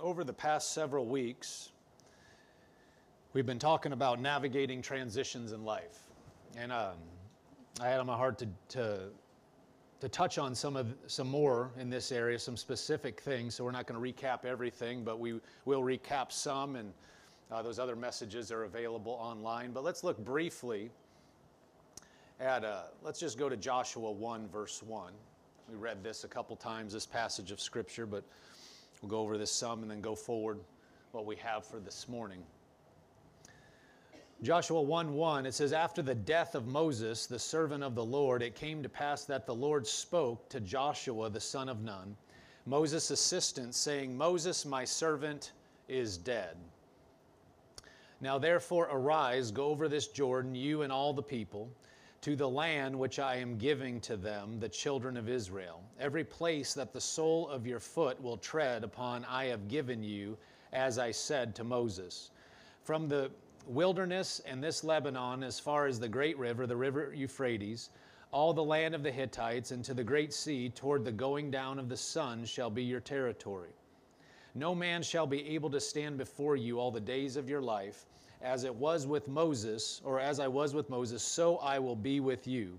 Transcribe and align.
over 0.00 0.24
the 0.24 0.32
past 0.32 0.72
several 0.72 1.06
weeks, 1.06 1.70
we've 3.32 3.46
been 3.46 3.58
talking 3.58 3.92
about 3.92 4.20
navigating 4.20 4.82
transitions 4.82 5.52
in 5.52 5.64
life. 5.64 6.00
And 6.56 6.72
um, 6.72 6.94
I 7.80 7.88
had 7.88 8.00
on 8.00 8.06
my 8.06 8.16
heart 8.16 8.38
to, 8.38 8.48
to, 8.70 9.00
to 10.00 10.08
touch 10.08 10.38
on 10.38 10.54
some, 10.54 10.76
of, 10.76 10.94
some 11.06 11.28
more 11.28 11.70
in 11.78 11.90
this 11.90 12.12
area, 12.12 12.38
some 12.38 12.56
specific 12.56 13.20
things. 13.20 13.54
So 13.54 13.64
we're 13.64 13.72
not 13.72 13.86
going 13.86 14.00
to 14.00 14.22
recap 14.22 14.44
everything, 14.44 15.04
but 15.04 15.18
we 15.18 15.40
will 15.64 15.82
recap 15.82 16.32
some, 16.32 16.76
and 16.76 16.92
uh, 17.50 17.62
those 17.62 17.78
other 17.78 17.96
messages 17.96 18.52
are 18.52 18.64
available 18.64 19.18
online. 19.20 19.72
But 19.72 19.84
let's 19.84 20.04
look 20.04 20.18
briefly 20.24 20.90
at, 22.40 22.64
uh, 22.64 22.82
let's 23.02 23.18
just 23.18 23.38
go 23.38 23.48
to 23.48 23.56
Joshua 23.56 24.10
1, 24.10 24.48
verse 24.48 24.82
1. 24.82 25.12
We 25.70 25.76
read 25.76 26.02
this 26.02 26.24
a 26.24 26.28
couple 26.28 26.56
times, 26.56 26.94
this 26.94 27.04
passage 27.04 27.50
of 27.50 27.60
Scripture, 27.60 28.06
but 28.06 28.24
we'll 29.02 29.10
go 29.10 29.18
over 29.18 29.38
this 29.38 29.52
some 29.52 29.82
and 29.82 29.90
then 29.90 30.00
go 30.00 30.14
forward 30.14 30.60
what 31.12 31.26
we 31.26 31.36
have 31.36 31.64
for 31.64 31.80
this 31.80 32.08
morning. 32.08 32.42
Joshua 34.42 34.80
1 34.80 35.14
1, 35.14 35.46
it 35.46 35.54
says, 35.54 35.72
After 35.72 36.00
the 36.00 36.14
death 36.14 36.54
of 36.54 36.68
Moses, 36.68 37.26
the 37.26 37.38
servant 37.38 37.82
of 37.82 37.96
the 37.96 38.04
Lord, 38.04 38.40
it 38.40 38.54
came 38.54 38.82
to 38.84 38.88
pass 38.88 39.24
that 39.24 39.46
the 39.46 39.54
Lord 39.54 39.86
spoke 39.86 40.48
to 40.50 40.60
Joshua, 40.60 41.28
the 41.28 41.40
son 41.40 41.68
of 41.68 41.82
Nun, 41.82 42.16
Moses' 42.64 43.10
assistant, 43.10 43.74
saying, 43.74 44.16
Moses, 44.16 44.64
my 44.64 44.84
servant, 44.84 45.52
is 45.88 46.16
dead. 46.16 46.56
Now 48.20 48.38
therefore 48.38 48.88
arise, 48.90 49.50
go 49.50 49.66
over 49.66 49.88
this 49.88 50.06
Jordan, 50.06 50.54
you 50.54 50.82
and 50.82 50.92
all 50.92 51.12
the 51.12 51.22
people 51.22 51.68
to 52.28 52.36
the 52.36 52.46
land 52.46 52.94
which 52.94 53.18
I 53.18 53.36
am 53.36 53.56
giving 53.56 54.02
to 54.02 54.14
them, 54.14 54.60
the 54.60 54.68
children 54.68 55.16
of 55.16 55.30
Israel. 55.30 55.82
Every 55.98 56.24
place 56.24 56.74
that 56.74 56.92
the 56.92 57.00
sole 57.00 57.48
of 57.48 57.66
your 57.66 57.80
foot 57.80 58.22
will 58.22 58.36
tread 58.36 58.84
upon, 58.84 59.24
I 59.24 59.46
have 59.46 59.66
given 59.66 60.02
you, 60.02 60.36
as 60.74 60.98
I 60.98 61.10
said 61.10 61.54
to 61.54 61.64
Moses. 61.64 62.30
From 62.82 63.08
the 63.08 63.30
wilderness 63.66 64.42
and 64.44 64.62
this 64.62 64.84
Lebanon, 64.84 65.42
as 65.42 65.58
far 65.58 65.86
as 65.86 65.98
the 65.98 66.06
great 66.06 66.38
river, 66.38 66.66
the 66.66 66.76
river 66.76 67.14
Euphrates, 67.14 67.88
all 68.30 68.52
the 68.52 68.62
land 68.62 68.94
of 68.94 69.02
the 69.02 69.10
Hittites, 69.10 69.70
and 69.70 69.82
to 69.86 69.94
the 69.94 70.04
great 70.04 70.34
sea, 70.34 70.68
toward 70.68 71.06
the 71.06 71.12
going 71.12 71.50
down 71.50 71.78
of 71.78 71.88
the 71.88 71.96
sun, 71.96 72.44
shall 72.44 72.68
be 72.68 72.84
your 72.84 73.00
territory. 73.00 73.72
No 74.54 74.74
man 74.74 75.02
shall 75.02 75.26
be 75.26 75.48
able 75.48 75.70
to 75.70 75.80
stand 75.80 76.18
before 76.18 76.56
you 76.56 76.78
all 76.78 76.90
the 76.90 77.00
days 77.00 77.36
of 77.36 77.48
your 77.48 77.62
life 77.62 78.04
as 78.42 78.64
it 78.64 78.74
was 78.74 79.06
with 79.06 79.28
Moses, 79.28 80.00
or 80.04 80.20
as 80.20 80.40
I 80.40 80.48
was 80.48 80.74
with 80.74 80.90
Moses, 80.90 81.22
so 81.22 81.56
I 81.58 81.78
will 81.78 81.96
be 81.96 82.20
with 82.20 82.46
you. 82.46 82.78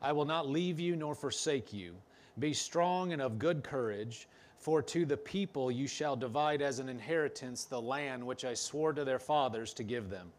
I 0.00 0.12
will 0.12 0.24
not 0.24 0.48
leave 0.48 0.78
you 0.78 0.96
nor 0.96 1.14
forsake 1.14 1.72
you. 1.72 1.94
Be 2.38 2.52
strong 2.52 3.12
and 3.12 3.22
of 3.22 3.38
good 3.38 3.64
courage, 3.64 4.28
for 4.58 4.82
to 4.82 5.04
the 5.04 5.16
people 5.16 5.70
you 5.70 5.86
shall 5.86 6.16
divide 6.16 6.62
as 6.62 6.78
an 6.78 6.88
inheritance 6.88 7.64
the 7.64 7.80
land 7.80 8.26
which 8.26 8.44
I 8.44 8.54
swore 8.54 8.92
to 8.92 9.04
their 9.04 9.18
fathers 9.18 9.72
to 9.74 9.84
give 9.84 10.10
them. 10.10 10.32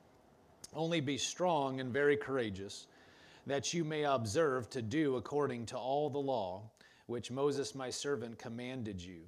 Only 0.74 1.02
be 1.02 1.18
strong 1.18 1.80
and 1.80 1.92
very 1.92 2.18
courageous, 2.18 2.88
that 3.46 3.74
you 3.74 3.84
may 3.84 4.04
observe 4.04 4.70
to 4.72 4.82
do 4.82 5.16
according 5.16 5.66
to 5.68 5.78
all 5.78 6.10
the 6.10 6.18
law 6.20 6.64
which 7.08 7.32
Moses 7.32 7.74
my 7.74 7.90
servant 7.90 8.38
commanded 8.38 9.02
you. 9.02 9.22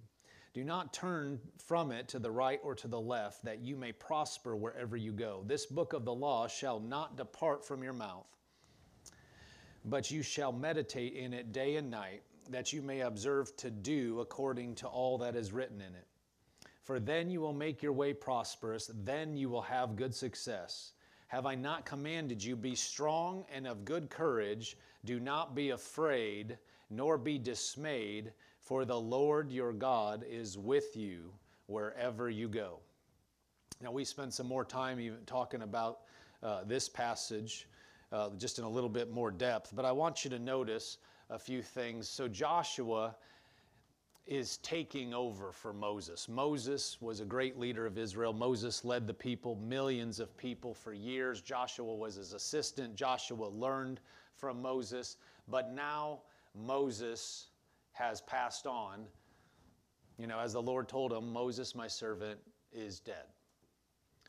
Do 0.54 0.64
not 0.64 0.94
turn 0.94 1.40
from 1.64 1.92
it 1.92 2.08
to 2.10 2.20
the 2.20 2.32
right 2.32 2.60
or 2.64 2.74
to 2.76 2.88
the 2.88 3.00
left, 3.00 3.46
that 3.46 3.60
you 3.60 3.76
may 3.76 3.92
prosper 3.92 4.56
wherever 4.56 4.98
you 4.98 5.12
go. 5.12 5.44
This 5.46 5.66
book 5.68 5.94
of 5.94 6.06
the 6.06 6.14
law 6.14 6.48
shall 6.48 6.80
not 6.80 7.18
depart 7.18 7.64
from 7.64 7.84
your 7.84 7.94
mouth, 7.94 8.26
but 9.86 10.10
you 10.10 10.24
shall 10.24 10.52
meditate 10.52 11.14
in 11.14 11.34
it 11.34 11.52
day 11.52 11.76
and 11.76 11.92
night, 11.92 12.24
that 12.50 12.74
you 12.74 12.82
may 12.82 13.02
observe 13.02 13.56
to 13.58 13.70
do 13.70 14.22
according 14.22 14.74
to 14.76 14.88
all 14.88 15.20
that 15.20 15.36
is 15.36 15.54
written 15.54 15.82
in 15.82 15.94
it. 15.94 16.08
For 16.82 17.00
then 17.00 17.30
you 17.30 17.42
will 17.42 17.54
make 17.54 17.84
your 17.84 17.94
way 17.94 18.14
prosperous, 18.14 18.90
then 19.04 19.38
you 19.38 19.50
will 19.50 19.62
have 19.62 19.96
good 19.96 20.16
success. 20.16 20.94
Have 21.28 21.46
I 21.46 21.54
not 21.54 21.86
commanded 21.86 22.44
you, 22.44 22.56
be 22.56 22.74
strong 22.74 23.46
and 23.54 23.68
of 23.68 23.86
good 23.86 24.10
courage? 24.10 24.78
Do 25.06 25.20
not 25.20 25.54
be 25.54 25.70
afraid, 25.70 26.58
nor 26.90 27.20
be 27.20 27.38
dismayed 27.38 28.34
for 28.70 28.86
the 28.86 29.00
Lord 29.00 29.52
your 29.52 29.74
God 29.74 30.24
is 30.30 30.56
with 30.56 30.96
you 30.96 31.32
wherever 31.66 32.30
you 32.30 32.48
go. 32.48 32.78
Now, 33.82 33.92
we 33.92 34.06
spent 34.06 34.32
some 34.32 34.46
more 34.46 34.64
time 34.64 35.00
even 35.00 35.18
talking 35.26 35.64
about 35.64 36.02
uh, 36.44 36.66
this 36.66 36.88
passage 36.88 37.68
uh, 38.12 38.30
just 38.38 38.60
in 38.60 38.66
a 38.66 38.70
little 38.70 38.90
bit 38.90 39.12
more 39.12 39.32
depth, 39.32 39.72
but 39.76 39.86
I 39.86 39.92
want 39.92 40.24
you 40.24 40.30
to 40.30 40.38
notice 40.38 41.00
a 41.32 41.40
few 41.40 41.64
things. 41.64 42.08
So, 42.08 42.28
Joshua 42.28 43.16
is 44.28 44.58
taking 44.58 45.16
over 45.16 45.52
for 45.52 45.74
Moses. 45.74 46.30
Moses 46.30 46.98
was 47.02 47.22
a 47.22 47.26
great 47.26 47.58
leader 47.58 47.88
of 47.88 47.98
Israel. 47.98 48.34
Moses 48.34 48.86
led 48.86 49.08
the 49.08 49.14
people, 49.16 49.56
millions 49.56 50.20
of 50.20 50.38
people 50.38 50.76
for 50.76 50.94
years. 50.94 51.42
Joshua 51.42 51.96
was 51.96 52.14
his 52.14 52.34
assistant. 52.34 52.96
Joshua 52.96 53.48
learned 53.48 54.00
from 54.36 54.62
Moses, 54.62 55.18
but 55.48 55.74
now 55.74 56.20
Moses 56.54 57.49
has 58.00 58.22
passed 58.22 58.66
on. 58.66 59.06
You 60.18 60.28
know, 60.28 60.40
as 60.40 60.54
the 60.54 60.62
Lord 60.62 60.88
told 60.88 61.14
him, 61.14 61.32
Moses, 61.32 61.76
my 61.76 61.88
servant, 61.88 62.40
is 62.74 63.00
dead. 63.00 63.26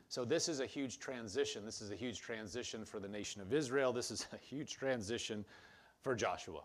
So, 0.08 0.24
this 0.24 0.48
is 0.48 0.58
a 0.60 0.66
huge 0.66 0.98
transition. 0.98 1.64
This 1.64 1.80
is 1.80 1.92
a 1.92 1.96
huge 1.96 2.20
transition 2.20 2.84
for 2.84 2.98
the 2.98 3.08
nation 3.08 3.40
of 3.40 3.52
Israel. 3.54 3.92
This 3.92 4.10
is 4.10 4.26
a 4.32 4.36
huge 4.36 4.74
transition 4.74 5.44
for 6.02 6.14
Joshua. 6.14 6.62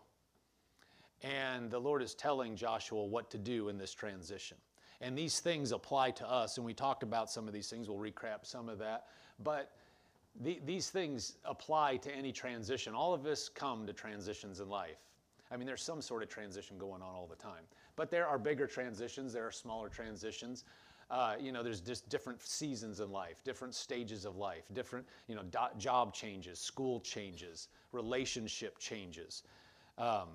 And 1.22 1.70
the 1.70 1.78
Lord 1.78 2.02
is 2.02 2.14
telling 2.14 2.56
Joshua 2.56 3.04
what 3.04 3.30
to 3.30 3.38
do 3.38 3.68
in 3.68 3.78
this 3.78 3.94
transition. 3.94 4.56
And 5.00 5.16
these 5.16 5.40
things 5.40 5.72
apply 5.72 6.10
to 6.12 6.28
us. 6.28 6.56
And 6.56 6.66
we 6.66 6.74
talked 6.74 7.02
about 7.02 7.30
some 7.30 7.46
of 7.46 7.54
these 7.54 7.70
things. 7.70 7.88
We'll 7.88 7.98
recap 7.98 8.44
some 8.44 8.68
of 8.68 8.78
that. 8.78 9.06
But 9.42 9.72
the, 10.40 10.60
these 10.66 10.90
things 10.90 11.36
apply 11.44 11.98
to 11.98 12.14
any 12.14 12.32
transition. 12.32 12.94
All 12.94 13.14
of 13.14 13.26
us 13.26 13.48
come 13.48 13.86
to 13.86 13.92
transitions 13.92 14.60
in 14.60 14.68
life. 14.68 14.98
I 15.50 15.56
mean, 15.56 15.66
there's 15.66 15.82
some 15.82 16.00
sort 16.00 16.22
of 16.22 16.28
transition 16.28 16.78
going 16.78 17.02
on 17.02 17.14
all 17.14 17.26
the 17.26 17.36
time. 17.36 17.64
But 17.94 18.10
there 18.10 18.26
are 18.26 18.38
bigger 18.38 18.66
transitions, 18.66 19.32
there 19.32 19.46
are 19.46 19.52
smaller 19.52 19.88
transitions. 19.88 20.64
Uh, 21.08 21.36
you 21.38 21.52
know, 21.52 21.62
there's 21.62 21.80
just 21.80 22.08
different 22.08 22.42
seasons 22.42 22.98
in 22.98 23.10
life, 23.10 23.44
different 23.44 23.74
stages 23.74 24.24
of 24.24 24.36
life, 24.36 24.64
different, 24.74 25.06
you 25.28 25.36
know, 25.36 25.44
do- 25.44 25.78
job 25.78 26.12
changes, 26.12 26.58
school 26.58 26.98
changes, 27.00 27.68
relationship 27.92 28.76
changes. 28.78 29.44
Um, 29.98 30.28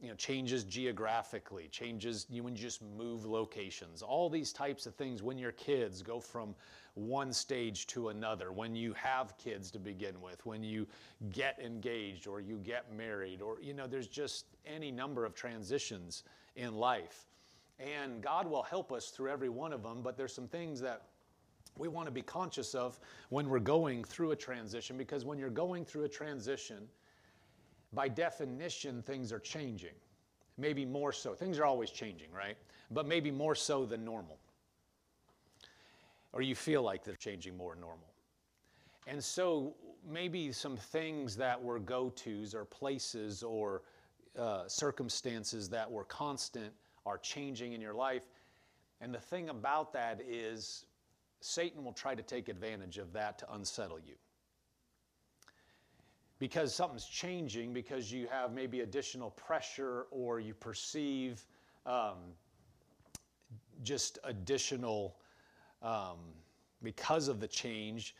you 0.00 0.08
know, 0.08 0.14
changes 0.14 0.64
geographically, 0.64 1.68
changes 1.68 2.26
you 2.28 2.42
when 2.42 2.54
you 2.54 2.62
just 2.62 2.82
move 2.82 3.24
locations, 3.24 4.02
all 4.02 4.28
these 4.28 4.52
types 4.52 4.86
of 4.86 4.94
things 4.94 5.22
when 5.22 5.38
your 5.38 5.52
kids 5.52 6.02
go 6.02 6.20
from 6.20 6.54
one 6.94 7.32
stage 7.32 7.86
to 7.88 8.08
another, 8.08 8.52
when 8.52 8.74
you 8.74 8.92
have 8.94 9.36
kids 9.38 9.70
to 9.70 9.78
begin 9.78 10.20
with, 10.20 10.44
when 10.46 10.62
you 10.62 10.86
get 11.32 11.58
engaged 11.62 12.26
or 12.26 12.40
you 12.40 12.58
get 12.58 12.92
married, 12.94 13.42
or, 13.42 13.58
you 13.60 13.74
know, 13.74 13.86
there's 13.86 14.08
just 14.08 14.46
any 14.66 14.90
number 14.90 15.24
of 15.24 15.34
transitions 15.34 16.24
in 16.56 16.74
life. 16.74 17.26
And 17.78 18.22
God 18.22 18.46
will 18.46 18.62
help 18.62 18.92
us 18.92 19.10
through 19.10 19.30
every 19.30 19.50
one 19.50 19.72
of 19.72 19.82
them, 19.82 20.00
but 20.02 20.16
there's 20.16 20.34
some 20.34 20.48
things 20.48 20.80
that 20.80 21.02
we 21.76 21.88
want 21.88 22.06
to 22.06 22.12
be 22.12 22.22
conscious 22.22 22.74
of 22.74 22.98
when 23.28 23.48
we're 23.50 23.58
going 23.58 24.02
through 24.02 24.30
a 24.30 24.36
transition, 24.36 24.96
because 24.96 25.26
when 25.26 25.38
you're 25.38 25.50
going 25.50 25.84
through 25.84 26.04
a 26.04 26.08
transition, 26.08 26.88
by 27.96 28.08
definition, 28.08 29.02
things 29.02 29.32
are 29.32 29.38
changing. 29.40 29.94
Maybe 30.58 30.84
more 30.84 31.12
so. 31.12 31.34
Things 31.34 31.58
are 31.58 31.64
always 31.64 31.90
changing, 31.90 32.30
right? 32.30 32.56
But 32.90 33.06
maybe 33.08 33.30
more 33.30 33.54
so 33.54 33.86
than 33.86 34.04
normal. 34.04 34.38
Or 36.32 36.42
you 36.42 36.54
feel 36.54 36.82
like 36.82 37.04
they're 37.04 37.16
changing 37.16 37.56
more 37.56 37.74
normal. 37.74 38.12
And 39.06 39.24
so 39.24 39.74
maybe 40.06 40.52
some 40.52 40.76
things 40.76 41.36
that 41.36 41.60
were 41.60 41.78
go 41.78 42.10
tos 42.10 42.54
or 42.54 42.66
places 42.66 43.42
or 43.42 43.82
uh, 44.38 44.68
circumstances 44.68 45.70
that 45.70 45.90
were 45.90 46.04
constant 46.04 46.74
are 47.06 47.16
changing 47.16 47.72
in 47.72 47.80
your 47.80 47.94
life. 47.94 48.26
And 49.00 49.12
the 49.12 49.20
thing 49.20 49.48
about 49.48 49.94
that 49.94 50.20
is, 50.20 50.84
Satan 51.40 51.82
will 51.82 51.94
try 51.94 52.14
to 52.14 52.22
take 52.22 52.50
advantage 52.50 52.98
of 52.98 53.12
that 53.14 53.38
to 53.38 53.52
unsettle 53.54 53.98
you 53.98 54.16
because 56.38 56.74
something's 56.74 57.06
changing, 57.06 57.72
because 57.72 58.12
you 58.12 58.26
have 58.30 58.52
maybe 58.52 58.80
additional 58.80 59.30
pressure 59.30 60.06
or 60.10 60.38
you 60.38 60.52
perceive 60.54 61.46
um, 61.86 62.16
just 63.82 64.18
additional, 64.24 65.16
um, 65.82 66.18
because 66.82 67.28
of 67.28 67.40
the 67.40 67.48
change, 67.48 68.14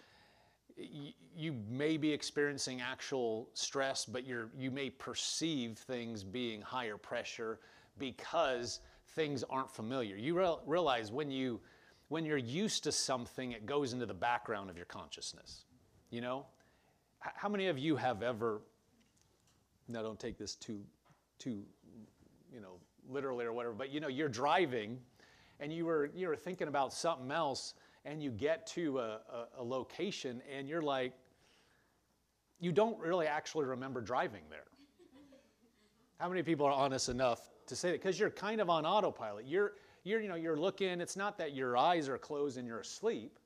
y- 0.79 1.13
you 1.37 1.55
may 1.69 1.97
be 1.99 2.11
experiencing 2.11 2.81
actual 2.81 3.49
stress, 3.53 4.07
but 4.07 4.27
you're, 4.27 4.49
you 4.59 4.71
may 4.71 4.89
perceive 4.89 5.77
things 5.77 6.25
being 6.25 6.63
higher 6.63 6.97
pressure 6.97 7.61
because 7.99 8.81
things 9.09 9.45
aren't 9.51 9.71
familiar. 9.71 10.17
You 10.17 10.39
re- 10.39 10.57
realize 10.65 11.13
when, 11.13 11.31
you, 11.31 11.61
when 12.09 12.25
you're 12.25 12.39
used 12.39 12.83
to 12.85 12.93
something, 12.93 13.53
it 13.53 13.67
goes 13.67 13.93
into 13.93 14.07
the 14.07 14.15
background 14.15 14.71
of 14.71 14.77
your 14.77 14.87
consciousness. 14.87 15.65
You 16.11 16.23
know? 16.23 16.47
How 17.35 17.49
many 17.49 17.67
of 17.67 17.79
you 17.79 17.97
have 17.97 18.23
ever, 18.23 18.61
now 19.89 20.03
don't 20.03 20.19
take 20.19 20.39
this 20.39 20.55
too, 20.55 20.83
too, 21.39 21.63
you 22.53 22.61
know, 22.61 22.75
literally 23.09 23.45
or 23.45 23.53
whatever, 23.53 23.75
but 23.75 23.91
you 23.91 24.01
know, 24.01 24.09
you're 24.09 24.29
driving 24.29 24.99
and 25.61 25.73
you 25.73 25.87
were 25.87 26.11
you 26.15 26.29
were 26.29 26.37
thinking 26.37 26.69
about 26.69 26.93
something 26.93 27.31
else 27.31 27.75
and 28.05 28.23
you 28.23 28.31
get 28.31 28.67
to 28.67 28.99
a, 28.99 29.03
a, 29.03 29.47
a 29.59 29.65
location 29.65 30.43
and 30.55 30.69
you're 30.69 30.83
like 30.83 31.13
you 32.61 32.73
don't 32.73 32.99
really 32.99 33.27
actually 33.27 33.67
remember 33.67 34.01
driving 34.01 34.43
there. 34.49 34.65
How 36.19 36.29
many 36.29 36.43
people 36.43 36.67
are 36.67 36.73
honest 36.73 37.09
enough 37.09 37.51
to 37.67 37.77
say 37.77 37.91
that? 37.91 38.01
Because 38.01 38.19
you're 38.19 38.31
kind 38.31 38.61
of 38.61 38.71
on 38.71 38.87
autopilot. 38.87 39.47
You're 39.47 39.73
you're 40.05 40.21
you 40.21 40.29
know 40.29 40.35
you're 40.37 40.57
looking. 40.57 41.01
It's 41.01 41.17
not 41.17 41.39
that 41.39 41.55
your 41.55 41.77
eyes 41.77 42.09
are 42.09 42.19
closed 42.19 42.59
and 42.59 42.67
you're 42.67 42.81
asleep. 42.81 43.39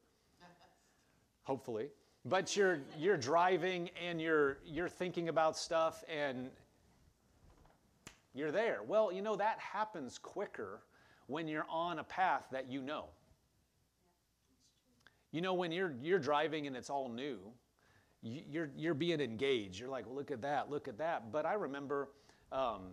Hopefully 1.43 1.88
but 2.25 2.56
you're 2.56 2.81
you're 2.99 3.17
driving 3.17 3.90
and 4.06 4.20
you're 4.20 4.58
you're 4.64 4.88
thinking 4.88 5.28
about 5.28 5.56
stuff 5.56 6.05
and 6.08 6.50
you're 8.34 8.52
there 8.52 8.81
well 8.87 9.11
you 9.11 9.22
know 9.22 9.37
that 9.37 9.58
happens 9.58 10.19
quicker 10.19 10.82
when 11.26 11.49
you're 11.49 11.67
on 11.70 11.99
a 11.99 12.05
path 12.05 12.44
that 12.52 12.70
you 12.70 12.82
know 12.82 13.06
you 15.32 15.40
know 15.40 15.55
when 15.55 15.72
you're 15.72 15.94
you're 16.02 16.19
driving 16.19 16.67
and 16.67 16.76
it's 16.76 16.90
all 16.90 17.08
new 17.08 17.38
you're 18.22 18.70
you're 18.76 18.94
being 18.94 19.20
engaged 19.20 19.81
you're 19.81 19.88
like 19.88 20.05
well, 20.06 20.14
look 20.14 20.31
at 20.31 20.43
that 20.43 20.69
look 20.70 20.88
at 20.88 20.99
that 20.99 21.32
but 21.32 21.46
i 21.46 21.55
remember 21.55 22.11
um, 22.52 22.88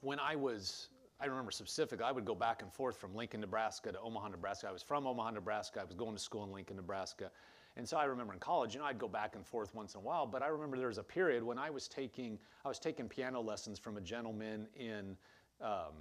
when 0.00 0.18
i 0.18 0.34
was 0.34 0.88
I 1.20 1.26
remember 1.26 1.52
specifically, 1.52 2.04
I 2.04 2.12
would 2.12 2.24
go 2.24 2.34
back 2.34 2.60
and 2.60 2.72
forth 2.72 2.98
from 2.98 3.14
Lincoln, 3.14 3.40
Nebraska 3.40 3.92
to 3.92 4.00
Omaha, 4.00 4.28
Nebraska. 4.28 4.68
I 4.68 4.72
was 4.72 4.82
from 4.82 5.06
Omaha, 5.06 5.30
Nebraska. 5.30 5.80
I 5.80 5.84
was 5.84 5.94
going 5.94 6.14
to 6.14 6.20
school 6.20 6.44
in 6.44 6.52
Lincoln, 6.52 6.76
Nebraska. 6.76 7.30
And 7.76 7.88
so 7.88 7.96
I 7.96 8.04
remember 8.04 8.32
in 8.32 8.38
college, 8.38 8.74
you 8.74 8.80
know, 8.80 8.86
I'd 8.86 8.98
go 8.98 9.08
back 9.08 9.34
and 9.34 9.44
forth 9.44 9.74
once 9.74 9.94
in 9.94 9.98
a 9.98 10.02
while, 10.02 10.26
but 10.26 10.42
I 10.42 10.46
remember 10.46 10.78
there 10.78 10.88
was 10.88 10.98
a 10.98 11.02
period 11.02 11.42
when 11.42 11.58
I 11.58 11.70
was 11.70 11.88
taking, 11.88 12.38
I 12.64 12.68
was 12.68 12.78
taking 12.78 13.08
piano 13.08 13.40
lessons 13.40 13.78
from 13.80 13.96
a 13.96 14.00
gentleman 14.00 14.68
in, 14.76 15.16
um, 15.60 15.94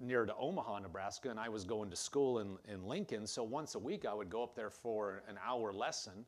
near 0.00 0.26
to 0.26 0.34
Omaha, 0.34 0.80
Nebraska, 0.80 1.30
and 1.30 1.38
I 1.38 1.48
was 1.48 1.64
going 1.64 1.90
to 1.90 1.96
school 1.96 2.40
in, 2.40 2.56
in 2.68 2.84
Lincoln. 2.84 3.24
So 3.24 3.44
once 3.44 3.76
a 3.76 3.78
week, 3.78 4.04
I 4.04 4.12
would 4.12 4.30
go 4.30 4.42
up 4.42 4.56
there 4.56 4.70
for 4.70 5.22
an 5.28 5.38
hour 5.46 5.72
lesson, 5.72 6.24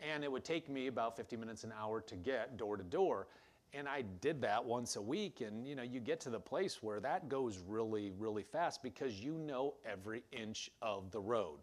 and 0.00 0.24
it 0.24 0.32
would 0.32 0.44
take 0.44 0.68
me 0.68 0.88
about 0.88 1.16
50 1.16 1.36
minutes 1.36 1.62
an 1.62 1.72
hour 1.78 2.00
to 2.00 2.16
get 2.16 2.56
door 2.56 2.76
to 2.76 2.82
door. 2.82 3.28
And 3.72 3.88
I 3.88 4.02
did 4.20 4.40
that 4.42 4.64
once 4.64 4.96
a 4.96 5.02
week, 5.02 5.42
and 5.42 5.66
you 5.66 5.76
know, 5.76 5.82
you 5.82 6.00
get 6.00 6.18
to 6.22 6.30
the 6.30 6.40
place 6.40 6.82
where 6.82 6.98
that 7.00 7.28
goes 7.28 7.58
really, 7.58 8.10
really 8.18 8.42
fast 8.42 8.82
because 8.82 9.20
you 9.20 9.38
know 9.38 9.74
every 9.88 10.24
inch 10.32 10.70
of 10.82 11.12
the 11.12 11.20
road 11.20 11.60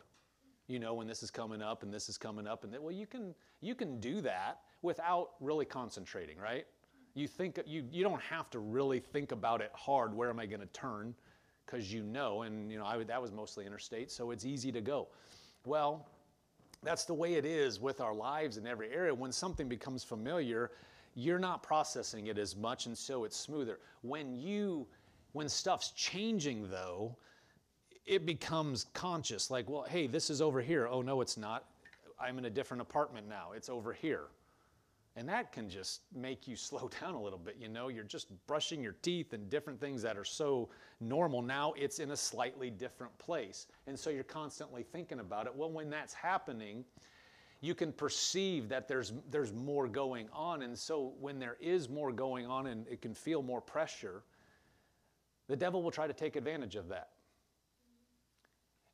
you 0.68 0.80
know 0.80 0.94
when 0.94 1.08
this 1.08 1.24
is 1.24 1.32
coming 1.32 1.62
up 1.62 1.84
and 1.84 1.94
this 1.94 2.10
is 2.10 2.18
coming 2.18 2.48
up 2.48 2.64
and 2.64 2.74
that, 2.74 2.82
well 2.82 2.94
you 2.94 3.06
can 3.06 3.34
you 3.62 3.76
can 3.76 4.00
do 4.00 4.22
that 4.22 4.60
without 4.82 5.32
really 5.40 5.66
concentrating 5.66 6.38
right? 6.38 6.66
You 7.14 7.28
think 7.28 7.60
you 7.66 7.84
you 7.92 8.04
don't 8.04 8.22
have 8.22 8.50
to 8.52 8.60
really 8.60 9.00
think 9.00 9.32
about 9.32 9.62
it 9.62 9.72
hard 9.74 10.14
where 10.14 10.30
am 10.30 10.40
i 10.40 10.46
going 10.46 10.62
to 10.62 10.68
turn? 10.68 11.14
Because 11.66 11.92
you 11.92 12.04
know 12.04 12.44
and 12.44 12.72
you 12.72 12.78
know 12.78 12.86
I 12.86 12.98
would, 12.98 13.08
that 13.08 13.22
was 13.22 13.32
mostly 13.32 13.66
interstate 13.66 14.12
so 14.12 14.32
it's 14.32 14.46
easy 14.46 14.72
to 14.72 14.82
go. 14.82 15.08
Well 15.66 16.08
that's 16.84 17.06
the 17.06 17.14
way 17.14 17.36
it 17.36 17.46
is 17.46 17.80
with 17.80 18.02
our 18.02 18.14
lives 18.14 18.58
in 18.58 18.66
every 18.66 18.92
area. 18.92 19.14
When 19.14 19.32
something 19.32 19.68
becomes 19.68 20.04
familiar 20.04 20.72
you're 21.14 21.40
not 21.40 21.62
processing 21.62 22.28
it 22.28 22.38
as 22.38 22.56
much 22.56 22.86
and 22.86 22.98
so 22.98 23.26
it's 23.26 23.36
smoother. 23.36 23.80
When 24.02 24.34
you 24.36 24.88
when 25.34 25.50
stuff's 25.50 25.92
changing 25.92 26.70
though 26.70 27.18
it 28.06 28.26
becomes 28.26 28.86
conscious 28.94 29.52
like, 29.52 29.70
well, 29.70 29.86
hey, 29.88 30.08
this 30.08 30.30
is 30.30 30.42
over 30.42 30.62
here. 30.62 30.88
Oh, 30.88 31.02
no, 31.02 31.22
it's 31.22 31.38
not. 31.38 31.66
I'm 32.20 32.38
in 32.38 32.46
a 32.46 32.50
different 32.50 32.82
apartment 32.82 33.28
now. 33.28 33.52
It's 33.56 33.70
over 33.70 33.94
here. 33.94 34.26
And 35.16 35.28
that 35.28 35.52
can 35.52 35.70
just 35.70 36.02
make 36.16 36.48
you 36.48 36.56
slow 36.56 36.90
down 37.02 37.16
a 37.16 37.22
little 37.22 37.40
bit. 37.40 37.58
You 37.60 37.68
know, 37.68 37.90
you're 37.90 38.04
just 38.04 38.28
brushing 38.48 38.82
your 38.82 38.96
teeth 39.02 39.34
and 39.34 39.50
different 39.50 39.80
things 39.80 40.02
that 40.02 40.18
are 40.18 40.26
so 40.26 40.70
normal. 41.00 41.42
Now 41.42 41.74
it's 41.78 42.00
in 42.00 42.12
a 42.12 42.18
slightly 42.18 42.70
different 42.70 43.18
place. 43.18 43.68
And 43.88 43.98
so 43.98 44.10
you're 44.10 44.24
constantly 44.24 44.84
thinking 44.84 45.20
about 45.20 45.48
it. 45.48 45.56
Well, 45.56 45.72
when 45.72 45.90
that's 45.90 46.14
happening, 46.14 46.86
you 47.60 47.76
can 47.76 47.92
perceive 47.94 48.70
that 48.70 48.88
there's, 48.88 49.14
there's 49.30 49.54
more 49.54 49.88
going 49.88 50.28
on. 50.34 50.64
And 50.64 50.78
so 50.78 51.14
when 51.20 51.38
there 51.40 51.58
is 51.60 51.90
more 51.90 52.12
going 52.12 52.48
on 52.48 52.68
and 52.68 52.88
it 52.88 53.02
can 53.02 53.14
feel 53.14 53.44
more 53.44 53.62
pressure, 53.62 54.24
the 55.48 55.56
devil 55.56 55.84
will 55.84 55.92
try 55.92 56.08
to 56.08 56.14
take 56.14 56.36
advantage 56.36 56.76
of 56.76 56.88
that 56.88 57.10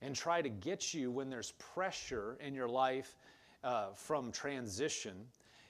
and 0.01 0.15
try 0.15 0.41
to 0.41 0.49
get 0.49 0.93
you 0.93 1.11
when 1.11 1.29
there's 1.29 1.51
pressure 1.53 2.37
in 2.39 2.53
your 2.53 2.67
life 2.67 3.15
uh, 3.63 3.87
from 3.93 4.31
transition. 4.31 5.25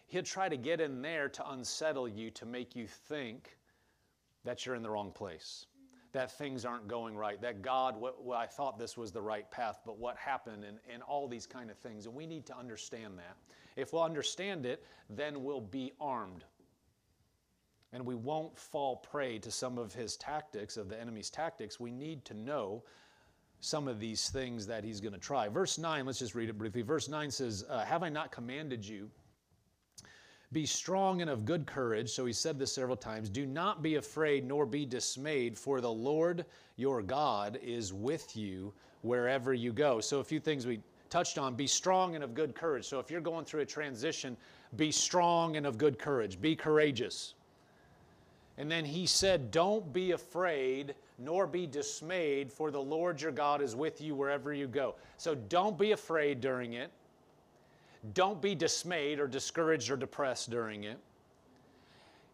He'll 0.08 0.24
try 0.24 0.50
to 0.50 0.58
get 0.58 0.82
in 0.82 1.02
there 1.02 1.30
to 1.30 1.52
unsettle 1.52 2.08
you, 2.08 2.32
to 2.32 2.46
make 2.46 2.76
you 2.76 2.88
think 2.88 3.58
that 4.44 4.66
you're 4.66 4.76
in 4.76 4.84
the 4.84 4.90
wrong 4.90 5.12
place, 5.12 5.66
that 6.14 6.32
things 6.38 6.64
aren't 6.64 6.88
going 6.88 7.16
right, 7.16 7.42
that 7.42 7.62
God, 7.62 8.00
what, 8.00 8.16
I 8.36 8.46
thought 8.46 8.80
this 8.80 8.96
was 8.98 9.12
the 9.12 9.22
right 9.22 9.50
path, 9.52 9.80
but 9.86 9.98
what 9.98 10.18
happened, 10.18 10.64
and, 10.64 10.78
and 10.92 11.04
all 11.04 11.28
these 11.28 11.46
kind 11.46 11.70
of 11.70 11.78
things. 11.78 12.06
And 12.06 12.16
we 12.16 12.26
need 12.26 12.46
to 12.46 12.58
understand 12.58 13.18
that. 13.18 13.38
If 13.76 13.94
we'll 13.94 14.04
understand 14.04 14.66
it, 14.66 14.84
then 15.10 15.44
we'll 15.44 15.62
be 15.62 15.94
armed. 16.00 16.46
And 17.94 18.06
we 18.06 18.16
won't 18.16 18.58
fall 18.58 18.98
prey 18.98 19.40
to 19.40 19.52
some 19.52 19.78
of 19.78 19.94
his 19.94 20.18
tactics, 20.18 20.78
of 20.78 20.90
the 20.90 21.00
enemy's 21.00 21.30
tactics. 21.30 21.80
We 21.80 21.92
need 21.92 22.26
to 22.26 22.34
know 22.34 22.84
some 23.60 23.88
of 23.88 24.00
these 24.00 24.30
things 24.30 24.68
that 24.68 24.84
he's 24.84 25.02
going 25.02 25.14
to 25.14 25.20
try. 25.20 25.48
Verse 25.48 25.78
9, 25.78 26.06
let's 26.06 26.20
just 26.20 26.36
read 26.36 26.50
it 26.50 26.58
briefly. 26.58 26.82
Verse 26.82 27.10
9 27.10 27.32
says, 27.32 27.66
uh, 27.70 27.84
Have 27.84 28.04
I 28.04 28.10
not 28.10 28.32
commanded 28.32 28.88
you? 28.88 29.10
Be 30.54 30.66
strong 30.66 31.22
and 31.22 31.30
of 31.30 31.44
good 31.44 31.66
courage. 31.68 32.10
So 32.10 32.26
he 32.26 32.32
said 32.32 32.58
this 32.58 32.72
several 32.72 32.96
times. 32.96 33.30
Do 33.30 33.46
not 33.46 33.84
be 33.84 33.96
afraid 33.96 34.46
nor 34.46 34.66
be 34.66 34.86
dismayed, 34.86 35.58
for 35.58 35.82
the 35.82 35.92
Lord 35.92 36.46
your 36.78 37.02
God 37.02 37.60
is 37.62 37.92
with 37.92 38.38
you 38.38 38.74
wherever 39.02 39.54
you 39.54 39.74
go. 39.74 40.00
So, 40.00 40.20
a 40.20 40.24
few 40.24 40.40
things 40.40 40.66
we 40.66 40.80
touched 41.10 41.38
on 41.38 41.56
be 41.56 41.68
strong 41.68 42.16
and 42.16 42.24
of 42.24 42.34
good 42.34 42.56
courage. 42.56 42.86
So, 42.86 43.00
if 43.00 43.12
you're 43.12 43.22
going 43.22 43.44
through 43.44 43.62
a 43.62 43.66
transition, 43.66 44.38
be 44.76 44.92
strong 44.92 45.58
and 45.58 45.66
of 45.66 45.78
good 45.78 46.00
courage. 46.00 46.40
Be 46.40 46.56
courageous. 46.56 47.34
And 48.58 48.72
then 48.72 48.86
he 48.86 49.06
said, 49.06 49.52
Don't 49.52 49.92
be 49.94 50.12
afraid 50.12 50.96
nor 51.20 51.48
be 51.48 51.66
dismayed, 51.66 52.52
for 52.52 52.70
the 52.70 52.82
Lord 52.82 53.22
your 53.22 53.32
God 53.32 53.62
is 53.62 53.76
with 53.76 54.02
you 54.02 54.14
wherever 54.14 54.54
you 54.54 54.68
go. 54.68 54.96
So 55.18 55.34
don't 55.34 55.78
be 55.78 55.92
afraid 55.92 56.42
during 56.42 56.74
it. 56.74 56.92
Don't 58.14 58.42
be 58.42 58.54
dismayed 58.54 59.20
or 59.20 59.28
discouraged 59.28 59.90
or 59.90 59.98
depressed 59.98 60.50
during 60.52 60.84
it. 60.84 61.00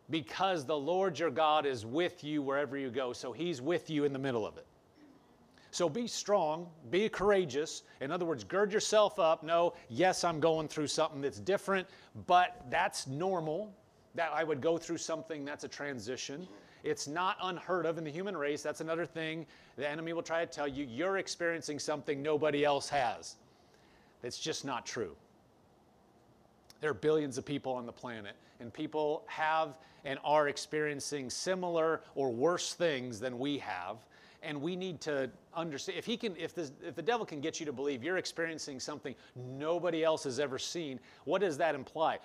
Because 0.09 0.65
the 0.65 0.77
Lord 0.77 1.17
your 1.17 1.31
God 1.31 1.65
is 1.65 1.85
with 1.85 2.23
you 2.23 2.41
wherever 2.41 2.77
you 2.77 2.89
go. 2.89 3.13
So 3.13 3.31
he's 3.31 3.61
with 3.61 3.89
you 3.89 4.03
in 4.03 4.11
the 4.11 4.19
middle 4.19 4.45
of 4.45 4.57
it. 4.57 4.65
So 5.71 5.89
be 5.89 6.05
strong, 6.05 6.67
be 6.91 7.09
courageous. 7.09 7.83
In 8.01 8.11
other 8.11 8.25
words, 8.25 8.43
gird 8.43 8.71
yourself 8.71 9.17
up. 9.17 9.43
No, 9.43 9.73
yes, 9.89 10.23
I'm 10.23 10.39
going 10.39 10.67
through 10.67 10.87
something 10.87 11.21
that's 11.21 11.39
different, 11.39 11.87
but 12.27 12.63
that's 12.69 13.07
normal. 13.07 13.73
That 14.15 14.31
I 14.33 14.43
would 14.43 14.61
go 14.61 14.77
through 14.77 14.97
something 14.97 15.43
that's 15.43 15.63
a 15.63 15.67
transition. 15.67 16.47
It's 16.83 17.07
not 17.07 17.37
unheard 17.41 17.85
of 17.85 17.97
in 17.97 18.03
the 18.03 18.11
human 18.11 18.35
race. 18.35 18.61
That's 18.61 18.81
another 18.81 19.05
thing 19.05 19.45
the 19.77 19.89
enemy 19.89 20.13
will 20.13 20.21
try 20.21 20.45
to 20.45 20.51
tell 20.51 20.67
you. 20.67 20.85
You're 20.85 21.17
experiencing 21.17 21.79
something 21.79 22.21
nobody 22.21 22.65
else 22.65 22.89
has. 22.89 23.37
That's 24.21 24.37
just 24.37 24.65
not 24.65 24.85
true. 24.85 25.15
There 26.81 26.91
are 26.91 26.93
billions 26.93 27.37
of 27.37 27.45
people 27.45 27.71
on 27.73 27.85
the 27.85 27.93
planet, 27.93 28.35
and 28.59 28.73
people 28.73 29.23
have 29.27 29.79
and 30.03 30.19
are 30.25 30.49
experiencing 30.49 31.29
similar 31.29 32.01
or 32.13 32.29
worse 32.29 32.73
things 32.73 33.21
than 33.21 33.39
we 33.39 33.57
have. 33.59 34.05
And 34.41 34.61
we 34.61 34.75
need 34.75 34.99
to 35.01 35.31
understand 35.55 35.97
if 35.97 36.05
he 36.05 36.17
can, 36.17 36.35
if, 36.35 36.53
this, 36.53 36.73
if 36.85 36.95
the 36.95 37.01
devil 37.01 37.25
can 37.25 37.39
get 37.39 37.61
you 37.61 37.65
to 37.65 37.71
believe 37.71 38.03
you're 38.03 38.17
experiencing 38.17 38.81
something 38.81 39.15
nobody 39.57 40.03
else 40.03 40.25
has 40.25 40.37
ever 40.37 40.59
seen, 40.59 40.99
what 41.23 41.39
does 41.39 41.57
that 41.59 41.73
imply? 41.73 42.19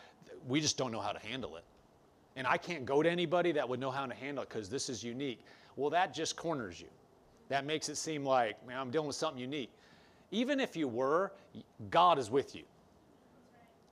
We 0.48 0.60
just 0.60 0.76
don't 0.76 0.90
know 0.90 1.00
how 1.00 1.12
to 1.12 1.20
handle 1.20 1.56
it 1.56 1.62
and 2.38 2.46
I 2.46 2.56
can't 2.56 2.84
go 2.84 3.02
to 3.02 3.10
anybody 3.10 3.50
that 3.50 3.68
would 3.68 3.80
know 3.80 3.90
how 3.90 4.06
to 4.06 4.14
handle 4.14 4.44
it 4.44 4.48
because 4.48 4.68
this 4.68 4.88
is 4.88 5.02
unique. 5.02 5.40
Well, 5.74 5.90
that 5.90 6.14
just 6.14 6.36
corners 6.36 6.80
you. 6.80 6.86
That 7.48 7.66
makes 7.66 7.88
it 7.88 7.96
seem 7.96 8.24
like, 8.24 8.64
man, 8.64 8.78
I'm 8.78 8.92
dealing 8.92 9.08
with 9.08 9.16
something 9.16 9.40
unique. 9.40 9.72
Even 10.30 10.60
if 10.60 10.76
you 10.76 10.86
were, 10.86 11.32
God 11.90 12.16
is 12.16 12.30
with 12.30 12.54
you. 12.54 12.62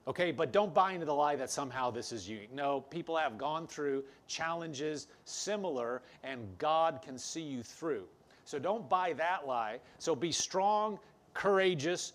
Okay, 0.07 0.31
but 0.31 0.53
don't 0.53 0.73
buy 0.73 0.93
into 0.93 1.05
the 1.05 1.13
lie 1.13 1.35
that 1.35 1.49
somehow 1.49 1.91
this 1.91 2.13
is 2.13 2.29
unique. 2.29 2.53
No, 2.53 2.79
people 2.79 3.17
have 3.17 3.37
gone 3.37 3.67
through 3.67 4.05
challenges 4.27 5.07
similar, 5.25 6.01
and 6.23 6.47
God 6.57 7.01
can 7.03 7.17
see 7.17 7.41
you 7.41 7.61
through. 7.63 8.05
So 8.45 8.59
don't 8.59 8.87
buy 8.87 9.11
that 9.13 9.45
lie. 9.45 9.79
So 9.97 10.15
be 10.15 10.31
strong, 10.31 10.99
courageous, 11.33 12.13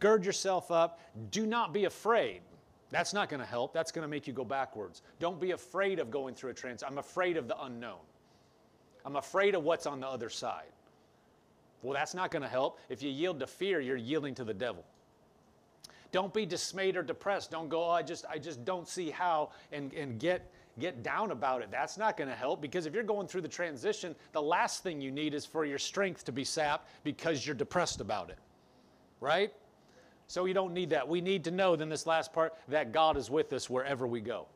gird 0.00 0.24
yourself 0.24 0.72
up. 0.72 0.98
Do 1.30 1.46
not 1.46 1.72
be 1.72 1.84
afraid. 1.84 2.40
That's 2.90 3.12
not 3.12 3.28
going 3.28 3.40
to 3.40 3.46
help. 3.46 3.74
That's 3.74 3.92
going 3.92 4.02
to 4.02 4.08
make 4.08 4.26
you 4.26 4.32
go 4.32 4.44
backwards. 4.44 5.02
Don't 5.20 5.40
be 5.40 5.50
afraid 5.50 5.98
of 5.98 6.10
going 6.10 6.34
through 6.34 6.50
a 6.50 6.54
trans. 6.54 6.82
I'm 6.82 6.98
afraid 6.98 7.36
of 7.36 7.46
the 7.46 7.60
unknown. 7.62 8.00
I'm 9.04 9.16
afraid 9.16 9.54
of 9.54 9.62
what's 9.64 9.86
on 9.86 10.00
the 10.00 10.08
other 10.08 10.28
side. 10.28 10.72
Well, 11.82 11.94
that's 11.94 12.14
not 12.14 12.30
going 12.30 12.42
to 12.42 12.48
help. 12.48 12.78
If 12.88 13.02
you 13.02 13.10
yield 13.10 13.40
to 13.40 13.46
fear, 13.46 13.80
you're 13.80 13.96
yielding 13.96 14.34
to 14.36 14.44
the 14.44 14.54
devil. 14.54 14.84
Don't 16.10 16.32
be 16.32 16.46
dismayed 16.46 16.96
or 16.96 17.02
depressed. 17.02 17.50
Don't 17.50 17.68
go, 17.68 17.84
oh, 17.84 17.90
I 17.90 18.02
just, 18.02 18.24
I 18.28 18.38
just 18.38 18.64
don't 18.64 18.88
see 18.88 19.10
how, 19.10 19.50
and, 19.72 19.92
and 19.92 20.18
get, 20.18 20.50
get 20.78 21.02
down 21.02 21.30
about 21.30 21.60
it. 21.60 21.70
That's 21.70 21.98
not 21.98 22.16
going 22.16 22.30
to 22.30 22.34
help 22.34 22.62
because 22.62 22.86
if 22.86 22.94
you're 22.94 23.02
going 23.02 23.28
through 23.28 23.42
the 23.42 23.48
transition, 23.48 24.16
the 24.32 24.42
last 24.42 24.82
thing 24.82 25.00
you 25.00 25.10
need 25.10 25.34
is 25.34 25.44
for 25.44 25.66
your 25.66 25.78
strength 25.78 26.24
to 26.24 26.32
be 26.32 26.44
sapped 26.44 26.88
because 27.04 27.46
you're 27.46 27.54
depressed 27.54 28.00
about 28.00 28.30
it. 28.30 28.38
Right? 29.20 29.52
So 30.28 30.42
we 30.42 30.52
don't 30.52 30.74
need 30.74 30.90
that. 30.90 31.08
We 31.08 31.20
need 31.22 31.42
to 31.44 31.50
know, 31.50 31.74
then, 31.74 31.88
this 31.88 32.06
last 32.06 32.32
part, 32.32 32.54
that 32.68 32.92
God 32.92 33.16
is 33.16 33.30
with 33.30 33.52
us 33.54 33.68
wherever 33.68 34.06
we 34.06 34.20
go. 34.20 34.46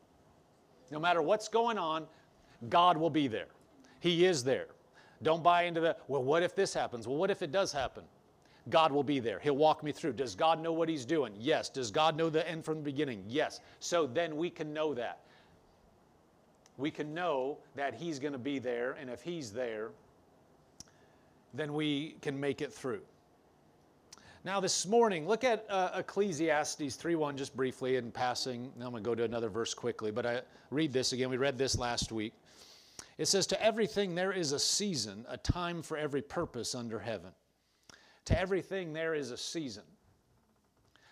No 0.90 1.00
matter 1.00 1.22
what's 1.22 1.48
going 1.48 1.78
on, 1.78 2.06
God 2.68 2.98
will 2.98 3.10
be 3.10 3.26
there. 3.26 3.48
He 4.00 4.26
is 4.26 4.44
there. 4.44 4.66
Don't 5.22 5.42
buy 5.42 5.62
into 5.62 5.80
the, 5.80 5.96
well, 6.08 6.22
what 6.22 6.42
if 6.42 6.54
this 6.54 6.74
happens? 6.74 7.08
Well, 7.08 7.16
what 7.16 7.30
if 7.30 7.40
it 7.40 7.52
does 7.52 7.72
happen? 7.72 8.04
God 8.68 8.92
will 8.92 9.02
be 9.02 9.18
there. 9.18 9.38
He'll 9.38 9.56
walk 9.56 9.82
me 9.82 9.92
through. 9.92 10.12
Does 10.12 10.34
God 10.34 10.62
know 10.62 10.72
what 10.72 10.88
He's 10.88 11.06
doing? 11.06 11.32
Yes. 11.38 11.68
Does 11.68 11.90
God 11.90 12.16
know 12.16 12.28
the 12.28 12.48
end 12.48 12.64
from 12.64 12.76
the 12.76 12.82
beginning? 12.82 13.24
Yes. 13.26 13.60
So 13.80 14.06
then 14.06 14.36
we 14.36 14.50
can 14.50 14.72
know 14.74 14.92
that. 14.94 15.20
We 16.76 16.90
can 16.90 17.14
know 17.14 17.58
that 17.76 17.94
He's 17.94 18.18
going 18.18 18.32
to 18.32 18.38
be 18.38 18.58
there, 18.58 18.96
and 19.00 19.08
if 19.08 19.22
He's 19.22 19.52
there, 19.52 19.88
then 21.54 21.72
we 21.72 22.16
can 22.20 22.38
make 22.38 22.60
it 22.60 22.72
through. 22.72 23.02
Now, 24.44 24.58
this 24.58 24.86
morning, 24.86 25.28
look 25.28 25.44
at 25.44 25.64
uh, 25.70 25.90
Ecclesiastes 25.98 26.96
3:1 26.96 27.36
just 27.36 27.56
briefly 27.56 27.94
in 27.94 28.10
passing. 28.10 28.72
Now 28.76 28.86
I'm 28.86 28.90
going 28.90 29.04
to 29.04 29.08
go 29.08 29.14
to 29.14 29.22
another 29.22 29.48
verse 29.48 29.72
quickly, 29.72 30.10
but 30.10 30.26
I 30.26 30.42
read 30.70 30.92
this 30.92 31.12
again. 31.12 31.30
We 31.30 31.36
read 31.36 31.56
this 31.56 31.78
last 31.78 32.10
week. 32.10 32.32
It 33.18 33.26
says, 33.26 33.46
To 33.48 33.62
everything 33.62 34.16
there 34.16 34.32
is 34.32 34.50
a 34.50 34.58
season, 34.58 35.24
a 35.28 35.36
time 35.36 35.80
for 35.80 35.96
every 35.96 36.22
purpose 36.22 36.74
under 36.74 36.98
heaven. 36.98 37.30
To 38.24 38.38
everything 38.38 38.92
there 38.92 39.14
is 39.14 39.30
a 39.30 39.36
season. 39.36 39.84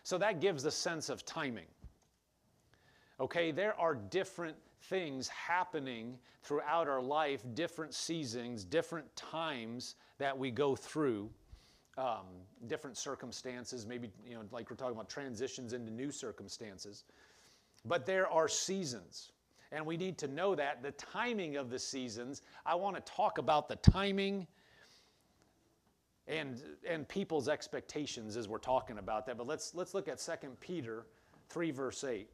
So 0.03 0.19
that 0.19 0.41
gives 0.41 0.65
the 0.65 0.73
sense 0.73 1.09
of 1.09 1.25
timing. 1.25 1.69
Okay, 3.21 3.53
there 3.53 3.79
are 3.79 3.95
different 3.95 4.57
things 4.83 5.29
happening 5.29 6.19
throughout 6.43 6.89
our 6.89 7.03
life, 7.03 7.45
different 7.55 7.95
seasons, 7.95 8.65
different 8.65 9.15
times 9.15 9.95
that 10.19 10.37
we 10.37 10.51
go 10.51 10.75
through 10.75 11.31
um, 11.99 12.27
different 12.67 12.97
circumstances, 12.97 13.87
maybe, 13.87 14.11
you 14.27 14.35
know, 14.35 14.43
like 14.51 14.71
we're 14.71 14.77
talking 14.77 14.95
about 14.95 15.09
transitions 15.09 15.73
into 15.73 15.93
new 15.93 16.11
circumstances. 16.11 17.05
But 17.85 18.07
there 18.07 18.31
are 18.31 18.49
seasons. 18.49 19.33
And 19.73 19.87
we 19.87 19.97
need 19.97 20.19
to 20.19 20.29
know 20.29 20.55
that 20.55 20.83
the 20.83 20.91
timing 20.93 21.57
of 21.57 21.71
the 21.71 21.79
seasons. 21.79 22.43
I 22.67 22.75
want 22.75 22.97
to 22.97 23.13
talk 23.13 23.39
about 23.39 23.69
the 23.69 23.77
timing 23.77 24.47
and, 26.27 26.61
and 26.89 27.09
people's 27.09 27.49
expectations 27.49 28.37
as 28.37 28.49
we're 28.49 28.59
talking 28.59 28.99
about 28.99 29.27
that. 29.27 29.39
But 29.39 29.47
let's, 29.47 29.75
let's 29.75 29.95
look 29.95 30.09
at 30.09 30.19
2 30.19 30.33
Peter 30.61 31.07
3, 31.49 31.71
verse 31.71 32.05
8. 32.05 32.29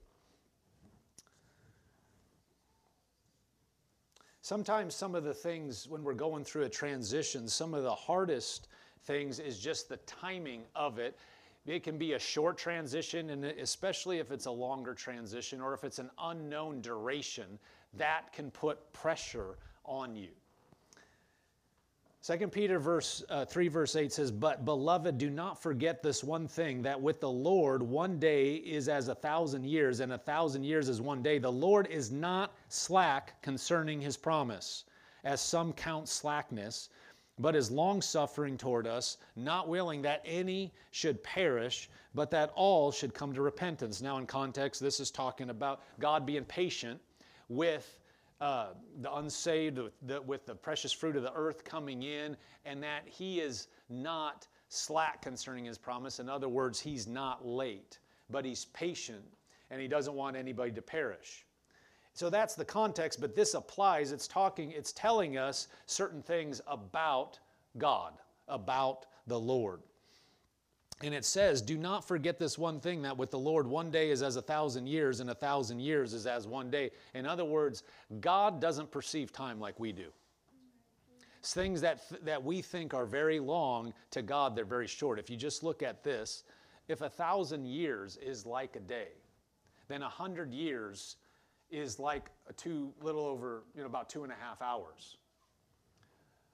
Sometimes, 4.40 4.94
some 4.94 5.16
of 5.16 5.24
the 5.24 5.34
things 5.34 5.88
when 5.88 6.04
we're 6.04 6.14
going 6.14 6.44
through 6.44 6.62
a 6.62 6.68
transition, 6.68 7.48
some 7.48 7.74
of 7.74 7.82
the 7.82 7.94
hardest 7.94 8.68
things 9.06 9.38
is 9.38 9.58
just 9.58 9.88
the 9.88 9.96
timing 9.98 10.62
of 10.74 10.98
it. 10.98 11.18
It 11.66 11.82
can 11.82 11.98
be 11.98 12.12
a 12.12 12.18
short 12.18 12.58
transition, 12.58 13.30
and 13.30 13.44
especially 13.44 14.18
if 14.18 14.30
it's 14.30 14.46
a 14.46 14.50
longer 14.50 14.94
transition 14.94 15.60
or 15.60 15.74
if 15.74 15.82
it's 15.84 15.98
an 15.98 16.10
unknown 16.20 16.80
duration, 16.80 17.58
that 17.94 18.32
can 18.32 18.50
put 18.50 18.92
pressure 18.92 19.56
on 19.84 20.14
you. 20.14 20.30
2 22.26 22.48
Peter 22.48 22.80
verse, 22.80 23.22
uh, 23.28 23.44
3 23.44 23.68
verse 23.68 23.94
8 23.94 24.12
says, 24.12 24.32
But 24.32 24.64
beloved, 24.64 25.16
do 25.16 25.30
not 25.30 25.62
forget 25.62 26.02
this 26.02 26.24
one 26.24 26.48
thing, 26.48 26.82
that 26.82 27.00
with 27.00 27.20
the 27.20 27.30
Lord 27.30 27.82
one 27.82 28.18
day 28.18 28.54
is 28.56 28.88
as 28.88 29.06
a 29.06 29.14
thousand 29.14 29.64
years, 29.64 30.00
and 30.00 30.12
a 30.12 30.18
thousand 30.18 30.64
years 30.64 30.88
is 30.88 31.00
one 31.00 31.22
day. 31.22 31.38
The 31.38 31.52
Lord 31.52 31.86
is 31.86 32.10
not 32.10 32.52
slack 32.68 33.40
concerning 33.42 34.00
his 34.00 34.16
promise, 34.16 34.84
as 35.22 35.40
some 35.40 35.72
count 35.72 36.08
slackness, 36.08 36.88
but 37.38 37.54
is 37.54 37.70
longsuffering 37.70 38.56
toward 38.56 38.86
us, 38.86 39.18
not 39.36 39.68
willing 39.68 40.02
that 40.02 40.22
any 40.24 40.72
should 40.90 41.22
perish, 41.22 41.90
but 42.14 42.30
that 42.30 42.50
all 42.54 42.90
should 42.90 43.12
come 43.12 43.34
to 43.34 43.42
repentance. 43.42 44.00
Now, 44.00 44.18
in 44.18 44.26
context, 44.26 44.80
this 44.80 45.00
is 45.00 45.10
talking 45.10 45.50
about 45.50 45.82
God 46.00 46.24
being 46.24 46.44
patient 46.44 47.00
with 47.48 48.00
uh, 48.40 48.68
the 49.00 49.14
unsaved, 49.16 49.78
with 49.78 49.92
the, 50.06 50.20
with 50.22 50.46
the 50.46 50.54
precious 50.54 50.92
fruit 50.92 51.16
of 51.16 51.22
the 51.22 51.32
earth 51.34 51.64
coming 51.64 52.02
in, 52.02 52.36
and 52.64 52.82
that 52.82 53.02
He 53.06 53.40
is 53.40 53.68
not 53.88 54.46
slack 54.68 55.22
concerning 55.22 55.64
His 55.64 55.78
promise. 55.78 56.20
In 56.20 56.28
other 56.28 56.48
words, 56.48 56.80
He's 56.80 57.06
not 57.06 57.46
late, 57.46 57.98
but 58.30 58.44
He's 58.44 58.66
patient, 58.66 59.24
and 59.70 59.80
He 59.80 59.88
doesn't 59.88 60.14
want 60.14 60.36
anybody 60.36 60.72
to 60.72 60.82
perish. 60.82 61.44
So 62.16 62.30
that's 62.30 62.54
the 62.54 62.64
context, 62.64 63.20
but 63.20 63.36
this 63.36 63.52
applies. 63.52 64.10
It's 64.10 64.26
talking, 64.26 64.70
it's 64.70 64.90
telling 64.90 65.36
us 65.36 65.68
certain 65.84 66.22
things 66.22 66.62
about 66.66 67.38
God, 67.76 68.14
about 68.48 69.04
the 69.26 69.38
Lord. 69.38 69.80
And 71.02 71.12
it 71.12 71.26
says, 71.26 71.60
Do 71.60 71.76
not 71.76 72.08
forget 72.08 72.38
this 72.38 72.56
one 72.56 72.80
thing 72.80 73.02
that 73.02 73.14
with 73.14 73.30
the 73.30 73.38
Lord, 73.38 73.66
one 73.66 73.90
day 73.90 74.08
is 74.08 74.22
as 74.22 74.36
a 74.36 74.42
thousand 74.42 74.86
years, 74.86 75.20
and 75.20 75.28
a 75.28 75.34
thousand 75.34 75.78
years 75.78 76.14
is 76.14 76.26
as 76.26 76.46
one 76.46 76.70
day. 76.70 76.90
In 77.12 77.26
other 77.26 77.44
words, 77.44 77.82
God 78.20 78.62
doesn't 78.62 78.90
perceive 78.90 79.30
time 79.30 79.60
like 79.60 79.78
we 79.78 79.92
do. 79.92 80.06
Things 81.42 81.82
that, 81.82 82.00
that 82.24 82.42
we 82.42 82.62
think 82.62 82.94
are 82.94 83.04
very 83.04 83.40
long, 83.40 83.92
to 84.12 84.22
God, 84.22 84.56
they're 84.56 84.64
very 84.64 84.86
short. 84.86 85.18
If 85.18 85.28
you 85.28 85.36
just 85.36 85.62
look 85.62 85.82
at 85.82 86.02
this, 86.02 86.44
if 86.88 87.02
a 87.02 87.10
thousand 87.10 87.66
years 87.66 88.16
is 88.16 88.46
like 88.46 88.74
a 88.74 88.80
day, 88.80 89.08
then 89.86 90.00
a 90.00 90.08
hundred 90.08 90.54
years 90.54 91.16
is 91.70 91.98
like 91.98 92.30
a 92.48 92.52
two, 92.52 92.92
little 93.02 93.24
over, 93.24 93.64
you 93.74 93.80
know, 93.80 93.86
about 93.86 94.08
two 94.08 94.22
and 94.24 94.32
a 94.32 94.36
half 94.36 94.62
hours. 94.62 95.16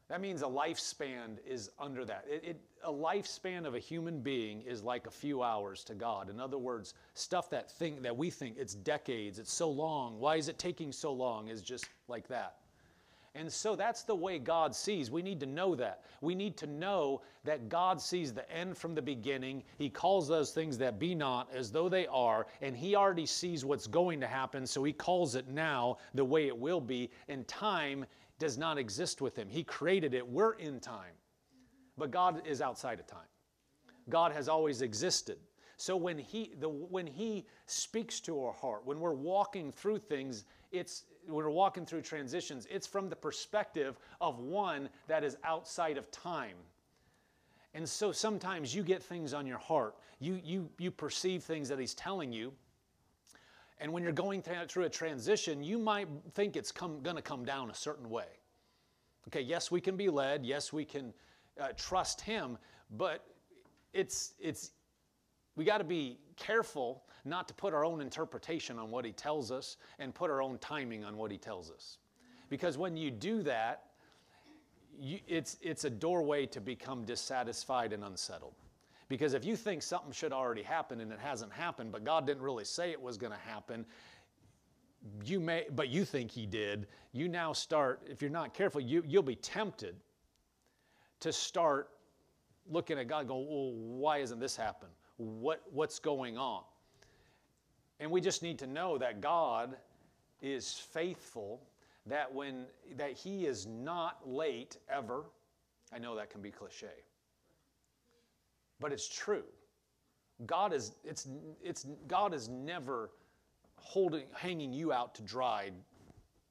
That 0.09 0.21
means 0.21 0.43
a 0.43 0.47
lifespan 0.47 1.39
is 1.47 1.71
under 1.79 2.05
that. 2.05 2.27
It, 2.29 2.45
it, 2.45 2.61
a 2.85 2.93
lifespan 2.93 3.65
of 3.65 3.75
a 3.75 3.79
human 3.79 4.21
being 4.21 4.61
is 4.63 4.83
like 4.83 5.07
a 5.07 5.11
few 5.11 5.43
hours 5.43 5.85
to 5.85 5.95
God. 5.95 6.29
In 6.29 6.39
other 6.39 6.59
words, 6.59 6.95
stuff 7.15 7.49
that 7.51 7.71
think 7.71 8.03
that 8.03 8.15
we 8.15 8.29
think 8.29 8.57
it's 8.59 8.75
decades, 8.75 9.39
it's 9.39 9.53
so 9.53 9.71
long. 9.71 10.19
Why 10.19 10.37
is 10.37 10.49
it 10.49 10.59
taking 10.59 10.93
so 10.93 11.13
long? 11.13 11.49
Is 11.49 11.63
just 11.63 11.87
like 12.09 12.29
that. 12.29 12.57
And 13.35 13.51
so 13.51 13.75
that's 13.75 14.03
the 14.03 14.15
way 14.15 14.39
God 14.39 14.75
sees. 14.75 15.11
We 15.11 15.23
need 15.23 15.41
to 15.41 15.47
know 15.47 15.75
that. 15.77 16.03
We 16.21 16.35
need 16.35 16.57
to 16.59 16.67
know 16.67 17.23
that 17.45 17.71
God 17.71 18.01
sees 18.01 18.35
the 18.35 18.51
end 18.51 18.77
from 18.77 18.95
the 18.95 19.01
beginning. 19.01 19.63
He 19.79 19.89
calls 19.89 20.29
those 20.29 20.51
things 20.51 20.77
that 20.79 20.99
be 20.99 21.15
not 21.15 21.49
as 21.55 21.73
though 21.73 21.89
they 21.89 22.07
are, 22.09 22.47
and 22.61 22.77
He 22.77 22.95
already 22.95 23.25
sees 23.25 23.65
what's 23.65 23.87
going 23.87 24.21
to 24.21 24.27
happen, 24.27 24.67
so 24.67 24.85
He 24.85 24.93
calls 24.93 25.35
it 25.35 25.49
now 25.49 25.97
the 26.13 26.25
way 26.25 26.47
it 26.47 26.57
will 26.57 26.81
be. 26.81 27.11
And 27.29 27.49
time 27.49 28.05
does 28.39 28.59
not 28.59 28.77
exist 28.77 29.23
with 29.23 29.35
Him. 29.35 29.49
He 29.49 29.65
created 29.65 30.13
it. 30.13 30.27
We're 30.27 30.55
in 30.55 30.79
time. 30.79 31.15
But 31.97 32.11
God 32.11 32.43
is 32.47 32.61
outside 32.61 33.01
of 33.01 33.07
time. 33.07 33.21
God 34.11 34.33
has 34.33 34.49
always 34.49 34.83
existed. 34.83 35.39
So 35.77 35.97
when 35.97 36.19
he, 36.19 36.53
the, 36.61 36.69
when 36.69 37.07
he 37.07 37.45
speaks 37.67 38.21
to 38.21 38.41
our 38.45 38.53
heart, 38.53 38.87
when 38.87 39.01
we're 39.01 39.15
walking 39.15 39.73
through 39.73 39.99
things, 39.99 40.45
it's, 40.73 41.05
when 41.27 41.37
we're 41.37 41.51
walking 41.51 41.87
through 41.87 42.03
transitions, 42.03 42.67
it's 42.71 42.87
from 42.87 43.09
the 43.09 43.17
perspective 43.17 43.99
of 44.21 44.41
one 44.41 44.89
that 45.07 45.23
is 45.23 45.37
outside 45.45 45.97
of 45.97 46.11
time. 46.11 46.57
And 47.75 47.89
so 47.89 48.13
sometimes 48.13 48.75
you 48.75 48.83
get 48.83 49.03
things 49.03 49.33
on 49.33 49.47
your 49.47 49.59
heart. 49.59 49.95
You, 50.19 50.41
you, 50.45 50.69
you 50.79 50.91
perceive 50.91 51.43
things 51.43 51.69
that 51.69 51.79
he's 51.79 51.95
telling 51.95 52.33
you. 52.33 52.53
And 53.79 53.93
when 53.93 54.03
you're 54.03 54.13
going 54.13 54.43
through 54.43 54.85
a 54.85 54.89
transition, 54.91 55.63
you 55.65 55.79
might 55.79 56.09
think 56.35 56.57
it's 56.57 56.71
come, 56.71 57.03
to 57.03 57.23
come 57.23 57.45
down 57.45 57.71
a 57.71 57.75
certain 57.75 58.09
way. 58.09 58.27
Okay, 59.29 59.41
yes, 59.41 59.71
we 59.71 59.81
can 59.81 59.97
be 59.97 60.09
led. 60.09 60.45
Yes, 60.45 60.73
we 60.73 60.85
can 60.85 61.13
uh, 61.61 61.69
trust 61.77 62.21
him. 62.21 62.59
But 62.97 63.25
it's, 63.93 64.35
it's, 64.39 64.73
we 65.57 65.65
got 65.65 65.79
to 65.79 65.85
be 65.85 66.19
careful 66.37 67.03
not 67.25 67.49
to 67.49 67.55
put 67.55 67.73
our 67.73 67.85
own 67.85 68.01
interpretation 68.01 68.79
on 68.79 68.91
what 68.91 69.05
he 69.05 69.13
tells 69.13 69.51
us 69.51 69.77
and 69.99 70.15
put 70.15 70.31
our 70.31 70.43
own 70.43 70.59
timing 70.59 71.05
on 71.05 71.17
what 71.17 71.31
he 71.31 71.39
tells 71.39 71.71
us. 71.71 71.99
Because 72.49 72.77
when 72.77 72.97
you 72.97 73.11
do 73.11 73.43
that, 73.43 73.85
you, 74.99 75.19
it's, 75.27 75.57
it's 75.63 75.85
a 75.85 75.91
doorway 75.91 76.47
to 76.47 76.61
become 76.61 77.05
dissatisfied 77.05 77.93
and 77.93 78.05
unsettled. 78.05 78.55
Because 79.09 79.35
if 79.35 79.45
you 79.45 79.57
think 79.57 79.83
something 79.83 80.13
should 80.13 80.33
already 80.33 80.63
happen 80.63 81.01
and 81.01 81.13
it 81.13 81.19
hasn't 81.21 81.53
happened, 81.53 81.93
but 81.93 82.05
God 82.05 82.27
didn't 82.27 82.43
really 82.43 82.65
say 82.65 82.91
it 82.91 83.01
was 83.01 83.17
going 83.17 83.33
to 83.33 83.39
happen, 83.39 83.85
you 85.25 85.41
may, 85.41 85.67
but 85.75 85.89
you 85.89 86.05
think 86.05 86.31
He 86.31 86.47
did, 86.47 86.87
you 87.13 87.29
now 87.29 87.53
start, 87.53 88.01
if 88.09 88.23
you're 88.23 88.31
not 88.31 88.55
careful, 88.55 88.81
you, 88.81 89.03
you'll 89.07 89.23
be 89.23 89.37
tempted 89.37 89.97
to 91.21 91.33
start 91.33 91.91
looking 92.69 92.99
at 92.99 93.09
God 93.09 93.29
going, 93.29 93.47
well, 93.47 93.73
why 93.73 94.19
isn't 94.19 94.39
this 94.39 94.57
happen? 94.57 94.89
What, 95.17 95.63
what's 95.71 95.99
going 95.99 96.39
on? 96.39 96.63
And 98.03 98.11
we 98.11 98.21
just 98.21 98.43
need 98.43 98.59
to 98.59 98.67
know 98.67 98.99
that 98.99 99.21
God 99.21 99.77
is 100.41 100.73
faithful, 100.73 101.63
that 102.07 102.35
when 102.35 102.67
that 102.97 103.13
He 103.13 103.47
is 103.47 103.65
not 103.65 104.29
late 104.29 104.77
ever. 104.91 105.23
I 105.93 106.01
know 106.01 106.17
that 106.17 106.29
can 106.29 106.43
be 106.43 106.51
cliche. 106.51 106.89
But 108.81 108.93
it's 108.93 109.09
true. 109.09 109.45
God 110.47 110.73
is 110.73 110.95
it's 111.05 111.29
it's 111.63 111.87
God 112.09 112.35
is 112.35 112.49
never 112.49 113.11
holding 113.77 114.25
hanging 114.35 114.73
you 114.73 114.93
out 114.93 115.15
to 115.15 115.23
dry 115.23 115.71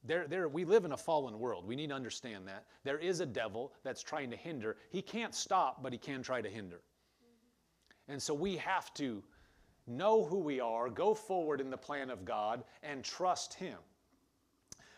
There, 0.06 0.28
there, 0.28 0.48
we 0.48 0.64
live 0.64 0.86
in 0.86 0.94
a 0.94 0.98
fallen 0.98 1.38
world. 1.38 1.68
We 1.68 1.76
need 1.76 1.90
to 1.90 1.96
understand 1.96 2.48
that. 2.48 2.66
There 2.86 2.98
is 2.98 3.20
a 3.20 3.26
devil 3.26 3.74
that's 3.84 4.02
trying 4.02 4.32
to 4.32 4.38
hinder. 4.38 4.78
He 4.90 5.02
can't 5.02 5.36
stop, 5.36 5.84
but 5.84 5.92
he 5.92 6.00
can 6.00 6.24
try 6.24 6.42
to 6.42 6.50
hinder. 6.50 6.80
And 8.08 8.22
so 8.22 8.34
we 8.34 8.56
have 8.58 8.94
to 8.96 9.22
know 9.98 10.26
who 10.26 10.38
we 10.38 10.60
are, 10.60 10.90
go 10.90 11.14
forward 11.14 11.62
in 11.62 11.70
the 11.70 11.78
plan 11.78 12.10
of 12.10 12.26
God, 12.26 12.64
and 12.84 13.04
trust 13.04 13.54
Him. 13.54 13.78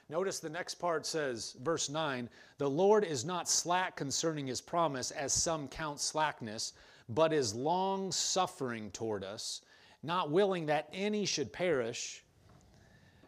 Notice 0.09 0.39
the 0.39 0.50
next 0.50 0.75
part 0.75 1.05
says, 1.05 1.55
verse 1.62 1.89
9, 1.89 2.29
the 2.57 2.69
Lord 2.69 3.03
is 3.03 3.25
not 3.25 3.50
slack 3.50 3.95
concerning 3.95 4.47
His 4.47 4.62
promise, 4.62 5.12
as 5.12 5.33
some 5.33 5.67
count 5.67 6.00
slackness, 6.00 6.73
but 7.09 7.33
is 7.33 7.55
long 7.55 8.12
suffering 8.12 8.91
toward 8.91 9.23
us, 9.23 9.62
not 10.03 10.31
willing 10.31 10.65
that 10.67 10.89
any 10.93 11.25
should 11.25 11.51
perish, 11.51 12.23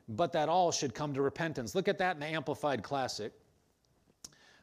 but 0.10 0.32
that 0.34 0.50
all 0.50 0.72
should 0.72 0.94
come 0.94 1.14
to 1.14 1.22
repentance. 1.22 1.76
Look 1.76 1.88
at 1.88 1.98
that 1.98 2.16
in 2.16 2.20
the 2.20 2.28
Amplified 2.28 2.84
Classic. 2.84 3.34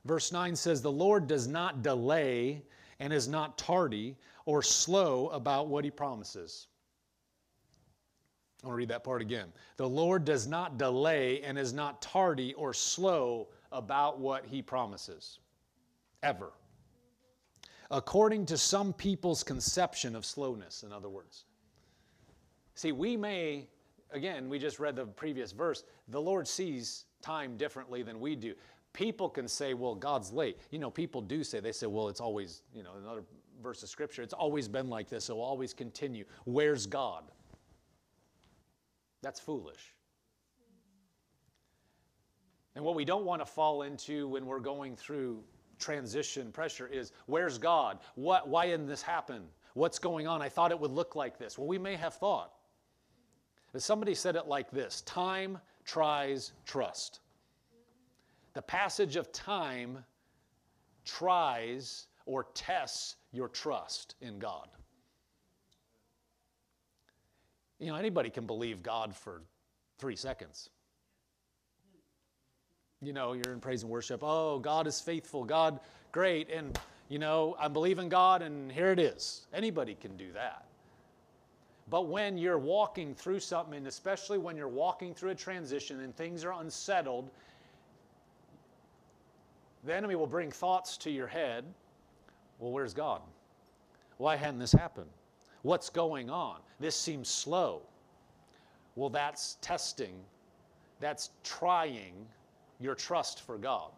Verse 0.05 0.33
9 0.33 0.57
says, 0.57 0.83
The 0.83 0.93
Lord 0.93 1.27
does 1.27 1.47
not 1.47 1.83
delay 1.83 2.63
and 3.01 3.13
is 3.13 3.29
not 3.29 3.59
tardy 3.59 4.17
or 4.45 4.63
slow 4.63 5.29
about 5.29 5.69
what 5.69 5.85
he 5.85 5.91
promises. 5.91 6.69
I 8.63 8.67
want 8.67 8.75
to 8.75 8.79
read 8.79 8.89
that 8.91 9.03
part 9.03 9.23
again. 9.23 9.53
The 9.77 9.89
Lord 9.89 10.25
does 10.25 10.47
not 10.47 10.79
delay 10.79 11.43
and 11.43 11.59
is 11.59 11.73
not 11.73 12.01
tardy 12.01 12.55
or 12.55 12.73
slow 12.73 13.49
about 13.73 14.21
what 14.21 14.47
he 14.47 14.63
promises, 14.63 15.41
ever. 16.23 16.53
According 17.91 18.47
to 18.47 18.57
some 18.57 18.93
people's 18.93 19.43
conception 19.43 20.15
of 20.15 20.25
slowness, 20.25 20.85
in 20.85 20.93
other 20.93 21.09
words. 21.09 21.45
See, 22.75 22.93
we 22.93 23.17
may, 23.17 23.67
again, 24.13 24.49
we 24.49 24.59
just 24.59 24.79
read 24.79 24.97
the 24.97 25.07
previous 25.07 25.53
verse, 25.53 25.85
the 26.09 26.21
Lord 26.21 26.47
sees 26.47 27.07
time 27.21 27.57
differently 27.57 28.03
than 28.03 28.21
we 28.21 28.37
do. 28.37 28.55
People 28.93 29.29
can 29.29 29.49
say, 29.49 29.75
well, 29.75 29.95
God's 29.95 30.33
late. 30.33 30.59
You 30.71 30.79
know, 30.79 30.91
people 30.91 31.21
do 31.21 31.43
say, 31.43 31.61
they 31.61 31.73
say, 31.73 31.87
well, 31.87 32.09
it's 32.09 32.21
always, 32.21 32.63
you 32.75 32.83
know, 32.83 32.93
another 33.03 33.25
verse 33.63 33.83
of 33.83 33.89
scripture, 33.89 34.23
it's 34.23 34.35
always 34.35 34.69
been 34.69 34.89
like 34.89 35.09
this, 35.09 35.29
will 35.29 35.41
always 35.41 35.75
continue. 35.75 36.25
Where's 36.45 36.87
God? 36.87 37.25
That's 39.23 39.41
foolish. 39.41 39.95
And 42.75 42.85
what 42.85 42.95
we 42.95 43.05
don't 43.05 43.25
want 43.25 43.41
to 43.43 43.47
fall 43.47 43.83
into 43.83 44.29
when 44.29 44.47
we're 44.47 44.61
going 44.61 44.97
through 44.97 45.43
transition 45.79 46.53
pressure 46.53 46.87
is 46.87 47.13
where's 47.27 47.59
God? 47.59 47.99
What, 48.15 48.49
why 48.49 48.67
didn't 48.67 48.87
this 48.87 49.03
happen? 49.03 49.43
What's 49.75 49.99
going 49.99 50.27
on? 50.27 50.43
I 50.43 50.49
thought 50.49 50.71
it 50.71 50.79
would 50.79 50.91
look 50.91 51.17
like 51.17 51.39
this. 51.39 51.59
Well, 51.59 51.67
we 51.67 51.79
may 51.79 51.97
have 51.97 52.15
thought. 52.15 52.53
But 53.73 53.83
somebody 53.83 54.15
said 54.15 54.37
it 54.37 54.47
like 54.47 54.71
this 54.71 55.01
time 55.03 55.59
tries 55.85 56.53
trust. 56.67 57.21
The 58.55 58.63
passage 58.63 59.17
of 59.17 59.33
time 59.33 60.05
tries 61.05 62.07
or 62.27 62.47
tests 62.55 63.17
your 63.33 63.49
trust 63.49 64.15
in 64.21 64.39
God. 64.39 64.69
You 67.83 67.89
know, 67.89 67.97
anybody 67.97 68.31
can 68.31 68.47
believe 68.47 68.81
God 68.81 69.13
for 69.13 69.43
three 69.99 70.15
seconds. 70.15 70.71
You 73.01 73.13
know, 73.13 73.33
you're 73.33 73.53
in 73.53 73.59
praise 73.59 73.83
and 73.83 73.91
worship. 73.91 74.21
Oh, 74.23 74.61
God 74.61 74.87
is 74.87 75.01
faithful. 75.01 75.43
God, 75.43 75.81
great. 76.13 76.49
And, 76.49 76.79
you 77.09 77.19
know, 77.19 77.57
I 77.59 77.67
believe 77.67 77.99
in 77.99 78.09
God, 78.09 78.41
and 78.41 78.71
here 78.71 78.93
it 78.93 79.01
is. 79.01 79.47
Anybody 79.53 79.97
can 79.97 80.17
do 80.17 80.31
that. 80.33 80.67
But 81.91 82.03
when 82.07 82.39
you're 82.39 82.57
walking 82.57 83.17
through 83.17 83.41
something, 83.41 83.77
and 83.77 83.89
especially 83.89 84.39
when 84.39 84.57
you're 84.57 84.69
walking 84.69 85.13
through 85.13 85.31
a 85.31 85.35
transition 85.35 86.03
and 86.03 86.15
things 86.15 86.45
are 86.45 86.53
unsettled, 86.53 87.31
the 89.83 89.93
enemy 89.93 90.15
will 90.15 90.29
bring 90.29 90.53
thoughts 90.53 90.97
to 90.99 91.11
your 91.11 91.27
head. 91.27 91.65
Well, 92.61 92.71
where's 92.71 92.95
God? 92.95 93.23
Why 94.19 94.37
hadn't 94.37 94.61
this 94.61 94.71
happened? 94.71 95.11
What's 95.63 95.91
going 95.91 96.29
on? 96.29 96.57
This 96.81 96.97
seems 96.97 97.29
slow. 97.29 97.83
Well, 98.97 99.11
that's 99.11 99.57
testing, 99.61 100.15
that's 101.01 101.31
trying 101.45 102.15
your 102.81 102.95
trust 102.95 103.43
for 103.43 103.57
God. 103.57 103.91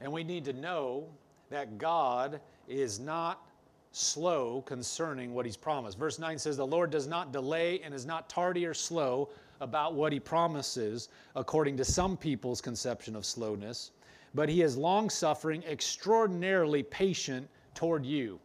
And 0.00 0.12
we 0.12 0.24
need 0.24 0.44
to 0.46 0.52
know 0.52 1.06
that 1.50 1.78
God 1.78 2.40
is 2.68 2.98
not 2.98 3.46
slow 3.92 4.62
concerning 4.62 5.34
what 5.34 5.46
he's 5.46 5.56
promised. 5.56 5.98
Verse 5.98 6.18
9 6.18 6.38
says, 6.38 6.56
The 6.56 6.66
Lord 6.66 6.90
does 6.90 7.06
not 7.06 7.32
delay 7.32 7.80
and 7.82 7.94
is 7.94 8.06
not 8.06 8.28
tardy 8.28 8.66
or 8.66 8.74
slow 8.74 9.28
about 9.60 9.94
what 9.94 10.12
he 10.12 10.20
promises, 10.20 11.08
according 11.36 11.76
to 11.76 11.84
some 11.84 12.16
people's 12.16 12.60
conception 12.60 13.14
of 13.14 13.24
slowness, 13.24 13.92
but 14.34 14.48
he 14.48 14.62
is 14.62 14.76
long 14.76 15.10
suffering, 15.10 15.62
extraordinarily 15.64 16.82
patient 16.82 17.48
toward 17.74 18.04
you 18.04 18.40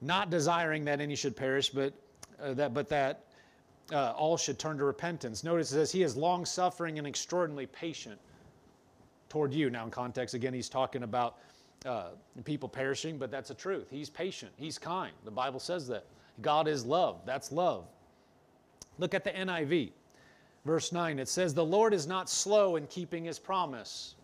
not 0.00 0.30
desiring 0.30 0.84
that 0.86 1.00
any 1.00 1.14
should 1.14 1.36
perish, 1.36 1.70
but 1.70 1.92
uh, 2.42 2.54
that, 2.54 2.72
but 2.72 2.88
that 2.88 3.24
uh, 3.92 4.12
all 4.16 4.36
should 4.36 4.58
turn 4.58 4.78
to 4.78 4.84
repentance. 4.84 5.44
Notice 5.44 5.70
it 5.72 5.74
says, 5.74 5.92
He 5.92 6.02
is 6.02 6.16
long 6.16 6.44
suffering 6.44 6.98
and 6.98 7.06
extraordinarily 7.06 7.66
patient 7.66 8.18
toward 9.28 9.52
you. 9.52 9.70
Now, 9.70 9.84
in 9.84 9.90
context, 9.90 10.34
again, 10.34 10.54
he's 10.54 10.68
talking 10.68 11.02
about 11.02 11.38
uh, 11.84 12.10
people 12.44 12.68
perishing, 12.68 13.18
but 13.18 13.30
that's 13.30 13.50
a 13.50 13.54
truth. 13.54 13.88
He's 13.90 14.10
patient, 14.10 14.52
He's 14.56 14.78
kind. 14.78 15.12
The 15.24 15.30
Bible 15.30 15.60
says 15.60 15.86
that. 15.88 16.06
God 16.40 16.68
is 16.68 16.86
love. 16.86 17.20
That's 17.26 17.52
love. 17.52 17.84
Look 18.98 19.14
at 19.14 19.24
the 19.24 19.30
NIV. 19.30 19.92
Verse 20.64 20.92
9, 20.92 21.18
it 21.18 21.28
says, 21.28 21.52
The 21.54 21.64
Lord 21.64 21.92
is 21.92 22.06
not 22.06 22.30
slow 22.30 22.76
in 22.76 22.86
keeping 22.86 23.24
His 23.24 23.38
promise 23.38 24.14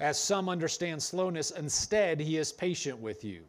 as 0.00 0.18
some 0.18 0.48
understand 0.48 1.02
slowness. 1.02 1.50
Instead, 1.50 2.20
he 2.20 2.36
is 2.36 2.52
patient 2.52 2.98
with 2.98 3.24
you. 3.24 3.42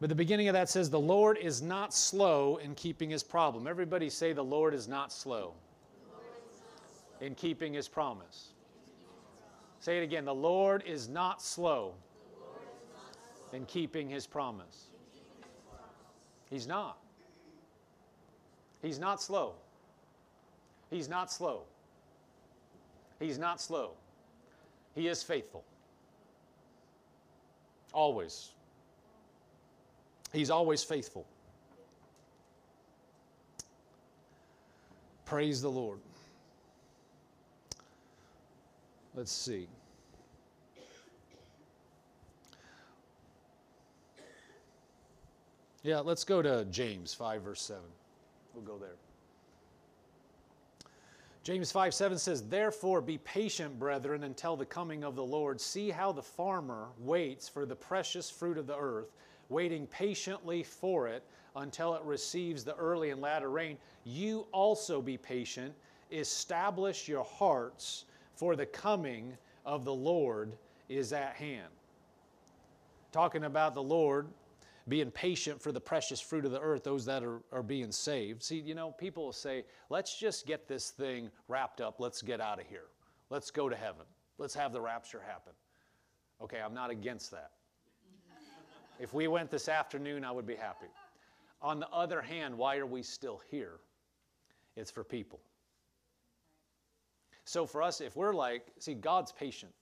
But 0.00 0.08
the 0.08 0.14
beginning 0.14 0.48
of 0.48 0.54
that 0.54 0.68
says, 0.68 0.90
The 0.90 0.98
Lord 0.98 1.38
is 1.38 1.62
not 1.62 1.94
slow 1.94 2.56
in 2.56 2.74
keeping 2.74 3.10
his 3.10 3.22
problem. 3.22 3.66
Everybody 3.66 4.10
say, 4.10 4.32
The 4.32 4.42
Lord 4.42 4.74
is 4.74 4.88
not 4.88 5.12
slow, 5.12 5.54
in 7.20 7.34
keeping 7.34 7.72
his 7.72 7.88
promise. 7.88 8.48
Say 9.78 9.98
it 9.98 10.02
again. 10.02 10.24
The 10.24 10.34
Lord 10.34 10.82
is 10.86 11.08
not 11.08 11.42
slow, 11.42 11.94
in 13.52 13.64
keeping 13.66 14.08
his 14.08 14.26
promise. 14.26 14.86
He's 16.50 16.66
not. 16.66 16.98
He's 18.82 18.98
not 18.98 19.22
slow. 19.22 19.54
He's 20.90 21.08
not 21.08 21.32
slow. 21.32 21.62
He's 23.20 23.38
not 23.38 23.60
slow. 23.60 23.92
He 24.94 25.08
is 25.08 25.22
faithful. 25.22 25.64
Always. 27.92 28.50
He's 30.32 30.50
always 30.50 30.82
faithful. 30.82 31.26
Praise 35.24 35.62
the 35.62 35.70
Lord. 35.70 35.98
Let's 39.14 39.32
see. 39.32 39.68
Yeah, 45.82 45.98
let's 46.00 46.24
go 46.24 46.42
to 46.42 46.64
James 46.66 47.12
5, 47.12 47.42
verse 47.42 47.60
7. 47.62 47.82
We'll 48.54 48.64
go 48.64 48.78
there. 48.78 48.96
James 51.42 51.72
5 51.72 51.92
7 51.92 52.18
says, 52.18 52.42
Therefore 52.42 53.00
be 53.00 53.18
patient, 53.18 53.76
brethren, 53.78 54.22
until 54.24 54.56
the 54.56 54.64
coming 54.64 55.02
of 55.02 55.16
the 55.16 55.24
Lord. 55.24 55.60
See 55.60 55.90
how 55.90 56.12
the 56.12 56.22
farmer 56.22 56.88
waits 56.98 57.48
for 57.48 57.66
the 57.66 57.74
precious 57.74 58.30
fruit 58.30 58.58
of 58.58 58.68
the 58.68 58.76
earth, 58.76 59.10
waiting 59.48 59.88
patiently 59.88 60.62
for 60.62 61.08
it 61.08 61.24
until 61.56 61.94
it 61.94 62.02
receives 62.04 62.62
the 62.62 62.76
early 62.76 63.10
and 63.10 63.20
latter 63.20 63.50
rain. 63.50 63.76
You 64.04 64.46
also 64.52 65.02
be 65.02 65.18
patient, 65.18 65.74
establish 66.12 67.08
your 67.08 67.24
hearts, 67.24 68.04
for 68.36 68.54
the 68.54 68.66
coming 68.66 69.36
of 69.66 69.84
the 69.84 69.94
Lord 69.94 70.56
is 70.88 71.12
at 71.12 71.34
hand. 71.34 71.68
Talking 73.10 73.44
about 73.44 73.74
the 73.74 73.82
Lord 73.82 74.28
being 74.88 75.10
patient 75.10 75.60
for 75.60 75.72
the 75.72 75.80
precious 75.80 76.20
fruit 76.20 76.44
of 76.44 76.50
the 76.50 76.60
earth, 76.60 76.84
those 76.84 77.04
that 77.04 77.22
are, 77.22 77.40
are 77.52 77.62
being 77.62 77.92
saved. 77.92 78.42
See, 78.42 78.58
you 78.58 78.74
know, 78.74 78.90
people 78.90 79.24
will 79.24 79.32
say, 79.32 79.64
let's 79.90 80.18
just 80.18 80.46
get 80.46 80.66
this 80.66 80.90
thing 80.90 81.30
wrapped 81.48 81.80
up. 81.80 82.00
Let's 82.00 82.22
get 82.22 82.40
out 82.40 82.60
of 82.60 82.66
here. 82.66 82.86
Let's 83.30 83.50
go 83.50 83.68
to 83.68 83.76
heaven. 83.76 84.06
Let's 84.38 84.54
have 84.54 84.72
the 84.72 84.80
rapture 84.80 85.22
happen. 85.26 85.52
Okay, 86.42 86.60
I'm 86.60 86.74
not 86.74 86.90
against 86.90 87.30
that. 87.30 87.52
if 88.98 89.14
we 89.14 89.28
went 89.28 89.50
this 89.50 89.68
afternoon, 89.68 90.24
I 90.24 90.32
would 90.32 90.46
be 90.46 90.56
happy. 90.56 90.88
On 91.60 91.78
the 91.78 91.88
other 91.90 92.20
hand, 92.20 92.56
why 92.56 92.78
are 92.78 92.86
we 92.86 93.02
still 93.02 93.40
here? 93.50 93.78
It's 94.76 94.90
for 94.90 95.04
people. 95.04 95.40
So 97.44 97.66
for 97.66 97.82
us, 97.82 98.00
if 98.00 98.16
we're 98.16 98.34
like, 98.34 98.66
see, 98.78 98.94
God's 98.94 99.30
patient. 99.30 99.72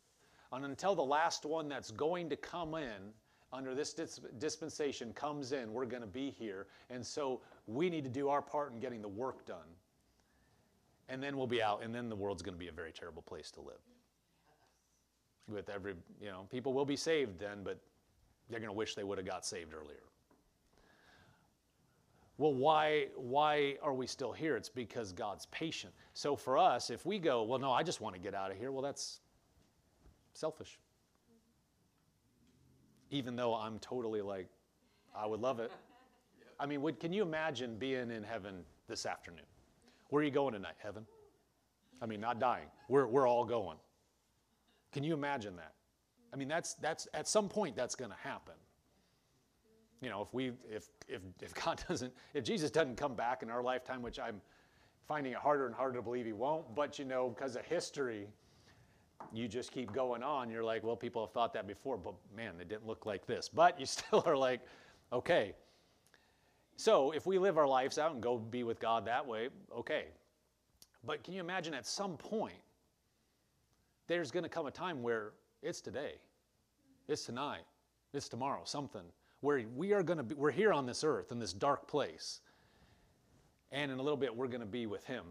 And 0.53 0.65
until 0.65 0.95
the 0.95 1.03
last 1.03 1.47
one 1.47 1.69
that's 1.69 1.91
going 1.91 2.29
to 2.31 2.37
come 2.37 2.75
in 2.75 3.13
under 3.53 3.75
this 3.75 3.93
dis- 3.93 4.21
dispensation 4.39 5.13
comes 5.13 5.53
in, 5.53 5.73
we're 5.73 5.87
going 5.87 6.03
to 6.03 6.09
be 6.09 6.31
here. 6.31 6.67
And 6.89 7.05
so 7.05 7.41
we 7.67 7.91
need 7.91 8.05
to 8.05 8.11
do 8.11 8.29
our 8.29 8.43
part 8.43 8.73
in 8.73 8.81
getting 8.81 9.03
the 9.03 9.09
work 9.09 9.45
done. 9.47 9.69
And 11.09 11.23
then 11.23 11.37
we'll 11.37 11.49
be 11.49 11.61
out, 11.61 11.83
and 11.83 11.93
then 11.93 12.09
the 12.09 12.15
world's 12.15 12.43
going 12.43 12.55
to 12.55 12.59
be 12.59 12.69
a 12.69 12.73
very 12.73 12.93
terrible 12.93 13.23
place 13.23 13.51
to 13.53 13.61
live. 13.61 13.81
With 15.49 15.69
every, 15.69 15.95
you 16.21 16.29
know, 16.29 16.47
people 16.51 16.73
will 16.73 16.85
be 16.85 16.95
saved 16.95 17.41
then, 17.41 17.65
but 17.65 17.81
they're 18.49 18.61
going 18.61 18.71
to 18.71 18.77
wish 18.77 18.95
they 18.95 19.03
would 19.03 19.19
have 19.19 19.27
got 19.27 19.45
saved 19.45 19.75
earlier. 19.75 20.03
Well, 22.39 22.55
why, 22.55 23.09
why 23.17 23.77
are 23.83 23.93
we 23.93 24.07
still 24.07 24.33
here? 24.33 24.57
It's 24.57 24.69
because 24.69 25.13
God's 25.13 25.47
patient. 25.47 25.93
So 26.15 26.37
for 26.37 26.57
us, 26.57 26.89
if 26.89 27.05
we 27.05 27.19
go, 27.19 27.43
well, 27.43 27.59
no, 27.59 27.73
I 27.73 27.83
just 27.83 28.01
want 28.01 28.15
to 28.15 28.21
get 28.21 28.35
out 28.35 28.51
of 28.51 28.57
here, 28.57 28.73
well, 28.73 28.81
that's 28.81 29.21
selfish. 30.33 30.79
Even 33.11 33.37
though 33.37 33.55
I'm 33.55 33.79
totally 33.79 34.23
like, 34.23 34.49
I 35.15 35.27
would 35.27 35.41
love 35.41 35.61
it. 35.61 35.71
I 36.61 36.67
mean, 36.67 36.83
would, 36.83 37.01
can 37.01 37.13
you 37.13 37.23
imagine 37.23 37.77
being 37.77 38.11
in 38.11 38.23
heaven 38.23 38.65
this 38.87 39.07
afternoon? 39.07 39.47
Where 40.11 40.21
are 40.21 40.25
you 40.25 40.31
going 40.31 40.53
tonight? 40.53 40.75
Heaven? 40.79 41.07
I 42.03 42.07
mean, 42.07 42.21
not 42.21 42.39
dying. 42.39 42.67
We're, 42.89 43.07
we're 43.07 43.29
all 43.29 43.45
going. 43.45 43.79
Can 44.93 45.05
you 45.05 45.15
imagine 45.15 45.57
that? 45.57 45.73
I 46.33 46.37
mean, 46.37 46.49
that's, 46.49 46.75
that's 46.75 47.09
at 47.15 47.29
some 47.29 47.49
point 47.49 47.77
that's 47.77 47.95
going 47.95 48.11
to 48.11 48.17
happen. 48.17 48.55
You 50.01 50.09
know, 50.11 50.23
if 50.23 50.33
we, 50.33 50.53
if, 50.71 50.89
if, 51.09 51.23
if 51.43 51.55
God 51.65 51.83
doesn't, 51.89 52.13
if 52.35 52.45
Jesus 52.45 52.71
doesn't 52.71 52.97
come 52.97 53.15
back 53.15 53.43
in 53.43 53.51
our 53.51 53.63
lifetime, 53.63 54.03
which 54.03 54.19
I'm 54.19 54.41
finding 55.07 55.33
it 55.33 55.39
harder 55.39 55.67
and 55.67 55.75
harder 55.75 55.97
to 55.97 56.03
believe 56.03 56.27
he 56.27 56.33
won't, 56.33 56.75
but 56.75 56.99
you 56.99 57.05
know, 57.05 57.31
because 57.31 57.57
of 57.57 57.65
history, 57.65 58.29
you 59.33 59.49
just 59.49 59.73
keep 59.73 59.93
going 59.93 60.23
on. 60.23 60.51
You're 60.51 60.65
like, 60.65 60.83
well, 60.83 60.97
people 60.97 61.25
have 61.25 61.33
thought 61.33 61.53
that 61.55 61.67
before, 61.67 61.97
but 61.97 62.15
man, 62.37 62.55
it 62.61 62.69
didn't 62.69 62.87
look 62.87 63.07
like 63.07 63.27
this. 63.27 63.49
But 63.49 63.79
you 63.79 63.87
still 63.87 64.23
are 64.27 64.37
like, 64.37 64.61
okay. 65.13 65.55
So 66.77 67.13
if 67.13 67.27
we 67.27 67.39
live 67.39 67.59
our 67.59 67.69
lives 67.69 67.99
out 67.99 68.13
and 68.13 68.23
go 68.23 68.39
be 68.39 68.63
with 68.65 68.81
God 68.81 69.05
that 69.07 69.27
way, 69.27 69.49
okay. 69.77 70.07
But 71.05 71.23
can 71.25 71.35
you 71.35 71.41
imagine 71.41 71.75
at 71.75 71.87
some 71.87 72.17
point, 72.17 72.55
there's 74.07 74.31
going 74.31 74.43
to 74.43 74.49
come 74.49 74.67
a 74.67 74.71
time 74.71 75.03
where 75.03 75.33
it's 75.63 75.81
today, 75.81 76.15
it's 77.09 77.25
tonight, 77.25 77.65
it's 78.13 78.29
tomorrow, 78.29 78.63
something 78.65 79.05
where 79.41 79.63
we 79.75 79.93
are 79.93 80.03
going 80.03 80.19
to 80.19 80.23
be, 80.23 80.35
we're 80.35 80.51
here 80.51 80.73
on 80.73 80.87
this 80.87 81.05
earth 81.05 81.33
in 81.33 81.39
this 81.39 81.53
dark 81.53 81.87
place. 81.87 82.41
And 83.73 83.91
in 83.91 83.99
a 83.99 84.03
little 84.03 84.17
bit, 84.17 84.35
we're 84.35 84.49
going 84.49 84.61
to 84.61 84.67
be 84.67 84.87
with 84.87 85.05
Him. 85.05 85.25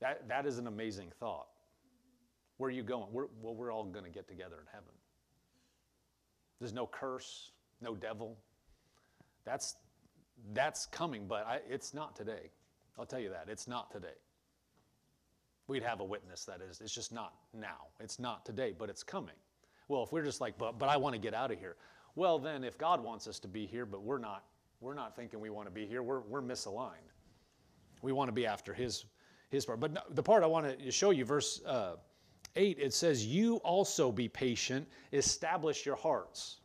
That, 0.00 0.28
that 0.28 0.46
is 0.46 0.58
an 0.58 0.66
amazing 0.66 1.12
thought. 1.20 1.46
Where 2.60 2.68
are 2.68 2.72
you 2.72 2.82
going? 2.82 3.06
We're, 3.10 3.28
well, 3.40 3.54
we're 3.54 3.72
all 3.72 3.84
going 3.84 4.04
to 4.04 4.10
get 4.10 4.28
together 4.28 4.56
in 4.60 4.66
heaven. 4.70 4.92
There's 6.58 6.74
no 6.74 6.86
curse, 6.86 7.52
no 7.80 7.94
devil. 7.94 8.36
That's, 9.46 9.76
that's 10.52 10.84
coming, 10.84 11.26
but 11.26 11.46
I, 11.46 11.60
it's 11.70 11.94
not 11.94 12.14
today. 12.14 12.50
I'll 12.98 13.06
tell 13.06 13.18
you 13.18 13.30
that. 13.30 13.46
It's 13.48 13.66
not 13.66 13.90
today. 13.90 14.12
We'd 15.68 15.82
have 15.82 16.00
a 16.00 16.04
witness 16.04 16.44
that 16.44 16.60
is. 16.60 16.82
It's 16.82 16.94
just 16.94 17.14
not 17.14 17.32
now. 17.54 17.86
It's 17.98 18.18
not 18.18 18.44
today, 18.44 18.74
but 18.78 18.90
it's 18.90 19.02
coming. 19.02 19.36
Well, 19.88 20.02
if 20.02 20.12
we're 20.12 20.22
just 20.22 20.42
like, 20.42 20.58
but, 20.58 20.78
but 20.78 20.90
I 20.90 20.98
want 20.98 21.14
to 21.14 21.18
get 21.18 21.32
out 21.32 21.50
of 21.50 21.58
here. 21.58 21.76
Well, 22.14 22.38
then, 22.38 22.62
if 22.62 22.76
God 22.76 23.02
wants 23.02 23.26
us 23.26 23.38
to 23.38 23.48
be 23.48 23.64
here, 23.64 23.86
but 23.86 24.02
we're 24.02 24.18
not, 24.18 24.44
we're 24.82 24.92
not 24.92 25.16
thinking 25.16 25.40
we 25.40 25.48
want 25.48 25.66
to 25.66 25.72
be 25.72 25.86
here, 25.86 26.02
we're, 26.02 26.20
we're 26.20 26.42
misaligned. 26.42 27.08
We 28.02 28.12
want 28.12 28.28
to 28.28 28.32
be 28.32 28.44
after 28.44 28.74
His, 28.74 29.06
his 29.48 29.64
part. 29.64 29.80
But 29.80 30.14
the 30.14 30.22
part 30.22 30.42
I 30.42 30.46
want 30.46 30.78
to 30.78 30.90
show 30.90 31.10
you, 31.10 31.24
verse 31.24 31.62
uh, 31.64 31.94
8, 32.56 32.78
it 32.78 32.92
says, 32.92 33.26
You 33.26 33.56
also 33.56 34.10
be 34.10 34.28
patient, 34.28 34.88
establish 35.12 35.86
your 35.86 35.96
hearts. 35.96 36.56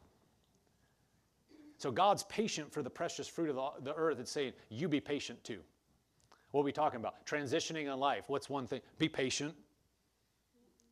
So 1.78 1.92
God's 1.92 2.24
patient 2.24 2.72
for 2.72 2.82
the 2.82 2.90
precious 2.90 3.28
fruit 3.28 3.56
of 3.56 3.84
the, 3.84 3.94
earth. 3.94 4.20
It's 4.20 4.32
saying, 4.32 4.54
You 4.70 4.88
be 4.88 5.00
patient 5.00 5.44
too. 5.44 5.60
What 6.52 6.62
are 6.62 6.66
we 6.66 6.72
talking 6.72 7.00
about? 7.00 7.26
Transitioning 7.26 7.92
in 7.92 8.00
life. 8.00 8.26
What's 8.28 8.50
one 8.50 8.66
thing? 8.66 8.82
Be 8.98 9.10
patient. 9.10 9.54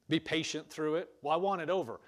Be 0.09 0.19
patient 0.19 0.69
through 0.69 0.95
it. 0.95 1.09
Well, 1.21 1.33
I 1.33 1.37
want 1.37 1.61
it 1.61 1.69
over. 1.69 2.01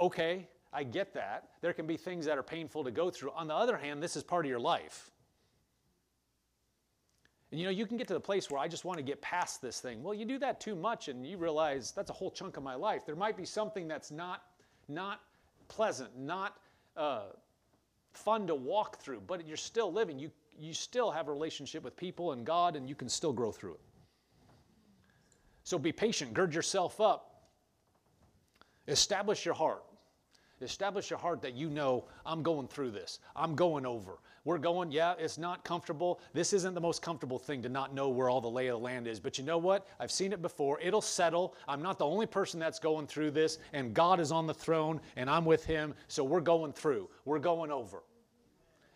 Okay, 0.00 0.48
I 0.72 0.84
get 0.84 1.14
that. 1.14 1.48
There 1.60 1.72
can 1.72 1.86
be 1.86 1.96
things 1.96 2.26
that 2.26 2.38
are 2.38 2.42
painful 2.42 2.84
to 2.84 2.90
go 2.90 3.10
through. 3.10 3.30
On 3.32 3.48
the 3.48 3.54
other 3.54 3.76
hand, 3.76 4.02
this 4.02 4.16
is 4.16 4.22
part 4.22 4.44
of 4.44 4.50
your 4.50 4.60
life. 4.60 5.10
And 7.52 7.60
you 7.60 7.66
know, 7.66 7.70
you 7.70 7.86
can 7.86 7.98
get 7.98 8.08
to 8.08 8.14
the 8.14 8.20
place 8.20 8.50
where 8.50 8.58
I 8.58 8.66
just 8.66 8.86
want 8.86 8.96
to 8.96 9.02
get 9.02 9.20
past 9.20 9.60
this 9.60 9.78
thing. 9.78 10.02
Well, 10.02 10.14
you 10.14 10.24
do 10.24 10.38
that 10.38 10.58
too 10.58 10.74
much 10.74 11.08
and 11.08 11.26
you 11.26 11.36
realize 11.36 11.92
that's 11.92 12.08
a 12.08 12.14
whole 12.14 12.30
chunk 12.30 12.56
of 12.56 12.62
my 12.62 12.74
life. 12.74 13.02
There 13.04 13.14
might 13.14 13.36
be 13.36 13.44
something 13.44 13.86
that's 13.86 14.10
not, 14.10 14.42
not 14.88 15.20
pleasant, 15.68 16.18
not 16.18 16.56
uh, 16.96 17.24
fun 18.14 18.46
to 18.46 18.54
walk 18.54 19.00
through, 19.00 19.20
but 19.26 19.46
you're 19.46 19.58
still 19.58 19.92
living. 19.92 20.18
You, 20.18 20.30
you 20.58 20.72
still 20.72 21.10
have 21.10 21.28
a 21.28 21.32
relationship 21.32 21.84
with 21.84 21.94
people 21.94 22.32
and 22.32 22.46
God, 22.46 22.74
and 22.74 22.88
you 22.88 22.94
can 22.94 23.10
still 23.10 23.34
grow 23.34 23.52
through 23.52 23.74
it. 23.74 23.80
So 25.62 25.78
be 25.78 25.92
patient, 25.92 26.32
gird 26.32 26.54
yourself 26.54 27.02
up, 27.02 27.44
establish 28.88 29.44
your 29.44 29.54
heart. 29.54 29.84
Establish 30.62 31.10
your 31.10 31.18
heart 31.18 31.42
that 31.42 31.54
you 31.54 31.68
know, 31.68 32.04
I'm 32.24 32.42
going 32.42 32.68
through 32.68 32.92
this. 32.92 33.18
I'm 33.34 33.56
going 33.56 33.84
over. 33.84 34.18
We're 34.44 34.58
going, 34.58 34.90
yeah, 34.90 35.14
it's 35.18 35.38
not 35.38 35.64
comfortable. 35.64 36.20
This 36.32 36.52
isn't 36.52 36.74
the 36.74 36.80
most 36.80 37.00
comfortable 37.00 37.38
thing 37.38 37.62
to 37.62 37.68
not 37.68 37.94
know 37.94 38.08
where 38.08 38.28
all 38.28 38.40
the 38.40 38.50
lay 38.50 38.66
of 38.66 38.80
the 38.80 38.84
land 38.84 39.06
is. 39.06 39.20
But 39.20 39.38
you 39.38 39.44
know 39.44 39.58
what? 39.58 39.86
I've 40.00 40.10
seen 40.10 40.32
it 40.32 40.42
before. 40.42 40.80
It'll 40.80 41.00
settle. 41.00 41.54
I'm 41.68 41.80
not 41.80 41.98
the 41.98 42.06
only 42.06 42.26
person 42.26 42.58
that's 42.58 42.80
going 42.80 43.06
through 43.06 43.30
this, 43.30 43.58
and 43.72 43.94
God 43.94 44.18
is 44.18 44.32
on 44.32 44.48
the 44.48 44.54
throne, 44.54 45.00
and 45.14 45.30
I'm 45.30 45.44
with 45.44 45.64
Him. 45.64 45.94
So 46.08 46.24
we're 46.24 46.40
going 46.40 46.72
through. 46.72 47.08
We're 47.24 47.38
going 47.38 47.70
over. 47.70 48.02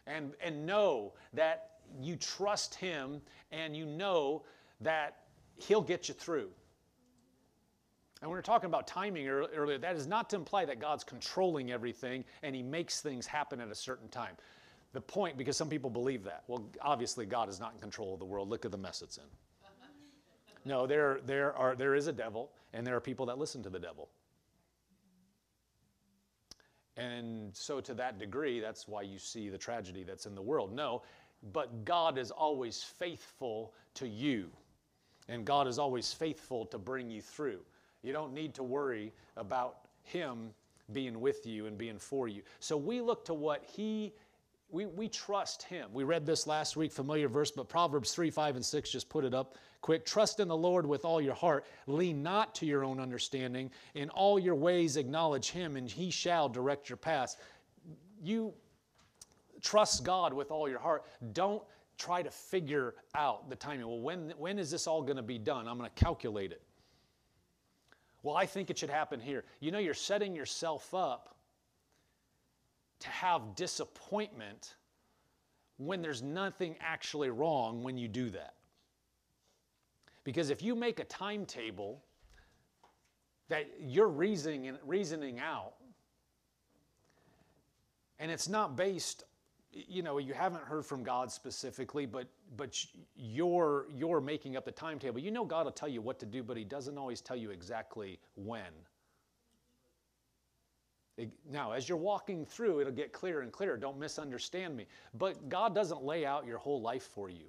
And, 0.08 0.32
and 0.40 0.66
know 0.66 1.12
that 1.32 1.70
you 2.00 2.16
trust 2.16 2.74
Him, 2.74 3.20
and 3.52 3.76
you 3.76 3.86
know 3.86 4.42
that 4.80 5.18
He'll 5.58 5.82
get 5.82 6.08
you 6.08 6.14
through. 6.14 6.48
And 8.20 8.30
when 8.30 8.30
we 8.30 8.38
were 8.38 8.42
talking 8.42 8.68
about 8.68 8.86
timing 8.86 9.28
earlier. 9.28 9.78
That 9.78 9.94
is 9.94 10.06
not 10.06 10.30
to 10.30 10.36
imply 10.36 10.64
that 10.64 10.80
God's 10.80 11.04
controlling 11.04 11.70
everything 11.70 12.24
and 12.42 12.56
He 12.56 12.62
makes 12.62 13.00
things 13.00 13.26
happen 13.26 13.60
at 13.60 13.68
a 13.68 13.74
certain 13.74 14.08
time. 14.08 14.36
The 14.92 15.00
point, 15.00 15.36
because 15.36 15.56
some 15.56 15.68
people 15.68 15.90
believe 15.90 16.24
that. 16.24 16.44
Well, 16.48 16.64
obviously, 16.80 17.26
God 17.26 17.48
is 17.48 17.60
not 17.60 17.74
in 17.74 17.80
control 17.80 18.14
of 18.14 18.18
the 18.18 18.24
world. 18.24 18.48
Look 18.48 18.64
at 18.64 18.70
the 18.70 18.78
mess 18.78 19.02
it's 19.02 19.18
in. 19.18 19.24
No, 20.64 20.84
there, 20.84 21.20
there, 21.26 21.54
are, 21.54 21.76
there 21.76 21.94
is 21.94 22.08
a 22.08 22.12
devil, 22.12 22.50
and 22.72 22.84
there 22.84 22.96
are 22.96 23.00
people 23.00 23.26
that 23.26 23.38
listen 23.38 23.62
to 23.62 23.70
the 23.70 23.78
devil. 23.78 24.08
And 26.96 27.54
so, 27.54 27.80
to 27.80 27.94
that 27.94 28.18
degree, 28.18 28.58
that's 28.58 28.88
why 28.88 29.02
you 29.02 29.18
see 29.18 29.48
the 29.48 29.58
tragedy 29.58 30.02
that's 30.02 30.26
in 30.26 30.34
the 30.34 30.42
world. 30.42 30.74
No, 30.74 31.02
but 31.52 31.84
God 31.84 32.18
is 32.18 32.30
always 32.30 32.82
faithful 32.82 33.74
to 33.94 34.08
you, 34.08 34.50
and 35.28 35.44
God 35.44 35.68
is 35.68 35.78
always 35.78 36.12
faithful 36.12 36.64
to 36.66 36.78
bring 36.78 37.10
you 37.10 37.20
through. 37.20 37.60
You 38.02 38.12
don't 38.12 38.32
need 38.32 38.54
to 38.54 38.62
worry 38.62 39.12
about 39.36 39.88
Him 40.02 40.50
being 40.92 41.20
with 41.20 41.46
you 41.46 41.66
and 41.66 41.76
being 41.76 41.98
for 41.98 42.28
you. 42.28 42.42
So 42.60 42.76
we 42.76 43.00
look 43.00 43.24
to 43.26 43.34
what 43.34 43.64
He, 43.64 44.14
we, 44.70 44.86
we 44.86 45.08
trust 45.08 45.62
Him. 45.62 45.90
We 45.92 46.04
read 46.04 46.26
this 46.26 46.46
last 46.46 46.76
week, 46.76 46.92
familiar 46.92 47.28
verse, 47.28 47.50
but 47.50 47.68
Proverbs 47.68 48.12
3, 48.12 48.30
5, 48.30 48.56
and 48.56 48.64
6 48.64 48.90
just 48.90 49.08
put 49.08 49.24
it 49.24 49.34
up 49.34 49.56
quick. 49.80 50.04
Trust 50.04 50.40
in 50.40 50.48
the 50.48 50.56
Lord 50.56 50.84
with 50.84 51.04
all 51.04 51.20
your 51.20 51.34
heart. 51.34 51.66
Lean 51.86 52.22
not 52.22 52.54
to 52.56 52.66
your 52.66 52.84
own 52.84 52.98
understanding. 52.98 53.70
In 53.94 54.10
all 54.10 54.38
your 54.38 54.56
ways 54.56 54.96
acknowledge 54.96 55.50
Him, 55.50 55.76
and 55.76 55.88
He 55.88 56.10
shall 56.10 56.48
direct 56.48 56.88
your 56.88 56.96
paths. 56.96 57.36
You 58.22 58.52
trust 59.62 60.04
God 60.04 60.32
with 60.32 60.50
all 60.50 60.68
your 60.68 60.80
heart. 60.80 61.04
Don't 61.32 61.62
try 61.96 62.22
to 62.22 62.30
figure 62.30 62.94
out 63.14 63.48
the 63.48 63.56
timing. 63.56 63.86
Well, 63.86 64.00
when, 64.00 64.34
when 64.36 64.58
is 64.58 64.70
this 64.70 64.86
all 64.86 65.02
going 65.02 65.16
to 65.16 65.22
be 65.22 65.38
done? 65.38 65.68
I'm 65.68 65.78
going 65.78 65.88
to 65.88 66.04
calculate 66.04 66.50
it. 66.50 66.62
Well, 68.22 68.36
I 68.36 68.46
think 68.46 68.70
it 68.70 68.78
should 68.78 68.90
happen 68.90 69.20
here. 69.20 69.44
You 69.60 69.70
know, 69.70 69.78
you're 69.78 69.94
setting 69.94 70.34
yourself 70.34 70.92
up 70.92 71.35
to 73.00 73.08
have 73.08 73.54
disappointment 73.54 74.76
when 75.78 76.00
there's 76.00 76.22
nothing 76.22 76.76
actually 76.80 77.30
wrong 77.30 77.82
when 77.82 77.98
you 77.98 78.08
do 78.08 78.30
that. 78.30 78.54
Because 80.24 80.50
if 80.50 80.62
you 80.62 80.74
make 80.74 80.98
a 80.98 81.04
timetable 81.04 82.02
that 83.48 83.68
you're 83.80 84.08
reasoning, 84.08 84.76
reasoning 84.84 85.38
out, 85.38 85.74
and 88.18 88.30
it's 88.30 88.48
not 88.48 88.76
based 88.76 89.24
you 89.88 90.02
know, 90.02 90.18
you 90.18 90.32
haven't 90.32 90.64
heard 90.64 90.86
from 90.86 91.02
God 91.02 91.30
specifically, 91.30 92.06
but 92.06 92.26
but 92.56 92.82
you're 93.14 93.86
you're 93.94 94.20
making 94.20 94.56
up 94.56 94.64
the 94.64 94.70
timetable. 94.70 95.20
You 95.20 95.30
know 95.30 95.44
God 95.44 95.66
will 95.66 95.72
tell 95.72 95.88
you 95.88 96.00
what 96.00 96.18
to 96.20 96.26
do, 96.26 96.42
but 96.42 96.56
He 96.56 96.64
doesn't 96.64 96.96
always 96.96 97.20
tell 97.20 97.36
you 97.36 97.50
exactly 97.50 98.18
when. 98.36 98.72
Now, 101.50 101.72
as 101.72 101.88
you're 101.88 101.96
walking 101.96 102.44
through, 102.44 102.80
it'll 102.80 102.92
get 102.92 103.12
clearer 103.12 103.40
and 103.40 103.50
clearer. 103.50 103.76
Don't 103.76 103.98
misunderstand 103.98 104.76
me. 104.76 104.86
But 105.14 105.48
God 105.48 105.74
doesn't 105.74 106.02
lay 106.02 106.26
out 106.26 106.46
your 106.46 106.58
whole 106.58 106.80
life 106.80 107.04
for 107.14 107.30
you. 107.30 107.46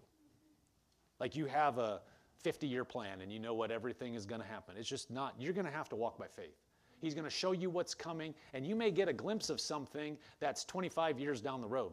Like 1.19 1.35
you 1.35 1.45
have 1.47 1.77
a 1.77 2.01
50 2.43 2.67
year 2.67 2.85
plan 2.85 3.21
and 3.21 3.31
you 3.31 3.39
know 3.39 3.53
what 3.53 3.71
everything 3.71 4.13
is 4.13 4.25
going 4.25 4.41
to 4.41 4.47
happen. 4.47 4.75
It's 4.77 4.87
just 4.87 5.11
not, 5.11 5.35
you're 5.37 5.53
going 5.53 5.65
to 5.65 5.71
have 5.71 5.89
to 5.89 5.95
walk 5.95 6.17
by 6.17 6.27
faith. 6.27 6.55
He's 7.01 7.13
going 7.13 7.25
to 7.25 7.29
show 7.29 7.51
you 7.51 7.69
what's 7.69 7.93
coming, 7.93 8.33
and 8.53 8.65
you 8.65 8.75
may 8.75 8.89
get 8.89 9.07
a 9.07 9.13
glimpse 9.13 9.51
of 9.51 9.61
something 9.61 10.17
that's 10.39 10.65
25 10.65 11.19
years 11.19 11.41
down 11.41 11.61
the 11.61 11.67
road. 11.67 11.91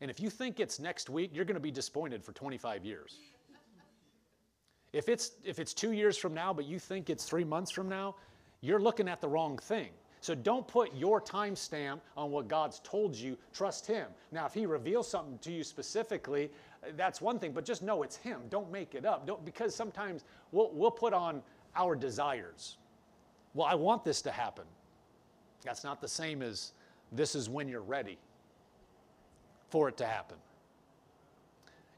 And 0.00 0.10
if 0.10 0.18
you 0.18 0.28
think 0.28 0.58
it's 0.58 0.80
next 0.80 1.08
week, 1.08 1.30
you're 1.32 1.44
going 1.44 1.54
to 1.54 1.60
be 1.60 1.70
disappointed 1.70 2.24
for 2.24 2.32
25 2.32 2.84
years. 2.84 3.18
If 4.92 5.08
it's, 5.08 5.32
if 5.44 5.60
it's 5.60 5.72
two 5.72 5.92
years 5.92 6.16
from 6.16 6.34
now, 6.34 6.52
but 6.52 6.64
you 6.64 6.80
think 6.80 7.10
it's 7.10 7.24
three 7.24 7.44
months 7.44 7.70
from 7.70 7.88
now, 7.88 8.16
you're 8.60 8.80
looking 8.80 9.08
at 9.08 9.20
the 9.20 9.28
wrong 9.28 9.56
thing. 9.58 9.90
So 10.20 10.34
don't 10.34 10.68
put 10.68 10.94
your 10.94 11.20
timestamp 11.20 12.00
on 12.16 12.30
what 12.30 12.46
God's 12.46 12.80
told 12.80 13.16
you. 13.16 13.38
Trust 13.54 13.86
Him. 13.86 14.06
Now, 14.32 14.46
if 14.46 14.52
He 14.52 14.66
reveals 14.66 15.08
something 15.08 15.38
to 15.38 15.50
you 15.50 15.64
specifically, 15.64 16.50
that's 16.96 17.20
one 17.20 17.38
thing, 17.38 17.52
but 17.52 17.64
just 17.64 17.82
know 17.82 18.02
it's 18.02 18.16
Him. 18.16 18.40
Don't 18.50 18.70
make 18.70 18.94
it 18.94 19.06
up. 19.06 19.26
Don't, 19.26 19.44
because 19.44 19.74
sometimes 19.74 20.24
we'll, 20.52 20.70
we'll 20.72 20.90
put 20.90 21.14
on 21.14 21.42
our 21.74 21.96
desires. 21.96 22.76
Well, 23.54 23.66
I 23.66 23.74
want 23.74 24.04
this 24.04 24.20
to 24.22 24.30
happen. 24.30 24.64
That's 25.64 25.84
not 25.84 26.00
the 26.00 26.08
same 26.08 26.42
as 26.42 26.72
this 27.12 27.34
is 27.34 27.48
when 27.48 27.68
you're 27.68 27.80
ready 27.80 28.18
for 29.70 29.88
it 29.88 29.96
to 29.98 30.06
happen. 30.06 30.36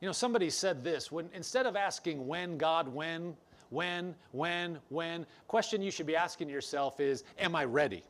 You 0.00 0.06
know, 0.06 0.12
somebody 0.12 0.50
said 0.50 0.82
this 0.82 1.12
when 1.12 1.28
instead 1.34 1.66
of 1.66 1.76
asking 1.76 2.26
when, 2.26 2.58
God, 2.58 2.88
when, 2.88 3.36
when, 3.70 4.14
when, 4.32 4.78
when, 4.88 5.26
question 5.46 5.80
you 5.80 5.90
should 5.90 6.06
be 6.06 6.16
asking 6.16 6.48
yourself 6.48 7.00
is, 7.00 7.24
Am 7.38 7.54
I 7.54 7.64
ready? 7.64 8.02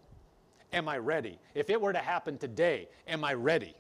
Am 0.72 0.88
I 0.88 0.98
ready? 0.98 1.38
If 1.54 1.70
it 1.70 1.80
were 1.80 1.92
to 1.92 1.98
happen 1.98 2.38
today, 2.38 2.88
am 3.06 3.24
I 3.24 3.34
ready? 3.34 3.74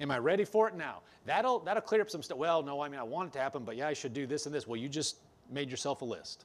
Am 0.00 0.10
I 0.10 0.18
ready 0.18 0.44
for 0.44 0.68
it 0.68 0.74
now? 0.74 1.00
That'll, 1.26 1.60
that'll 1.60 1.82
clear 1.82 2.00
up 2.00 2.10
some 2.10 2.22
stuff. 2.22 2.38
Well, 2.38 2.62
no, 2.62 2.80
I 2.80 2.88
mean, 2.88 2.98
I 2.98 3.02
want 3.02 3.28
it 3.28 3.32
to 3.34 3.38
happen, 3.38 3.64
but 3.64 3.76
yeah, 3.76 3.88
I 3.88 3.92
should 3.92 4.14
do 4.14 4.26
this 4.26 4.46
and 4.46 4.54
this. 4.54 4.66
Well, 4.66 4.80
you 4.80 4.88
just 4.88 5.16
made 5.50 5.70
yourself 5.70 6.02
a 6.02 6.04
list. 6.04 6.44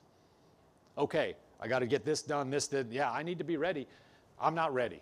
Okay, 0.98 1.36
I 1.60 1.68
got 1.68 1.80
to 1.80 1.88
get 1.88 2.06
this 2.06 2.22
done, 2.22 2.50
this, 2.50 2.68
that. 2.68 2.92
Yeah, 2.92 3.12
I 3.12 3.24
need 3.24 3.38
to 3.38 3.44
be 3.44 3.58
ready. 3.58 3.88
I'm 4.40 4.56
not 4.56 4.74
ready. 4.74 5.02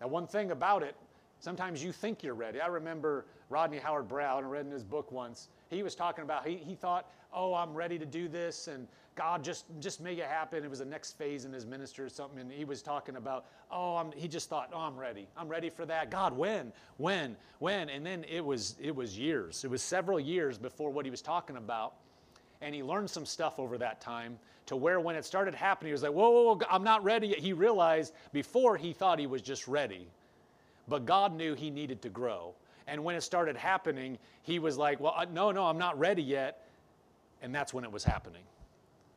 Now, 0.00 0.08
one 0.08 0.26
thing 0.26 0.50
about 0.50 0.82
it, 0.82 0.96
sometimes 1.40 1.82
you 1.82 1.92
think 1.92 2.22
you're 2.22 2.34
ready. 2.34 2.60
I 2.60 2.66
remember 2.68 3.26
Rodney 3.50 3.78
Howard 3.78 4.08
Browne, 4.08 4.44
I 4.44 4.48
read 4.48 4.66
in 4.66 4.72
his 4.72 4.84
book 4.84 5.12
once, 5.12 5.48
he 5.70 5.82
was 5.82 5.94
talking 5.94 6.24
about, 6.24 6.46
he, 6.46 6.56
he 6.56 6.74
thought, 6.74 7.10
oh, 7.32 7.54
I'm 7.54 7.74
ready 7.74 7.98
to 7.98 8.06
do 8.06 8.28
this, 8.28 8.68
and 8.68 8.86
God, 9.16 9.44
just, 9.44 9.64
just 9.80 10.00
make 10.00 10.18
it 10.18 10.26
happen. 10.26 10.64
It 10.64 10.70
was 10.70 10.78
the 10.78 10.84
next 10.84 11.18
phase 11.18 11.44
in 11.44 11.52
his 11.52 11.66
ministry 11.66 12.04
or 12.04 12.08
something, 12.08 12.38
and 12.38 12.50
he 12.50 12.64
was 12.64 12.82
talking 12.82 13.16
about, 13.16 13.46
oh, 13.70 13.96
I'm, 13.96 14.12
he 14.12 14.28
just 14.28 14.48
thought, 14.48 14.70
oh, 14.72 14.80
I'm 14.80 14.96
ready. 14.96 15.28
I'm 15.36 15.48
ready 15.48 15.70
for 15.70 15.84
that. 15.86 16.10
God, 16.10 16.36
when? 16.36 16.72
When? 16.96 17.36
When? 17.58 17.88
And 17.88 18.04
then 18.04 18.24
it 18.28 18.44
was, 18.44 18.76
it 18.80 18.94
was 18.94 19.18
years. 19.18 19.64
It 19.64 19.70
was 19.70 19.82
several 19.82 20.18
years 20.18 20.58
before 20.58 20.90
what 20.90 21.04
he 21.04 21.10
was 21.10 21.22
talking 21.22 21.56
about, 21.56 21.94
and 22.60 22.74
he 22.74 22.82
learned 22.82 23.10
some 23.10 23.26
stuff 23.26 23.58
over 23.58 23.78
that 23.78 24.00
time 24.00 24.38
to 24.66 24.76
where 24.76 24.98
when 25.00 25.16
it 25.16 25.24
started 25.24 25.54
happening, 25.54 25.88
he 25.88 25.92
was 25.92 26.02
like, 26.02 26.12
whoa, 26.12 26.30
whoa, 26.30 26.54
whoa 26.54 26.60
I'm 26.70 26.84
not 26.84 27.04
ready 27.04 27.28
yet. 27.28 27.38
He 27.38 27.52
realized 27.52 28.14
before 28.32 28.76
he 28.76 28.92
thought 28.92 29.18
he 29.18 29.26
was 29.26 29.42
just 29.42 29.68
ready, 29.68 30.08
but 30.88 31.06
God 31.06 31.34
knew 31.34 31.54
he 31.54 31.70
needed 31.70 32.02
to 32.02 32.08
grow. 32.08 32.54
And 32.86 33.02
when 33.02 33.16
it 33.16 33.22
started 33.22 33.56
happening, 33.56 34.18
he 34.42 34.58
was 34.58 34.76
like, 34.76 35.00
Well, 35.00 35.14
no, 35.32 35.50
no, 35.50 35.64
I'm 35.64 35.78
not 35.78 35.98
ready 35.98 36.22
yet. 36.22 36.66
And 37.42 37.54
that's 37.54 37.74
when 37.74 37.84
it 37.84 37.92
was 37.92 38.04
happening. 38.04 38.42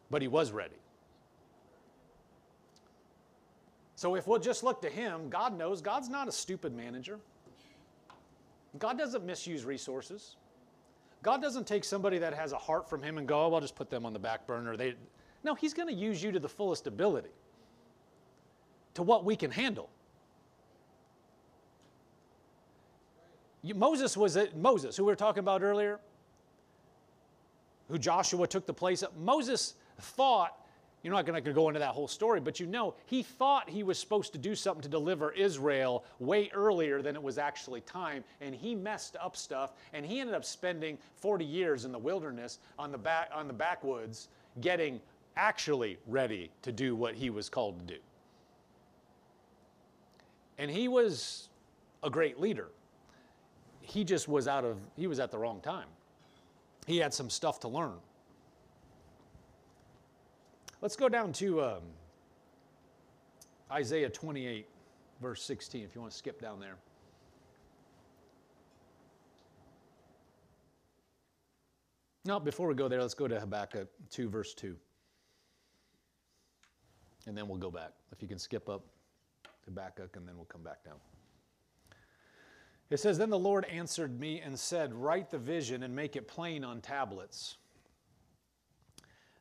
But 0.10 0.22
he 0.22 0.28
was 0.28 0.52
ready. 0.52 0.76
So 3.96 4.16
if 4.16 4.28
we'll 4.28 4.40
just 4.40 4.64
look 4.64 4.82
to 4.84 4.90
him, 4.90 5.30
God 5.30 5.58
knows 5.58 5.82
God's 5.82 6.08
not 6.08 6.28
a 6.28 6.32
stupid 6.32 6.76
manager. 6.76 7.20
God 8.78 8.98
doesn't 8.98 9.26
misuse 9.26 9.66
resources. 9.66 10.36
God 11.24 11.42
doesn't 11.42 11.66
take 11.66 11.84
somebody 11.84 12.20
that 12.20 12.34
has 12.34 12.52
a 12.52 12.58
heart 12.58 12.88
from 12.88 13.02
him 13.02 13.18
and 13.18 13.28
go, 13.28 13.46
oh, 13.46 13.54
I'll 13.54 13.62
just 13.62 13.76
put 13.76 13.90
them 13.90 14.06
on 14.06 14.14
the 14.14 14.20
back 14.20 14.46
burner. 14.46 14.78
They, 14.78 14.94
no, 15.44 15.56
he's 15.56 15.74
going 15.74 15.88
to 15.88 15.94
use 15.94 16.22
you 16.22 16.32
to 16.32 16.40
the 16.40 16.50
fullest 16.50 16.86
ability, 16.86 17.32
to 18.94 19.04
what 19.04 19.26
we 19.26 19.36
can 19.36 19.50
handle. 19.50 19.90
Moses 23.76 24.16
was 24.16 24.36
it, 24.36 24.56
Moses, 24.56 24.96
who 24.96 25.04
we 25.04 25.12
were 25.12 25.16
talking 25.16 25.40
about 25.40 25.62
earlier, 25.62 26.00
who 27.90 27.98
Joshua 27.98 28.48
took 28.48 28.66
the 28.66 28.74
place 28.74 29.02
of. 29.02 29.16
Moses 29.18 29.76
thought, 30.00 30.58
you're 31.04 31.14
not 31.14 31.26
going 31.26 31.42
to 31.42 31.54
go 31.54 31.70
into 31.70 31.80
that 31.80 31.92
whole 31.92 32.08
story, 32.08 32.40
but 32.40 32.60
you 32.60 32.66
know, 32.66 32.96
he 33.06 33.24
thought 33.24 33.70
he 33.70 33.84
was 33.84 33.98
supposed 33.98 34.32
to 34.34 34.38
do 34.38 34.56
something 34.56 34.82
to 34.82 34.90
deliver 34.90 35.32
Israel 35.32 36.04
way 36.20 36.50
earlier 36.54 37.02
than 37.02 37.16
it 37.16 37.24
was 37.24 37.38
actually 37.38 37.82
time, 37.82 38.24
and 38.42 38.54
he 38.54 38.76
messed 38.76 39.16
up 39.22 39.38
stuff, 39.38 39.74
and 39.94 40.06
he 40.06 40.20
ended 40.20 40.36
up 40.36 40.44
spending 40.44 40.98
40 41.16 41.46
years 41.46 41.86
in 41.86 41.92
the 41.92 42.00
wilderness 42.00 42.60
on 42.78 42.92
the 42.92 42.98
back 42.98 43.30
on 43.34 43.48
the 43.48 43.54
backwoods, 43.54 44.28
getting 44.60 45.00
actually 45.36 45.98
ready 46.08 46.52
to 46.64 46.72
do 46.72 46.96
what 46.96 47.16
he 47.16 47.30
was 47.30 47.48
called 47.48 47.80
to 47.80 47.86
do. 47.96 48.00
And 50.58 50.70
he 50.70 50.88
was 50.88 51.50
a 52.04 52.10
great 52.10 52.40
leader 52.40 52.70
he 53.88 54.04
just 54.04 54.28
was 54.28 54.48
out 54.48 54.66
of, 54.66 54.78
he 54.98 55.08
was 55.08 55.20
at 55.20 55.32
the 55.32 55.38
wrong 55.38 55.62
time. 55.62 55.88
He 56.86 56.98
had 56.98 57.14
some 57.14 57.30
stuff 57.30 57.60
to 57.62 57.68
learn. 57.68 57.96
Let's 60.82 60.96
go 60.96 61.08
down 61.08 61.32
to 61.34 61.64
um, 61.64 61.82
Isaiah 63.72 64.10
28, 64.10 64.68
verse 65.22 65.42
16, 65.44 65.84
if 65.84 65.96
you 65.96 66.02
want 66.02 66.12
to 66.12 66.18
skip 66.18 66.42
down 66.42 66.60
there. 66.60 66.76
No, 72.26 72.42
before 72.42 72.68
we 72.68 72.76
go 72.76 72.90
there, 72.90 73.02
let's 73.02 73.14
go 73.14 73.28
to 73.28 73.40
Habakkuk 73.40 73.88
2, 74.10 74.30
verse 74.30 74.54
2. 74.54 74.76
And 77.26 77.38
then 77.38 77.48
we'll 77.48 77.58
go 77.58 77.72
back. 77.72 77.92
If 78.12 78.22
you 78.22 78.28
can 78.28 78.38
skip 78.38 78.68
up 78.68 78.86
Habakkuk, 79.66 80.18
and 80.18 80.28
then 80.28 80.36
we'll 80.36 80.46
come 80.46 80.64
back 80.64 80.84
down. 80.84 80.98
It 82.90 83.00
says, 83.00 83.18
Then 83.18 83.30
the 83.30 83.40
Lord 83.40 83.66
answered 83.66 84.20
me 84.20 84.40
and 84.40 84.58
said, 84.58 84.94
Write 84.94 85.30
the 85.30 85.38
vision 85.38 85.84
and 85.84 85.96
make 85.96 86.16
it 86.16 86.28
plain 86.28 86.64
on 86.64 86.82
tablets, 86.82 87.58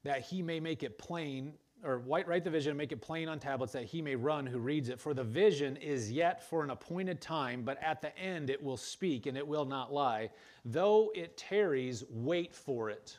that 0.03 0.23
he 0.23 0.43
may 0.43 0.59
make 0.59 0.83
it 0.83 0.99
plain, 0.99 1.53
or 1.85 1.99
write 1.99 2.43
the 2.43 2.51
vision 2.51 2.71
and 2.71 2.79
make 2.79 2.91
it 2.91 3.01
plain 3.01 3.29
on 3.29 3.39
tablets, 3.39 3.73
that 3.73 3.85
he 3.85 4.03
may 4.03 4.17
run 4.17 4.47
who 4.47 4.59
reads 4.59 4.89
it. 4.89 5.01
For 5.01 5.15
the 5.15 5.23
vision 5.23 5.77
is 5.77 6.11
yet 6.11 6.43
for 6.43 6.65
an 6.65 6.71
appointed 6.71 7.21
time, 7.21 7.63
but 7.63 7.81
at 7.83 8.01
the 8.01 8.17
end 8.19 8.51
it 8.51 8.61
will 8.61 8.77
speak 8.77 9.27
and 9.27 9.37
it 9.37 9.47
will 9.47 9.65
not 9.65 9.93
lie. 9.93 10.31
Though 10.65 11.13
it 11.15 11.37
tarries, 11.37 12.03
wait 12.11 12.53
for 12.53 12.91
it, 12.91 13.17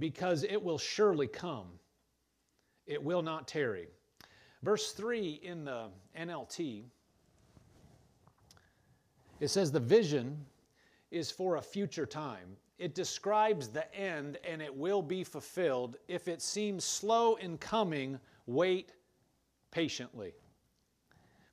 because 0.00 0.42
it 0.42 0.60
will 0.60 0.78
surely 0.78 1.28
come. 1.28 1.66
It 2.86 3.02
will 3.02 3.22
not 3.22 3.46
tarry. 3.46 3.88
Verse 4.62 4.92
3 4.92 5.40
in 5.44 5.64
the 5.64 5.90
NLT 6.18 6.84
it 9.40 9.48
says 9.48 9.70
the 9.70 9.80
vision 9.80 10.44
is 11.10 11.30
for 11.30 11.56
a 11.56 11.62
future 11.62 12.06
time. 12.06 12.56
It 12.78 12.94
describes 12.94 13.68
the 13.68 13.92
end 13.94 14.38
and 14.44 14.60
it 14.60 14.74
will 14.74 15.02
be 15.02 15.24
fulfilled. 15.24 15.96
If 16.08 16.28
it 16.28 16.42
seems 16.42 16.84
slow 16.84 17.36
in 17.36 17.58
coming, 17.58 18.18
wait 18.46 18.92
patiently. 19.70 20.34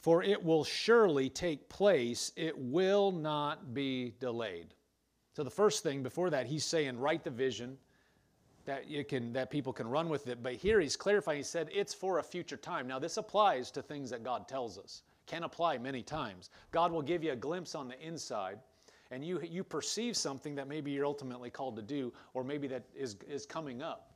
For 0.02 0.22
it 0.22 0.43
will 0.43 0.65
surely 0.65 1.30
take 1.30 1.69
place, 1.69 2.34
it 2.36 2.58
will 2.58 3.12
not 3.12 3.74
be 3.74 4.13
delayed. 4.19 4.74
So 5.34 5.43
the 5.43 5.50
first 5.50 5.82
thing 5.82 6.04
before 6.04 6.30
that, 6.30 6.46
he's 6.46 6.65
saying, 6.65 7.00
write 7.00 7.24
the 7.24 7.30
vision 7.30 7.78
that 8.65 8.89
you 8.89 9.04
can 9.04 9.34
that 9.34 9.50
people 9.50 9.74
can 9.74 9.88
run 9.88 10.10
with 10.10 10.28
it. 10.28 10.43
But 10.43 10.54
here 10.54 10.80
he's 10.80 10.96
clarifying, 10.96 11.38
he 11.38 11.43
said 11.43 11.69
it's 11.74 11.93
for 11.93 12.19
a 12.19 12.24
future 12.24 12.58
time. 12.58 12.88
Now 12.88 13.00
this 13.00 13.17
applies 13.17 13.72
to 13.72 13.82
things 13.82 14.10
that 14.10 14.24
God 14.24 14.48
tells 14.48 14.78
us 14.78 15.04
can 15.26 15.44
apply 15.44 15.78
many 15.78 16.02
times. 16.02 16.50
God 16.72 16.92
will 16.92 17.02
give 17.02 17.24
you 17.24 17.32
a 17.32 17.36
glimpse 17.36 17.76
on 17.76 17.88
the 17.88 18.00
inside, 18.06 18.60
and 19.12 19.24
you, 19.24 19.42
you 19.42 19.64
perceive 19.64 20.18
something 20.18 20.56
that 20.56 20.68
maybe 20.68 20.92
you're 20.92 21.06
ultimately 21.06 21.50
called 21.50 21.76
to 21.76 21.82
do, 21.82 22.12
or 22.34 22.44
maybe 22.44 22.68
that 22.68 22.84
is, 22.96 23.18
is 23.28 23.46
coming 23.46 23.82
up. 23.82 24.12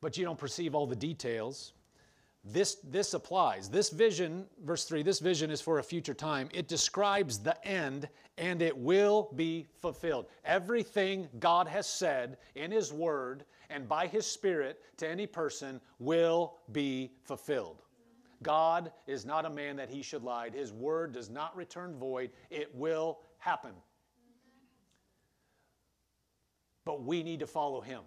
But 0.00 0.18
you 0.18 0.24
don't 0.24 0.38
perceive 0.38 0.74
all 0.74 0.86
the 0.86 0.96
details. 0.96 1.72
This, 2.44 2.76
this 2.84 3.14
applies. 3.14 3.70
This 3.70 3.88
vision, 3.88 4.44
verse 4.64 4.84
3, 4.84 5.02
this 5.02 5.18
vision 5.18 5.50
is 5.50 5.62
for 5.62 5.78
a 5.78 5.82
future 5.82 6.12
time. 6.12 6.50
It 6.52 6.68
describes 6.68 7.38
the 7.38 7.56
end 7.66 8.08
and 8.36 8.60
it 8.60 8.76
will 8.76 9.30
be 9.34 9.66
fulfilled. 9.80 10.26
Everything 10.44 11.28
God 11.38 11.66
has 11.66 11.86
said 11.86 12.36
in 12.54 12.70
His 12.70 12.92
Word 12.92 13.46
and 13.70 13.88
by 13.88 14.06
His 14.06 14.26
Spirit 14.26 14.82
to 14.98 15.08
any 15.08 15.26
person 15.26 15.80
will 15.98 16.58
be 16.72 17.12
fulfilled. 17.22 17.82
God 18.42 18.92
is 19.06 19.24
not 19.24 19.44
a 19.44 19.50
man 19.50 19.76
that 19.76 19.88
he 19.88 20.02
should 20.02 20.22
lie. 20.22 20.50
His 20.50 20.72
word 20.72 21.12
does 21.12 21.30
not 21.30 21.56
return 21.56 21.94
void. 21.96 22.30
It 22.50 22.74
will 22.74 23.20
happen. 23.38 23.72
But 26.84 27.02
we 27.02 27.22
need 27.22 27.40
to 27.40 27.46
follow 27.46 27.80
him. 27.80 28.02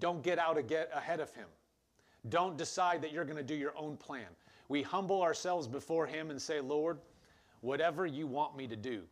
Don't 0.00 0.22
get 0.22 0.38
out 0.38 0.56
get 0.66 0.90
ahead 0.94 1.20
of 1.20 1.30
him. 1.34 1.46
Don't 2.28 2.56
decide 2.56 3.02
that 3.02 3.12
you're 3.12 3.24
going 3.24 3.36
to 3.36 3.42
do 3.42 3.54
your 3.54 3.76
own 3.76 3.96
plan. 3.96 4.26
We 4.68 4.82
humble 4.82 5.22
ourselves 5.22 5.66
before 5.66 6.06
him 6.06 6.30
and 6.30 6.40
say, 6.40 6.60
Lord, 6.60 6.98
whatever 7.60 8.06
you 8.06 8.26
want 8.26 8.56
me 8.56 8.66
to 8.66 8.76
do, 8.76 9.02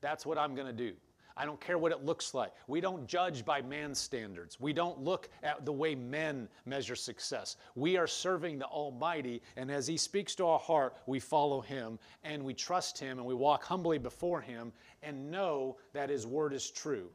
that's 0.00 0.24
what 0.24 0.38
I'm 0.38 0.54
going 0.54 0.66
to 0.66 0.72
do. 0.72 0.92
I 1.40 1.46
don't 1.46 1.58
care 1.58 1.78
what 1.78 1.90
it 1.90 2.04
looks 2.04 2.34
like. 2.34 2.52
We 2.66 2.82
don't 2.82 3.06
judge 3.06 3.46
by 3.46 3.62
man's 3.62 3.98
standards. 3.98 4.60
We 4.60 4.74
don't 4.74 5.02
look 5.02 5.30
at 5.42 5.64
the 5.64 5.72
way 5.72 5.94
men 5.94 6.50
measure 6.66 6.94
success. 6.94 7.56
We 7.74 7.96
are 7.96 8.06
serving 8.06 8.58
the 8.58 8.66
Almighty, 8.66 9.40
and 9.56 9.70
as 9.70 9.86
He 9.86 9.96
speaks 9.96 10.34
to 10.34 10.44
our 10.44 10.58
heart, 10.58 10.98
we 11.06 11.18
follow 11.18 11.62
Him 11.62 11.98
and 12.24 12.44
we 12.44 12.52
trust 12.52 12.98
Him 12.98 13.16
and 13.16 13.26
we 13.26 13.32
walk 13.32 13.64
humbly 13.64 13.96
before 13.96 14.42
Him 14.42 14.70
and 15.02 15.30
know 15.30 15.78
that 15.94 16.10
His 16.10 16.26
word 16.26 16.52
is 16.52 16.70
true. 16.70 17.08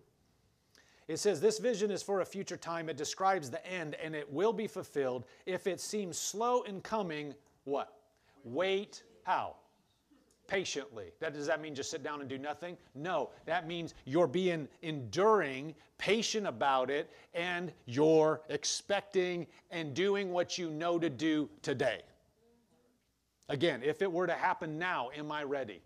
It 1.07 1.17
says, 1.17 1.39
This 1.39 1.59
vision 1.59 1.91
is 1.91 2.01
for 2.01 2.21
a 2.21 2.25
future 2.25 2.57
time. 2.57 2.89
It 2.89 2.97
describes 2.97 3.51
the 3.51 3.63
end, 3.71 3.93
and 4.03 4.15
it 4.15 4.33
will 4.33 4.53
be 4.53 4.65
fulfilled. 4.65 5.25
If 5.45 5.67
it 5.67 5.79
seems 5.79 6.17
slow 6.17 6.63
in 6.63 6.81
coming, 6.81 7.35
what? 7.65 7.93
Wait, 8.43 9.03
how? 9.21 9.57
Patiently. 10.47 11.11
That 11.19 11.33
does 11.33 11.47
that 11.47 11.61
mean 11.61 11.73
just 11.73 11.89
sit 11.89 12.03
down 12.03 12.21
and 12.21 12.29
do 12.29 12.37
nothing? 12.37 12.77
No, 12.93 13.31
that 13.45 13.67
means 13.67 13.95
you're 14.05 14.27
being 14.27 14.67
enduring, 14.83 15.73
patient 15.97 16.45
about 16.45 16.91
it, 16.91 17.09
and 17.33 17.73
you're 17.85 18.41
expecting 18.49 19.47
and 19.71 19.93
doing 19.93 20.31
what 20.31 20.57
you 20.57 20.69
know 20.69 20.99
to 20.99 21.09
do 21.09 21.49
today. 21.63 22.01
Again, 23.49 23.81
if 23.83 24.01
it 24.01 24.11
were 24.11 24.27
to 24.27 24.33
happen 24.33 24.77
now, 24.77 25.09
am 25.15 25.31
I 25.31 25.43
ready? 25.43 25.81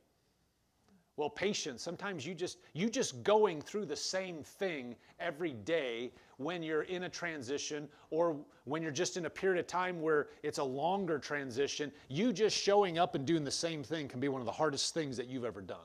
Well, 1.15 1.29
patience, 1.29 1.83
sometimes 1.83 2.25
you 2.25 2.33
just 2.33 2.59
you 2.73 2.89
just 2.89 3.23
going 3.23 3.61
through 3.61 3.85
the 3.85 3.95
same 3.95 4.41
thing 4.41 4.95
every 5.19 5.51
day 5.51 6.11
when 6.39 6.63
you're 6.63 6.83
in 6.83 7.03
a 7.03 7.09
transition 7.09 7.87
or 8.11 8.37
when 8.63 8.81
you're 8.81 8.91
just 8.91 9.17
in 9.17 9.25
a 9.25 9.29
period 9.29 9.59
of 9.59 9.67
time 9.67 10.01
where 10.01 10.29
it's 10.41 10.57
a 10.57 10.63
longer 10.63 11.19
transition, 11.19 11.91
you 12.07 12.31
just 12.31 12.57
showing 12.57 12.97
up 12.97 13.13
and 13.13 13.25
doing 13.25 13.43
the 13.43 13.51
same 13.51 13.83
thing 13.83 14.07
can 14.07 14.21
be 14.21 14.29
one 14.29 14.41
of 14.41 14.45
the 14.45 14.51
hardest 14.51 14.93
things 14.93 15.17
that 15.17 15.27
you've 15.27 15.43
ever 15.43 15.59
done. 15.59 15.77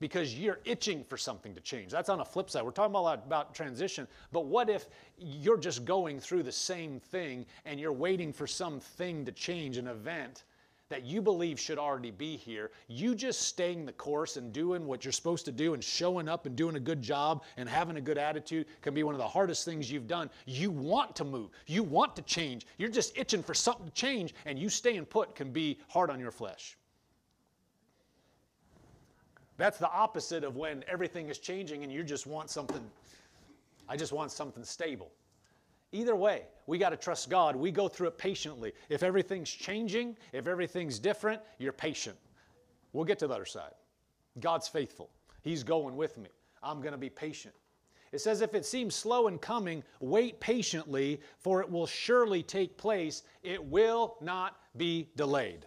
Because 0.00 0.38
you're 0.38 0.60
itching 0.66 1.02
for 1.02 1.16
something 1.16 1.54
to 1.54 1.60
change. 1.60 1.90
That's 1.90 2.10
on 2.10 2.20
a 2.20 2.24
flip 2.24 2.50
side. 2.50 2.62
We're 2.62 2.72
talking 2.72 2.94
about, 2.94 3.24
about 3.26 3.54
transition, 3.54 4.06
but 4.32 4.44
what 4.44 4.68
if 4.68 4.86
you're 5.18 5.58
just 5.58 5.86
going 5.86 6.20
through 6.20 6.42
the 6.42 6.52
same 6.52 7.00
thing 7.00 7.46
and 7.64 7.80
you're 7.80 7.92
waiting 7.92 8.32
for 8.34 8.46
something 8.46 9.24
to 9.24 9.32
change, 9.32 9.78
an 9.78 9.86
event, 9.86 10.44
that 10.90 11.04
you 11.04 11.22
believe 11.22 11.58
should 11.58 11.78
already 11.78 12.10
be 12.10 12.36
here. 12.36 12.70
You 12.88 13.14
just 13.14 13.42
staying 13.42 13.86
the 13.86 13.92
course 13.92 14.36
and 14.36 14.52
doing 14.52 14.86
what 14.86 15.04
you're 15.04 15.12
supposed 15.12 15.44
to 15.46 15.52
do 15.52 15.72
and 15.72 15.82
showing 15.82 16.28
up 16.28 16.46
and 16.46 16.54
doing 16.54 16.76
a 16.76 16.80
good 16.80 17.00
job 17.00 17.44
and 17.56 17.68
having 17.68 17.96
a 17.96 18.00
good 18.00 18.18
attitude 18.18 18.66
can 18.82 18.92
be 18.92 19.04
one 19.04 19.14
of 19.14 19.18
the 19.18 19.26
hardest 19.26 19.64
things 19.64 19.90
you've 19.90 20.08
done. 20.08 20.28
You 20.46 20.70
want 20.70 21.16
to 21.16 21.24
move, 21.24 21.50
you 21.66 21.82
want 21.82 22.14
to 22.16 22.22
change. 22.22 22.66
You're 22.76 22.90
just 22.90 23.16
itching 23.16 23.42
for 23.42 23.54
something 23.54 23.86
to 23.86 23.92
change, 23.92 24.34
and 24.44 24.58
you 24.58 24.68
staying 24.68 25.06
put 25.06 25.34
can 25.34 25.52
be 25.52 25.78
hard 25.88 26.10
on 26.10 26.18
your 26.18 26.32
flesh. 26.32 26.76
That's 29.56 29.78
the 29.78 29.90
opposite 29.90 30.42
of 30.42 30.56
when 30.56 30.84
everything 30.88 31.28
is 31.28 31.38
changing 31.38 31.84
and 31.84 31.92
you 31.92 32.02
just 32.02 32.26
want 32.26 32.50
something, 32.50 32.82
I 33.88 33.96
just 33.96 34.12
want 34.12 34.32
something 34.32 34.64
stable. 34.64 35.12
Either 35.92 36.14
way, 36.14 36.42
we 36.66 36.78
got 36.78 36.90
to 36.90 36.96
trust 36.96 37.28
God. 37.30 37.56
We 37.56 37.70
go 37.70 37.88
through 37.88 38.08
it 38.08 38.18
patiently. 38.18 38.72
If 38.88 39.02
everything's 39.02 39.50
changing, 39.50 40.16
if 40.32 40.46
everything's 40.46 40.98
different, 40.98 41.40
you're 41.58 41.72
patient. 41.72 42.16
We'll 42.92 43.04
get 43.04 43.18
to 43.20 43.26
the 43.26 43.34
other 43.34 43.44
side. 43.44 43.72
God's 44.38 44.68
faithful. 44.68 45.10
He's 45.42 45.62
going 45.62 45.96
with 45.96 46.18
me. 46.18 46.30
I'm 46.62 46.80
going 46.80 46.92
to 46.92 46.98
be 46.98 47.10
patient. 47.10 47.54
It 48.12 48.20
says, 48.20 48.40
if 48.40 48.54
it 48.54 48.66
seems 48.66 48.94
slow 48.94 49.28
in 49.28 49.38
coming, 49.38 49.84
wait 50.00 50.40
patiently, 50.40 51.20
for 51.38 51.60
it 51.60 51.70
will 51.70 51.86
surely 51.86 52.42
take 52.42 52.76
place. 52.76 53.22
It 53.42 53.64
will 53.64 54.16
not 54.20 54.56
be 54.76 55.08
delayed. 55.16 55.66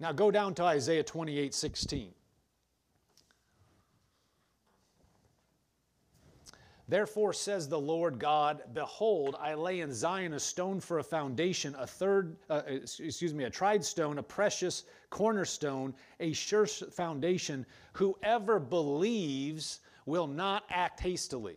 Now 0.00 0.12
go 0.12 0.30
down 0.30 0.54
to 0.54 0.64
Isaiah 0.64 1.02
28 1.02 1.54
16. 1.54 2.12
Therefore 6.88 7.32
says 7.32 7.68
the 7.68 7.80
Lord 7.80 8.20
God, 8.20 8.62
Behold, 8.72 9.36
I 9.40 9.54
lay 9.54 9.80
in 9.80 9.92
Zion 9.92 10.34
a 10.34 10.40
stone 10.40 10.78
for 10.78 11.00
a 11.00 11.04
foundation, 11.04 11.74
a 11.78 11.86
third, 11.86 12.36
uh, 12.48 12.62
excuse 12.66 13.34
me, 13.34 13.44
a 13.44 13.50
tried 13.50 13.84
stone, 13.84 14.18
a 14.18 14.22
precious 14.22 14.84
cornerstone, 15.10 15.94
a 16.20 16.32
sure 16.32 16.66
foundation. 16.66 17.66
Whoever 17.94 18.60
believes 18.60 19.80
will 20.04 20.28
not 20.28 20.62
act 20.70 21.00
hastily. 21.00 21.56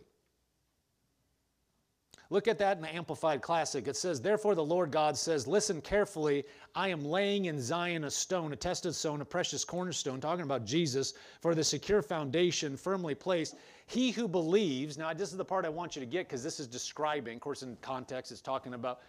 Look 2.32 2.46
at 2.46 2.58
that 2.58 2.76
in 2.76 2.82
the 2.82 2.94
Amplified 2.94 3.42
Classic. 3.42 3.88
It 3.88 3.96
says, 3.96 4.20
Therefore 4.20 4.54
the 4.54 4.64
Lord 4.64 4.92
God 4.92 5.16
says, 5.16 5.48
Listen 5.48 5.80
carefully. 5.80 6.44
I 6.76 6.88
am 6.88 7.04
laying 7.04 7.46
in 7.46 7.60
Zion 7.60 8.04
a 8.04 8.10
stone, 8.10 8.52
a 8.52 8.56
tested 8.56 8.94
stone, 8.94 9.20
a 9.20 9.24
precious 9.24 9.64
cornerstone, 9.64 10.20
talking 10.20 10.44
about 10.44 10.64
Jesus, 10.64 11.14
for 11.40 11.56
the 11.56 11.64
secure 11.64 12.02
foundation 12.02 12.76
firmly 12.76 13.16
placed. 13.16 13.56
He 13.90 14.12
who 14.12 14.28
believes, 14.28 14.96
now 14.96 15.12
this 15.12 15.32
is 15.32 15.36
the 15.36 15.44
part 15.44 15.64
I 15.64 15.68
want 15.68 15.96
you 15.96 16.00
to 16.00 16.06
get 16.06 16.28
because 16.28 16.44
this 16.44 16.60
is 16.60 16.68
describing, 16.68 17.34
of 17.34 17.40
course, 17.40 17.64
in 17.64 17.76
context, 17.82 18.30
it's 18.30 18.40
talking 18.40 18.74
about 18.74 19.00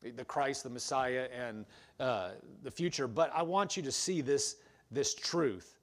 the 0.00 0.24
Christ, 0.24 0.62
the 0.62 0.70
Messiah, 0.70 1.26
and 1.36 1.66
uh, 1.98 2.30
the 2.62 2.70
future. 2.70 3.08
But 3.08 3.32
I 3.34 3.42
want 3.42 3.76
you 3.76 3.82
to 3.82 3.90
see 3.90 4.20
this, 4.20 4.58
this 4.92 5.12
truth. 5.12 5.80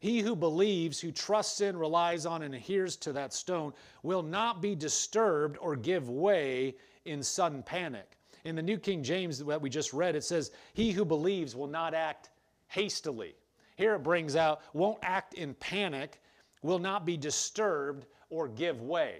He 0.00 0.18
who 0.18 0.34
believes, 0.34 0.98
who 0.98 1.12
trusts 1.12 1.60
in, 1.60 1.76
relies 1.76 2.26
on, 2.26 2.42
and 2.42 2.56
adheres 2.56 2.96
to 2.96 3.12
that 3.12 3.32
stone 3.32 3.72
will 4.02 4.24
not 4.24 4.60
be 4.60 4.74
disturbed 4.74 5.56
or 5.60 5.76
give 5.76 6.10
way 6.10 6.74
in 7.04 7.22
sudden 7.22 7.62
panic. 7.62 8.18
In 8.44 8.56
the 8.56 8.62
New 8.62 8.78
King 8.78 9.04
James 9.04 9.38
that 9.38 9.62
we 9.62 9.70
just 9.70 9.92
read, 9.92 10.16
it 10.16 10.24
says, 10.24 10.50
He 10.74 10.90
who 10.90 11.04
believes 11.04 11.54
will 11.54 11.68
not 11.68 11.94
act 11.94 12.30
hastily. 12.66 13.36
Here 13.76 13.94
it 13.94 14.02
brings 14.02 14.34
out, 14.34 14.62
won't 14.72 14.98
act 15.02 15.34
in 15.34 15.54
panic, 15.54 16.20
will 16.62 16.78
not 16.78 17.04
be 17.04 17.16
disturbed 17.16 18.06
or 18.30 18.48
give 18.48 18.80
way. 18.82 19.18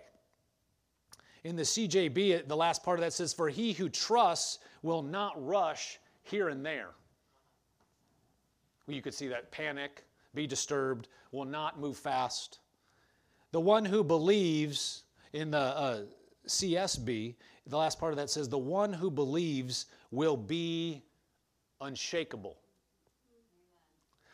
In 1.45 1.57
the 1.57 1.63
CJB, 1.63 2.47
the 2.47 2.57
last 2.57 2.83
part 2.85 2.99
of 2.99 3.05
that 3.05 3.13
says, 3.13 3.33
For 3.33 3.49
he 3.49 3.73
who 3.73 3.89
trusts 3.89 4.61
will 4.83 5.03
not 5.03 5.45
rush 5.45 5.99
here 6.23 6.49
and 6.49 6.65
there. 6.65 6.91
You 8.87 9.03
could 9.03 9.15
see 9.15 9.29
that 9.29 9.51
panic, 9.51 10.05
be 10.35 10.47
disturbed, 10.47 11.09
will 11.33 11.45
not 11.45 11.81
move 11.81 11.97
fast. 11.97 12.61
The 13.51 13.61
one 13.61 13.85
who 13.85 14.05
believes 14.05 15.05
in 15.33 15.51
the 15.51 15.59
uh, 15.59 16.01
CSB, 16.47 17.35
the 17.67 17.77
last 17.77 17.99
part 17.99 18.13
of 18.13 18.17
that 18.19 18.31
says, 18.31 18.49
The 18.49 18.59
one 18.59 18.93
who 18.93 19.11
believes 19.11 19.87
will 20.11 20.37
be 20.37 21.03
unshakable. 21.81 22.57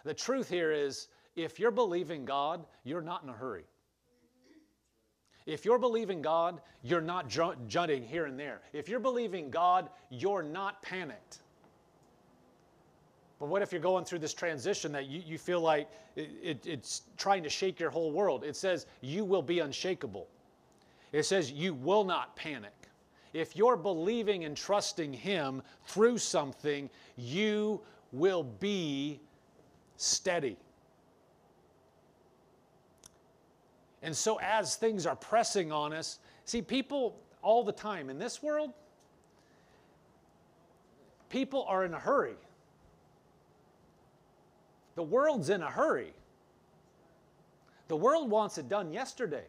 The 0.04 0.14
truth 0.14 0.48
here 0.48 0.72
is 0.72 1.08
if 1.38 1.60
you're 1.60 1.70
believing 1.70 2.24
God, 2.24 2.66
you're 2.82 3.00
not 3.00 3.22
in 3.22 3.28
a 3.28 3.32
hurry. 3.32 3.64
If 5.46 5.64
you're 5.64 5.78
believing 5.78 6.20
God, 6.20 6.60
you're 6.82 7.00
not 7.00 7.28
jutting 7.28 8.02
here 8.02 8.26
and 8.26 8.38
there. 8.38 8.60
If 8.72 8.88
you're 8.88 9.00
believing 9.00 9.48
God, 9.48 9.88
you're 10.10 10.42
not 10.42 10.82
panicked. 10.82 11.38
But 13.38 13.48
what 13.48 13.62
if 13.62 13.70
you're 13.72 13.80
going 13.80 14.04
through 14.04 14.18
this 14.18 14.34
transition 14.34 14.90
that 14.92 15.06
you, 15.06 15.22
you 15.24 15.38
feel 15.38 15.60
like 15.60 15.88
it, 16.16 16.28
it, 16.42 16.66
it's 16.66 17.02
trying 17.16 17.44
to 17.44 17.48
shake 17.48 17.78
your 17.78 17.90
whole 17.90 18.10
world? 18.10 18.44
It 18.44 18.56
says 18.56 18.86
you 19.00 19.24
will 19.24 19.42
be 19.42 19.60
unshakable. 19.60 20.26
It 21.12 21.22
says 21.22 21.52
you 21.52 21.72
will 21.72 22.04
not 22.04 22.34
panic. 22.36 22.74
If 23.32 23.54
you're 23.54 23.76
believing 23.76 24.44
and 24.44 24.56
trusting 24.56 25.12
Him 25.12 25.62
through 25.86 26.18
something, 26.18 26.90
you 27.16 27.80
will 28.10 28.42
be 28.42 29.20
steady. 29.96 30.56
And 34.02 34.16
so, 34.16 34.38
as 34.40 34.76
things 34.76 35.06
are 35.06 35.16
pressing 35.16 35.72
on 35.72 35.92
us, 35.92 36.18
see, 36.44 36.62
people 36.62 37.18
all 37.42 37.64
the 37.64 37.72
time 37.72 38.10
in 38.10 38.18
this 38.18 38.42
world, 38.42 38.72
people 41.28 41.64
are 41.68 41.84
in 41.84 41.94
a 41.94 41.98
hurry. 41.98 42.36
The 44.94 45.02
world's 45.02 45.50
in 45.50 45.62
a 45.62 45.70
hurry. 45.70 46.12
The 47.88 47.96
world 47.96 48.30
wants 48.30 48.58
it 48.58 48.68
done 48.68 48.92
yesterday. 48.92 49.44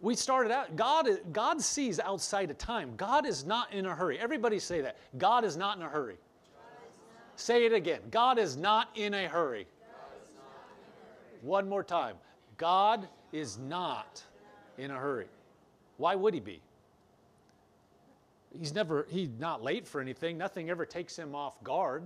We 0.00 0.14
started 0.14 0.52
out, 0.52 0.76
God, 0.76 1.08
God 1.32 1.62
sees 1.62 1.98
outside 1.98 2.50
of 2.50 2.58
time. 2.58 2.92
God 2.96 3.24
is 3.24 3.44
not 3.44 3.72
in 3.72 3.86
a 3.86 3.94
hurry. 3.94 4.18
Everybody 4.18 4.58
say 4.58 4.82
that. 4.82 4.98
God 5.16 5.44
is 5.44 5.56
not 5.56 5.78
in 5.78 5.82
a 5.82 5.88
hurry. 5.88 6.16
Say 7.36 7.64
it 7.64 7.72
again. 7.72 8.00
God 8.10 8.38
is 8.38 8.56
not 8.56 8.88
in 8.94 9.14
a 9.14 9.28
hurry. 9.28 9.66
One 11.44 11.68
more 11.68 11.84
time. 11.84 12.16
God 12.56 13.06
is 13.30 13.58
not 13.58 14.22
in 14.78 14.90
a 14.90 14.94
hurry. 14.94 15.26
Why 15.98 16.14
would 16.14 16.32
he 16.32 16.40
be? 16.40 16.62
He's 18.58 18.74
never, 18.74 19.06
he's 19.10 19.28
not 19.38 19.62
late 19.62 19.86
for 19.86 20.00
anything. 20.00 20.38
Nothing 20.38 20.70
ever 20.70 20.86
takes 20.86 21.18
him 21.18 21.34
off 21.34 21.62
guard. 21.62 22.02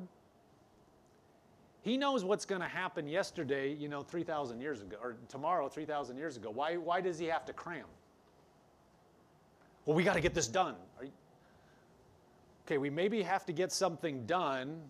He 1.82 1.96
knows 1.96 2.24
what's 2.24 2.44
going 2.44 2.62
to 2.62 2.68
happen 2.68 3.06
yesterday, 3.06 3.72
you 3.72 3.88
know, 3.88 4.02
3,000 4.02 4.60
years 4.60 4.82
ago, 4.82 4.96
or 5.00 5.14
tomorrow, 5.28 5.68
3,000 5.68 6.16
years 6.16 6.36
ago. 6.36 6.50
Why, 6.50 6.76
why 6.76 7.00
does 7.00 7.16
he 7.16 7.26
have 7.26 7.44
to 7.46 7.52
cram? 7.52 7.86
Well, 9.86 9.96
we 9.96 10.02
got 10.02 10.14
to 10.14 10.20
get 10.20 10.34
this 10.34 10.48
done. 10.48 10.74
You, 11.00 11.10
okay, 12.66 12.78
we 12.78 12.90
maybe 12.90 13.22
have 13.22 13.46
to 13.46 13.52
get 13.52 13.70
something 13.70 14.26
done 14.26 14.80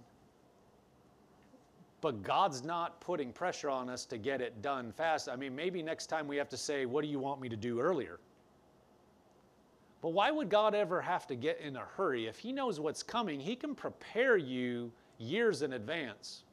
but 2.01 2.23
God's 2.23 2.63
not 2.63 3.01
putting 3.01 3.33
pressure 3.33 3.71
on 3.71 3.89
us 3.89 4.05
to 4.07 4.19
get 4.19 4.41
it 4.41 4.63
done 4.63 4.93
fast. 4.93 5.29
I 5.29 5.37
mean, 5.37 5.55
maybe 5.55 5.83
next 5.83 6.07
time 6.07 6.29
we 6.29 6.37
have 6.37 6.49
to 6.51 6.57
say, 6.57 6.87
What 6.87 7.03
do 7.03 7.09
you 7.09 7.19
want 7.19 7.41
me 7.41 7.49
to 7.49 7.57
do 7.57 7.81
earlier? 7.81 8.21
But 10.01 10.11
why 10.11 10.31
would 10.31 10.49
God 10.49 10.75
ever 10.75 11.01
have 11.01 11.27
to 11.27 11.35
get 11.35 11.61
in 11.61 11.77
a 11.77 11.85
hurry? 11.97 12.27
If 12.27 12.39
He 12.39 12.53
knows 12.53 12.79
what's 12.79 13.03
coming, 13.03 13.41
He 13.41 13.57
can 13.57 13.75
prepare 13.75 14.37
you 14.37 14.93
years 15.19 15.63
in 15.63 15.73
advance. 15.73 16.45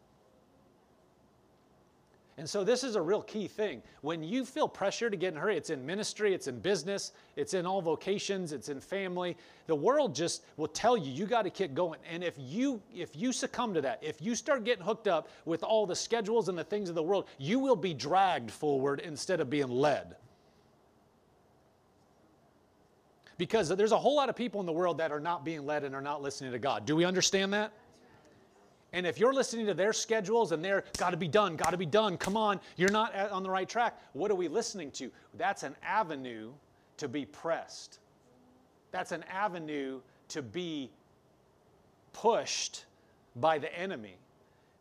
And 2.38 2.50
so 2.50 2.66
this 2.66 2.84
is 2.84 2.98
a 2.98 3.02
real 3.02 3.22
key 3.22 3.48
thing. 3.48 3.82
When 4.02 4.22
you 4.22 4.44
feel 4.44 4.68
pressure 4.68 5.10
to 5.10 5.16
get 5.16 5.32
in 5.32 5.38
a 5.38 5.40
hurry, 5.40 5.56
it's 5.56 5.70
in 5.70 5.86
ministry, 5.86 6.34
it's 6.34 6.48
in 6.48 6.60
business, 6.60 7.14
it's 7.38 7.54
in 7.54 7.66
all 7.66 7.82
vocations, 7.82 8.52
it's 8.52 8.68
in 8.68 8.82
family. 8.82 9.38
The 9.68 9.76
world 9.76 10.14
just 10.14 10.44
will 10.58 10.68
tell 10.68 10.98
you 10.98 11.10
you 11.12 11.28
got 11.28 11.44
to 11.44 11.50
keep 11.50 11.74
going. 11.74 12.00
And 12.12 12.26
if 12.26 12.36
you 12.38 12.82
if 12.94 13.16
you 13.16 13.32
succumb 13.32 13.74
to 13.74 13.82
that, 13.82 14.00
if 14.02 14.22
you 14.22 14.36
start 14.36 14.66
getting 14.66 14.84
hooked 14.84 15.08
up 15.08 15.30
with 15.46 15.64
all 15.64 15.86
the 15.86 15.96
schedules 15.96 16.50
and 16.50 16.58
the 16.58 16.64
things 16.64 16.90
of 16.90 16.96
the 16.96 17.04
world, 17.04 17.30
you 17.38 17.58
will 17.58 17.78
be 17.78 17.94
dragged 17.94 18.52
forward 18.52 19.00
instead 19.00 19.40
of 19.40 19.50
being 19.50 19.70
led. 19.70 20.18
Because 23.38 23.70
there's 23.70 23.92
a 23.94 23.98
whole 23.98 24.16
lot 24.16 24.28
of 24.28 24.36
people 24.36 24.60
in 24.60 24.66
the 24.66 24.74
world 24.74 24.98
that 24.98 25.12
are 25.12 25.20
not 25.20 25.46
being 25.46 25.66
led 25.66 25.86
and 25.86 25.96
are 25.96 26.02
not 26.02 26.22
listening 26.22 26.52
to 26.52 26.60
God. 26.60 26.86
Do 26.86 26.98
we 26.98 27.06
understand 27.06 27.54
that? 27.54 27.72
And 28.96 29.06
if 29.06 29.20
you're 29.20 29.34
listening 29.34 29.66
to 29.66 29.74
their 29.74 29.92
schedules 29.92 30.54
and 30.54 30.64
they're 30.64 30.86
got 30.98 31.10
to 31.10 31.18
be 31.18 31.28
done, 31.28 31.58
got 31.58 31.72
to 31.72 31.78
be 31.78 31.86
done, 31.86 32.16
come 32.16 32.38
on, 32.38 32.62
you're 32.78 32.90
not 32.90 33.14
on 33.30 33.44
the 33.44 33.50
right 33.50 33.68
track. 33.68 34.00
What 34.14 34.32
are 34.32 34.36
we 34.36 34.48
listening 34.48 34.90
to? 34.92 35.12
That's 35.34 35.64
an 35.64 35.76
avenue 35.84 36.54
to 36.96 37.10
be 37.10 37.26
pressed. 37.26 38.00
That's 38.92 39.12
an 39.12 39.26
avenue 39.30 40.00
to 40.30 40.42
be 40.42 40.92
pushed 42.14 42.86
by 43.36 43.58
the 43.58 43.78
enemy 43.78 44.16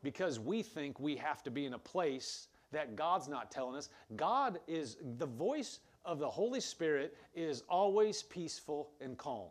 because 0.04 0.38
we 0.38 0.62
think 0.62 1.00
we 1.00 1.16
have 1.16 1.42
to 1.42 1.50
be 1.50 1.66
in 1.66 1.74
a 1.74 1.78
place 1.78 2.46
that 2.70 2.94
God's 2.94 3.26
not 3.26 3.50
telling 3.50 3.74
us. 3.74 3.88
God 4.14 4.60
is 4.68 4.96
the 5.18 5.26
voice 5.26 5.80
of 6.04 6.20
the 6.20 6.30
Holy 6.30 6.60
Spirit 6.60 7.16
is 7.34 7.64
always 7.68 8.22
peaceful 8.22 8.90
and 9.00 9.18
calm. 9.18 9.48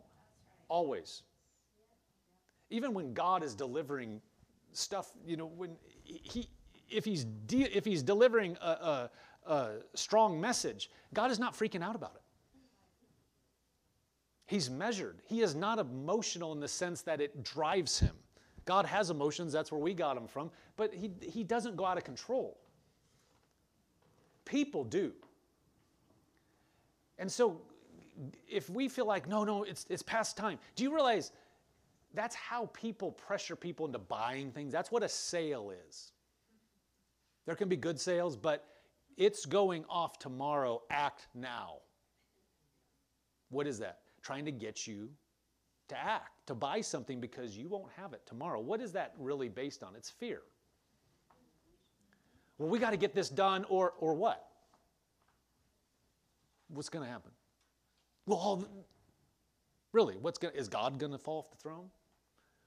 Always. 0.70 1.20
Even 2.70 2.94
when 2.94 3.12
God 3.12 3.42
is 3.42 3.54
delivering 3.54 4.22
stuff, 4.76 5.12
you 5.26 5.36
know, 5.36 5.46
when 5.46 5.76
he, 6.04 6.48
if 6.88 7.04
he's, 7.04 7.24
de- 7.24 7.76
if 7.76 7.84
he's 7.84 8.02
delivering 8.02 8.56
a, 8.60 8.66
a, 8.66 9.10
a 9.46 9.70
strong 9.94 10.40
message, 10.40 10.90
God 11.12 11.30
is 11.30 11.38
not 11.38 11.54
freaking 11.54 11.82
out 11.82 11.94
about 11.94 12.12
it. 12.14 12.22
He's 14.46 14.68
measured. 14.68 15.22
He 15.26 15.40
is 15.40 15.54
not 15.54 15.78
emotional 15.78 16.52
in 16.52 16.60
the 16.60 16.68
sense 16.68 17.02
that 17.02 17.20
it 17.20 17.42
drives 17.42 17.98
him. 17.98 18.14
God 18.64 18.86
has 18.86 19.10
emotions, 19.10 19.52
that's 19.52 19.70
where 19.70 19.80
we 19.80 19.94
got 19.94 20.14
them 20.14 20.26
from, 20.26 20.50
but 20.76 20.92
he, 20.92 21.10
he 21.22 21.44
doesn't 21.44 21.76
go 21.76 21.84
out 21.84 21.98
of 21.98 22.04
control. 22.04 22.58
People 24.44 24.84
do. 24.84 25.12
And 27.18 27.30
so 27.30 27.60
if 28.48 28.70
we 28.70 28.88
feel 28.88 29.06
like, 29.06 29.28
no, 29.28 29.44
no, 29.44 29.64
it's, 29.64 29.86
it's 29.88 30.02
past 30.02 30.36
time, 30.36 30.58
do 30.76 30.82
you 30.82 30.94
realize 30.94 31.32
that's 32.14 32.34
how 32.34 32.70
people 32.72 33.12
pressure 33.12 33.56
people 33.56 33.86
into 33.86 33.98
buying 33.98 34.52
things. 34.52 34.72
That's 34.72 34.90
what 34.90 35.02
a 35.02 35.08
sale 35.08 35.72
is. 35.88 36.12
There 37.46 37.56
can 37.56 37.68
be 37.68 37.76
good 37.76 38.00
sales, 38.00 38.36
but 38.36 38.64
it's 39.16 39.44
going 39.44 39.84
off 39.88 40.18
tomorrow, 40.18 40.82
act 40.90 41.26
now. 41.34 41.78
What 43.50 43.66
is 43.66 43.78
that? 43.80 44.00
Trying 44.22 44.44
to 44.46 44.52
get 44.52 44.86
you 44.86 45.10
to 45.88 45.98
act, 45.98 46.46
to 46.46 46.54
buy 46.54 46.80
something 46.80 47.20
because 47.20 47.56
you 47.56 47.68
won't 47.68 47.92
have 47.96 48.12
it 48.12 48.22
tomorrow. 48.26 48.60
What 48.60 48.80
is 48.80 48.92
that 48.92 49.12
really 49.18 49.48
based 49.48 49.82
on? 49.82 49.94
It's 49.94 50.08
fear. 50.08 50.40
Well, 52.58 52.68
we 52.68 52.78
got 52.78 52.90
to 52.90 52.96
get 52.96 53.14
this 53.14 53.28
done, 53.28 53.66
or, 53.68 53.94
or 53.98 54.14
what? 54.14 54.46
What's 56.68 56.88
going 56.88 57.04
to 57.04 57.10
happen? 57.10 57.32
Well, 58.26 58.66
really, 59.92 60.16
what's 60.16 60.38
going 60.38 60.54
is 60.54 60.68
God 60.68 60.98
going 60.98 61.12
to 61.12 61.18
fall 61.18 61.40
off 61.40 61.50
the 61.50 61.56
throne? 61.56 61.90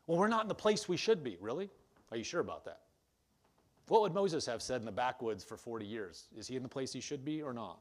Well, 0.07 0.17
we're 0.17 0.29
not 0.29 0.43
in 0.43 0.47
the 0.47 0.55
place 0.55 0.87
we 0.87 0.97
should 0.97 1.23
be. 1.23 1.37
Really? 1.39 1.69
Are 2.11 2.17
you 2.17 2.23
sure 2.23 2.41
about 2.41 2.65
that? 2.65 2.79
What 3.89 4.01
would 4.01 4.13
Moses 4.13 4.45
have 4.45 4.61
said 4.61 4.81
in 4.81 4.85
the 4.85 4.91
backwoods 4.91 5.43
for 5.43 5.55
40 5.57 5.85
years? 5.85 6.27
Is 6.35 6.47
he 6.47 6.55
in 6.55 6.63
the 6.63 6.69
place 6.69 6.91
he 6.91 6.99
should 6.99 7.23
be 7.23 7.41
or 7.41 7.53
not? 7.53 7.79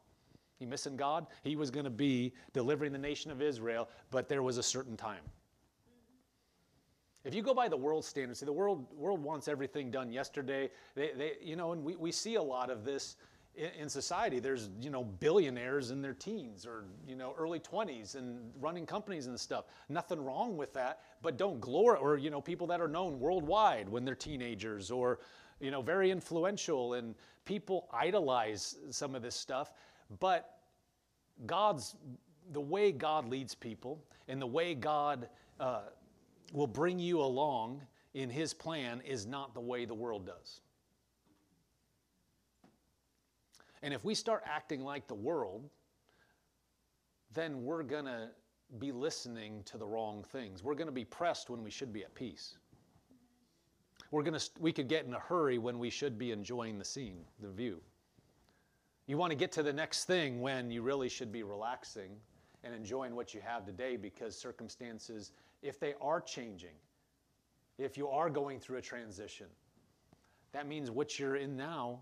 He 0.58 0.66
missing 0.66 0.96
God? 0.96 1.26
He 1.42 1.56
was 1.56 1.70
going 1.70 1.84
to 1.84 1.90
be 1.90 2.32
delivering 2.52 2.92
the 2.92 2.98
nation 2.98 3.30
of 3.30 3.42
Israel, 3.42 3.88
but 4.10 4.28
there 4.28 4.42
was 4.42 4.58
a 4.58 4.62
certain 4.62 4.96
time. 4.96 5.22
If 7.24 7.34
you 7.34 7.42
go 7.42 7.52
by 7.52 7.68
the 7.68 7.76
world 7.76 8.04
standards, 8.04 8.38
see, 8.38 8.46
the 8.46 8.52
world, 8.52 8.86
world 8.96 9.20
wants 9.20 9.48
everything 9.48 9.90
done 9.90 10.12
yesterday. 10.12 10.70
They, 10.94 11.10
they, 11.16 11.32
you 11.42 11.56
know, 11.56 11.72
and 11.72 11.82
we, 11.82 11.96
we 11.96 12.12
see 12.12 12.36
a 12.36 12.42
lot 12.42 12.70
of 12.70 12.84
this 12.84 13.16
in, 13.57 13.70
in 13.82 13.88
society. 13.88 14.38
There's, 14.38 14.68
you 14.80 14.90
know, 14.90 15.04
billionaires 15.04 15.90
in 15.90 16.02
their 16.02 16.14
teens 16.14 16.66
or, 16.66 16.84
you 17.07 17.16
know, 17.16 17.34
early 17.38 17.61
20s 17.61 18.14
and 18.14 18.50
running 18.61 18.86
companies 18.86 19.26
and 19.26 19.38
stuff. 19.38 19.66
Nothing 19.88 20.24
wrong 20.24 20.57
with 20.57 20.72
that, 20.74 21.00
but 21.22 21.36
don't 21.36 21.61
glory, 21.61 21.98
or, 21.98 22.16
you 22.16 22.30
know, 22.30 22.40
people 22.40 22.66
that 22.68 22.80
are 22.80 22.88
known 22.88 23.18
worldwide 23.18 23.88
when 23.88 24.04
they're 24.04 24.14
teenagers 24.14 24.90
or, 24.90 25.20
you 25.61 25.70
know, 25.70 25.82
very 25.82 26.11
influential 26.11 26.94
and 26.94 27.14
people 27.44 27.88
idolize 27.92 28.76
some 28.90 29.14
of 29.14 29.22
this 29.22 29.34
stuff. 29.34 29.72
But 30.20 30.59
God's, 31.46 31.96
the 32.52 32.61
way 32.61 32.92
God 32.92 33.28
leads 33.28 33.54
people 33.54 34.02
and 34.28 34.40
the 34.40 34.46
way 34.46 34.74
God 34.74 35.28
uh, 35.61 35.82
will 36.52 36.66
bring 36.66 36.98
you 36.98 37.20
along 37.20 37.82
in 38.14 38.30
His 38.30 38.54
plan 38.54 39.02
is 39.07 39.26
not 39.26 39.54
the 39.54 39.61
way 39.61 39.84
the 39.84 39.94
world 39.94 40.26
does. 40.26 40.61
And 43.82 43.92
if 43.92 44.04
we 44.04 44.14
start 44.14 44.42
acting 44.46 44.82
like 44.82 45.06
the 45.06 45.14
world, 45.14 45.68
then 47.34 47.64
we're 47.64 47.82
going 47.82 48.06
to 48.06 48.28
be 48.78 48.92
listening 48.92 49.62
to 49.64 49.78
the 49.78 49.86
wrong 49.86 50.24
things. 50.32 50.64
We're 50.64 50.74
going 50.74 50.88
to 50.88 50.92
be 50.92 51.04
pressed 51.04 51.50
when 51.50 51.62
we 51.62 51.70
should 51.70 51.92
be 51.92 52.02
at 52.02 52.14
peace. 52.14 52.56
We're 54.10 54.22
going 54.22 54.38
to, 54.38 54.50
we 54.60 54.72
could 54.72 54.88
get 54.88 55.04
in 55.04 55.14
a 55.14 55.18
hurry 55.18 55.58
when 55.58 55.78
we 55.78 55.90
should 55.90 56.18
be 56.18 56.32
enjoying 56.32 56.78
the 56.78 56.84
scene, 56.84 57.24
the 57.40 57.50
view. 57.50 57.80
You 59.06 59.16
want 59.16 59.30
to 59.30 59.36
get 59.36 59.52
to 59.52 59.62
the 59.62 59.72
next 59.72 60.04
thing 60.04 60.40
when 60.40 60.70
you 60.70 60.82
really 60.82 61.08
should 61.08 61.30
be 61.30 61.42
relaxing 61.42 62.10
and 62.64 62.74
enjoying 62.74 63.14
what 63.14 63.34
you 63.34 63.40
have 63.40 63.64
today 63.64 63.96
because 63.96 64.36
circumstances, 64.36 65.32
if 65.62 65.78
they 65.78 65.94
are 66.00 66.20
changing, 66.20 66.74
if 67.78 67.96
you 67.96 68.08
are 68.08 68.30
going 68.30 68.58
through 68.58 68.78
a 68.78 68.82
transition, 68.82 69.46
that 70.52 70.66
means 70.66 70.90
what 70.90 71.18
you're 71.18 71.36
in 71.36 71.56
now 71.56 72.00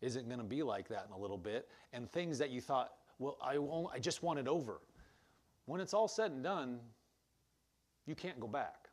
isn't 0.00 0.26
going 0.26 0.38
to 0.38 0.44
be 0.44 0.62
like 0.62 0.88
that 0.88 1.06
in 1.06 1.12
a 1.12 1.18
little 1.18 1.38
bit. 1.38 1.68
And 1.92 2.10
things 2.10 2.38
that 2.38 2.50
you 2.50 2.60
thought, 2.60 2.92
well, 3.18 3.36
I, 3.42 3.58
won't, 3.58 3.88
I 3.92 3.98
just 3.98 4.22
want 4.22 4.38
it 4.38 4.48
over. 4.48 4.80
When 5.66 5.80
it's 5.80 5.94
all 5.94 6.08
said 6.08 6.30
and 6.30 6.42
done, 6.42 6.78
you 8.06 8.14
can't 8.14 8.38
go 8.38 8.46
back. 8.46 8.88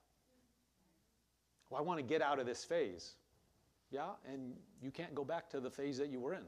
Well, 1.70 1.80
I 1.80 1.84
want 1.84 2.00
to 2.00 2.04
get 2.04 2.22
out 2.22 2.40
of 2.40 2.46
this 2.46 2.64
phase. 2.64 3.16
Yeah, 3.92 4.10
and 4.32 4.54
you 4.82 4.92
can't 4.92 5.14
go 5.14 5.24
back 5.24 5.50
to 5.52 5.60
the 5.60 5.70
phase 5.70 5.98
that 5.98 6.10
you 6.10 6.20
were 6.20 6.34
in. 6.34 6.46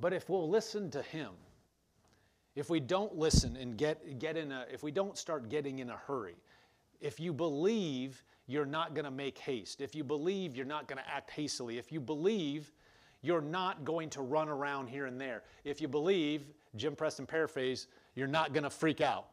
But 0.00 0.12
if 0.12 0.28
we'll 0.28 0.48
listen 0.48 0.90
to 0.92 1.02
Him, 1.02 1.30
if 2.54 2.70
we 2.70 2.80
don't 2.80 3.16
listen 3.16 3.56
and 3.56 3.76
get, 3.76 4.18
get 4.18 4.36
in 4.36 4.50
a, 4.50 4.64
if 4.72 4.82
we 4.82 4.90
don't 4.90 5.16
start 5.18 5.50
getting 5.50 5.78
in 5.80 5.90
a 5.90 5.96
hurry, 5.96 6.36
if 7.00 7.20
you 7.20 7.32
believe 7.32 8.24
you're 8.46 8.66
not 8.66 8.94
going 8.94 9.04
to 9.04 9.10
make 9.10 9.38
haste, 9.38 9.80
if 9.80 9.94
you 9.94 10.04
believe 10.04 10.56
you're 10.56 10.66
not 10.66 10.88
going 10.88 10.98
to 10.98 11.08
act 11.10 11.30
hastily, 11.30 11.78
if 11.78 11.90
you 11.90 12.00
believe 12.00 12.72
you're 13.22 13.40
not 13.40 13.84
going 13.84 14.08
to 14.10 14.22
run 14.22 14.48
around 14.48 14.88
here 14.88 15.06
and 15.06 15.20
there, 15.20 15.42
if 15.64 15.80
you 15.80 15.88
believe, 15.88 16.46
Jim 16.76 16.94
Preston 16.94 17.26
paraphrase, 17.26 17.88
you're 18.14 18.28
not 18.28 18.52
going 18.52 18.64
to 18.64 18.70
freak 18.70 19.00
out. 19.00 19.26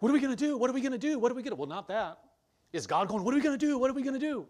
What 0.00 0.08
are 0.08 0.12
we 0.12 0.20
going 0.20 0.34
to 0.34 0.44
do? 0.44 0.56
What 0.56 0.70
are 0.70 0.72
we 0.72 0.80
going 0.80 0.92
to 0.92 0.98
do? 0.98 1.18
What 1.18 1.30
are 1.30 1.34
we 1.34 1.42
going 1.42 1.50
to? 1.50 1.56
Do? 1.56 1.60
Well, 1.60 1.68
not 1.68 1.88
that. 1.88 2.18
Is 2.72 2.86
God 2.86 3.08
going, 3.08 3.22
what 3.22 3.34
are 3.34 3.36
we 3.36 3.42
going 3.42 3.58
to 3.58 3.66
do? 3.66 3.78
What 3.78 3.90
are 3.90 3.94
we 3.94 4.02
going 4.02 4.18
to 4.18 4.20
do? 4.20 4.46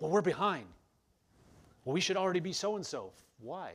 Well, 0.00 0.10
we're 0.10 0.22
behind. 0.22 0.66
Well, 1.84 1.94
we 1.94 2.00
should 2.00 2.16
already 2.16 2.40
be 2.40 2.52
so 2.52 2.76
and 2.76 2.84
so. 2.84 3.12
Why? 3.38 3.72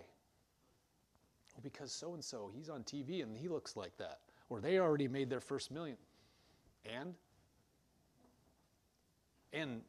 Well, 1.54 1.62
because 1.64 1.92
so 1.92 2.14
and 2.14 2.24
so, 2.24 2.52
he's 2.54 2.70
on 2.70 2.84
TV 2.84 3.24
and 3.24 3.38
he 3.38 3.48
looks 3.48 3.78
like 3.78 3.96
that. 3.98 4.20
Or 4.50 4.62
they 4.62 4.80
already 4.80 5.08
made 5.08 5.30
their 5.30 5.40
first 5.40 5.72
million. 5.72 5.98
And? 6.86 7.16
And 9.54 9.82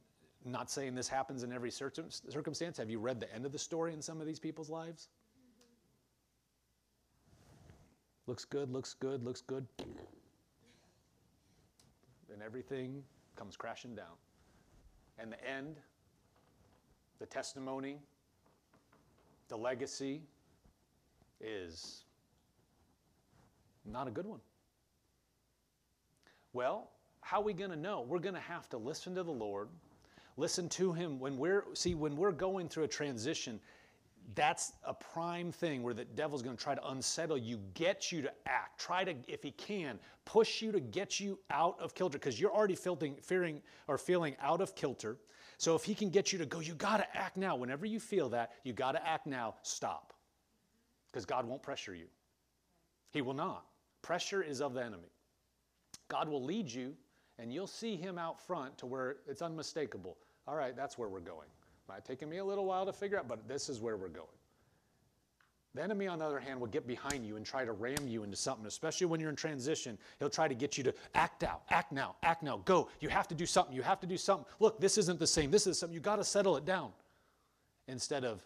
not 0.45 0.71
saying 0.71 0.95
this 0.95 1.09
happens 1.09 1.43
in 1.43 1.53
every 1.53 1.71
circumstance. 1.71 2.79
Have 2.79 2.89
you 2.89 2.99
read 2.99 3.21
the 3.21 3.33
end 3.35 3.45
of 3.45 3.53
the 3.53 3.59
story 3.59 3.93
in 3.93 4.01
some 4.01 4.21
of 4.21 4.27
these 4.27 4.39
people's 4.39 4.71
lives? 4.71 5.09
Looks 8.27 8.45
good, 8.45 8.71
looks 8.71 8.95
good, 8.95 9.23
looks 9.25 9.41
good. 9.41 9.67
And 12.33 12.43
everything 12.45 13.03
comes 13.37 13.57
crashing 13.57 13.95
down. 13.95 14.17
And 15.19 15.33
the 15.33 15.49
end, 15.49 15.77
the 17.19 17.27
testimony, 17.27 17.99
the 19.49 19.57
legacy 19.57 20.23
is 21.41 22.05
not 23.85 24.09
a 24.09 24.11
good 24.11 24.27
one. 24.27 24.41
Well, 26.57 26.89
how 27.21 27.41
are 27.41 27.45
we 27.45 27.53
going 27.53 27.69
to 27.69 27.77
know? 27.77 28.01
We're 28.01 28.19
going 28.19 28.35
to 28.35 28.41
have 28.41 28.67
to 28.71 28.79
listen 28.79 29.15
to 29.17 29.23
the 29.23 29.31
Lord, 29.31 29.69
listen 30.39 30.71
to 30.71 30.91
Him. 30.91 31.21
When 31.21 31.37
we're, 31.37 31.65
see, 31.75 31.95
when 31.95 32.17
we're 32.17 32.33
going 32.33 32.71
through 32.71 32.85
a 32.85 32.89
transition, 32.89 33.61
that's 34.35 34.73
a 34.83 34.95
prime 34.95 35.53
thing 35.53 35.83
where 35.83 35.93
the 35.93 36.07
devil's 36.07 36.41
going 36.41 36.57
to 36.57 36.63
try 36.63 36.75
to 36.75 36.89
unsettle 36.89 37.37
you, 37.37 37.61
get 37.75 38.11
you 38.11 38.23
to 38.23 38.33
act, 38.47 38.81
try 38.81 39.05
to, 39.05 39.15
if 39.29 39.43
he 39.43 39.51
can, 39.51 39.99
push 40.25 40.63
you 40.63 40.73
to 40.73 40.81
get 40.81 41.21
you 41.21 41.39
out 41.51 41.79
of 41.79 41.95
kilter 41.95 42.17
because 42.17 42.41
you're 42.41 42.55
already 42.55 42.75
feeling, 42.75 43.17
fearing 43.21 43.61
or 43.87 43.99
feeling 43.99 44.35
out 44.41 44.63
of 44.63 44.75
kilter. 44.75 45.19
So 45.59 45.75
if 45.75 45.85
he 45.85 45.95
can 45.95 46.09
get 46.09 46.33
you 46.33 46.39
to 46.39 46.47
go, 46.47 46.61
you 46.61 46.73
got 46.73 46.97
to 46.97 47.17
act 47.17 47.37
now. 47.37 47.55
Whenever 47.55 47.85
you 47.85 48.01
feel 48.01 48.31
that, 48.31 48.53
you 48.65 48.73
got 48.73 48.93
to 48.93 49.07
act 49.07 49.27
now. 49.27 49.57
Stop, 49.61 50.15
because 51.13 51.27
God 51.27 51.47
won't 51.47 51.63
pressure 51.63 51.95
you. 51.95 52.07
He 53.11 53.21
will 53.21 53.35
not. 53.35 53.67
Pressure 54.01 54.43
is 54.43 54.63
of 54.63 54.73
the 54.73 54.83
enemy. 54.83 55.11
God 56.09 56.29
will 56.29 56.43
lead 56.43 56.71
you, 56.71 56.95
and 57.39 57.53
you'll 57.53 57.67
see 57.67 57.97
him 57.97 58.19
out 58.19 58.41
front 58.41 58.79
to 58.79 58.87
where 58.87 59.17
it's 59.29 59.43
unmistakable. 59.43 60.17
All 60.47 60.55
right, 60.55 60.77
that's 60.77 60.97
where 60.97 61.09
we're 61.09 61.21
going. 61.21 61.49
Might 61.89 62.05
taken 62.05 62.29
me 62.29 62.39
a 62.39 62.45
little 62.45 62.65
while 62.65 62.87
to 62.87 62.93
figure 62.93 63.19
out, 63.19 63.29
but 63.29 63.47
this 63.49 63.69
is 63.69 63.81
where 63.81 63.97
we're 63.97 64.09
going. 64.09 64.27
The 65.75 65.83
enemy, 65.83 66.07
on 66.07 66.21
the 66.21 66.25
other 66.25 66.41
hand, 66.41 66.59
will 66.59 66.69
get 66.69 66.87
behind 66.87 67.27
you 67.27 67.37
and 67.37 67.45
try 67.45 67.67
to 67.67 67.73
ram 67.73 68.09
you 68.09 68.23
into 68.23 68.37
something, 68.37 68.65
especially 68.67 69.07
when 69.09 69.21
you're 69.21 69.29
in 69.29 69.37
transition. 69.37 69.99
He'll 70.19 70.31
try 70.31 70.49
to 70.49 70.55
get 70.55 70.79
you 70.79 70.85
to 70.85 70.95
act 71.15 71.45
out, 71.45 71.63
act 71.69 71.93
now, 71.93 72.17
act 72.23 72.43
now, 72.43 72.63
go. 72.65 72.89
You 73.01 73.11
have 73.11 73.29
to 73.29 73.35
do 73.35 73.45
something, 73.45 73.77
you 73.77 73.83
have 73.83 74.01
to 74.01 74.07
do 74.07 74.17
something. 74.17 74.47
Look, 74.59 74.81
this 74.81 74.97
isn't 74.97 75.19
the 75.19 75.27
same, 75.27 75.51
this 75.51 75.67
is 75.67 75.79
something, 75.79 75.95
you 75.95 76.01
got 76.01 76.17
to 76.17 76.25
settle 76.25 76.57
it 76.57 76.65
down. 76.65 76.93
Instead 77.89 78.25
of, 78.25 78.43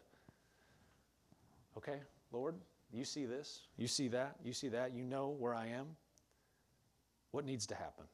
okay, 1.77 2.01
Lord, 2.33 2.57
you 2.93 3.05
see 3.05 3.27
this, 3.27 3.61
you 3.77 3.87
see 3.87 4.09
that, 4.09 4.35
you 4.45 4.53
see 4.53 4.69
that, 4.69 4.93
you 4.93 5.05
know 5.05 5.29
where 5.39 5.55
I 5.55 5.69
am. 5.69 5.87
What 7.33 7.45
needs 7.45 7.67
to 7.67 7.75
happen? 7.75 8.05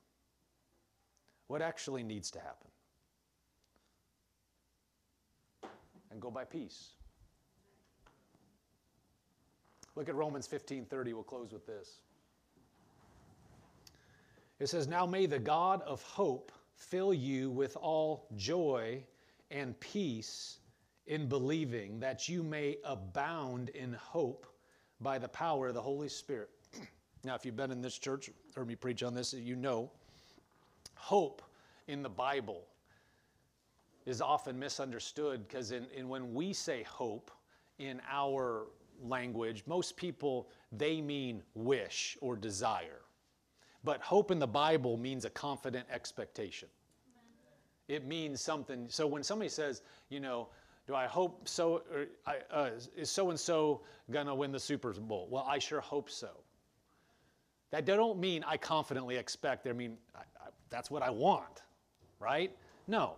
What 1.46 1.62
actually 1.62 2.02
needs 2.02 2.30
to 2.32 2.40
happen? 2.40 2.70
And 6.10 6.20
go 6.20 6.30
by 6.30 6.44
peace. 6.44 6.90
Look 9.94 10.08
at 10.08 10.14
Romans 10.14 10.46
15:30. 10.46 11.14
We'll 11.14 11.22
close 11.22 11.52
with 11.52 11.66
this. 11.66 12.02
It 14.58 14.66
says, 14.68 14.86
"Now 14.86 15.06
may 15.06 15.26
the 15.26 15.38
God 15.38 15.82
of 15.82 16.02
hope 16.02 16.52
fill 16.74 17.14
you 17.14 17.50
with 17.50 17.76
all 17.76 18.26
joy 18.36 19.06
and 19.50 19.78
peace 19.80 20.58
in 21.06 21.28
believing, 21.28 22.00
that 22.00 22.28
you 22.28 22.42
may 22.42 22.78
abound 22.84 23.70
in 23.70 23.92
hope 23.94 24.46
by 25.00 25.18
the 25.18 25.28
power 25.28 25.68
of 25.68 25.74
the 25.74 25.82
Holy 25.82 26.08
Spirit." 26.08 26.50
Now, 27.26 27.34
if 27.34 27.44
you've 27.44 27.56
been 27.56 27.72
in 27.72 27.82
this 27.82 27.98
church, 27.98 28.30
heard 28.54 28.68
me 28.68 28.76
preach 28.76 29.02
on 29.02 29.12
this, 29.12 29.34
you 29.34 29.56
know 29.56 29.90
hope 30.94 31.42
in 31.88 32.02
the 32.02 32.08
Bible 32.08 32.62
is 34.06 34.20
often 34.20 34.58
misunderstood 34.58 35.46
because 35.46 35.72
in, 35.72 35.86
in 35.94 36.08
when 36.08 36.32
we 36.32 36.52
say 36.52 36.82
hope 36.84 37.30
in 37.78 38.00
our 38.10 38.66
language, 39.02 39.62
most 39.66 39.96
people 39.96 40.48
they 40.72 41.00
mean 41.00 41.42
wish 41.54 42.16
or 42.20 42.36
desire. 42.36 43.02
But 43.84 44.00
hope 44.00 44.30
in 44.30 44.38
the 44.38 44.46
Bible 44.46 44.96
means 44.96 45.24
a 45.24 45.30
confident 45.30 45.86
expectation. 45.90 46.68
It 47.88 48.06
means 48.06 48.40
something. 48.40 48.86
So 48.88 49.06
when 49.06 49.22
somebody 49.22 49.48
says, 49.48 49.82
you 50.08 50.18
know, 50.18 50.48
do 50.86 50.94
I 50.94 51.06
hope 51.06 51.48
so? 51.48 51.82
Uh, 52.52 52.70
is 52.96 53.10
so 53.10 53.30
and 53.30 53.38
so 53.38 53.82
gonna 54.10 54.34
win 54.34 54.50
the 54.50 54.60
Super 54.60 54.92
Bowl? 54.92 55.28
Well, 55.30 55.46
I 55.48 55.58
sure 55.58 55.80
hope 55.80 56.08
so. 56.08 56.30
That 57.70 57.84
don't 57.84 58.18
mean 58.18 58.44
I 58.46 58.56
confidently 58.56 59.16
expect. 59.16 59.66
I 59.66 59.72
mean 59.72 59.96
I, 60.14 60.20
I, 60.20 60.48
that's 60.70 60.90
what 60.90 61.02
I 61.02 61.10
want, 61.10 61.62
right? 62.20 62.50
No. 62.86 63.14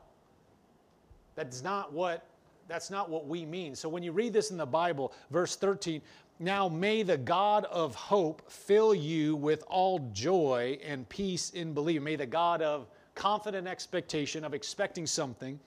That's 1.34 1.62
not 1.62 1.92
what 1.92 2.26
that's 2.68 2.90
not 2.90 3.08
what 3.08 3.26
we 3.26 3.46
mean. 3.46 3.74
So 3.74 3.88
when 3.88 4.02
you 4.02 4.12
read 4.12 4.32
this 4.32 4.50
in 4.50 4.58
the 4.58 4.66
Bible, 4.66 5.12
verse 5.30 5.56
13, 5.56 6.02
now 6.38 6.68
may 6.68 7.02
the 7.02 7.16
God 7.16 7.64
of 7.66 7.94
hope 7.94 8.50
fill 8.50 8.94
you 8.94 9.36
with 9.36 9.64
all 9.68 10.10
joy 10.12 10.78
and 10.84 11.08
peace 11.08 11.50
in 11.50 11.72
believing. 11.72 12.04
May 12.04 12.16
the 12.16 12.26
God 12.26 12.60
of 12.60 12.88
confident 13.14 13.66
expectation 13.66 14.44
of 14.44 14.54
expecting 14.54 15.06
something 15.06 15.58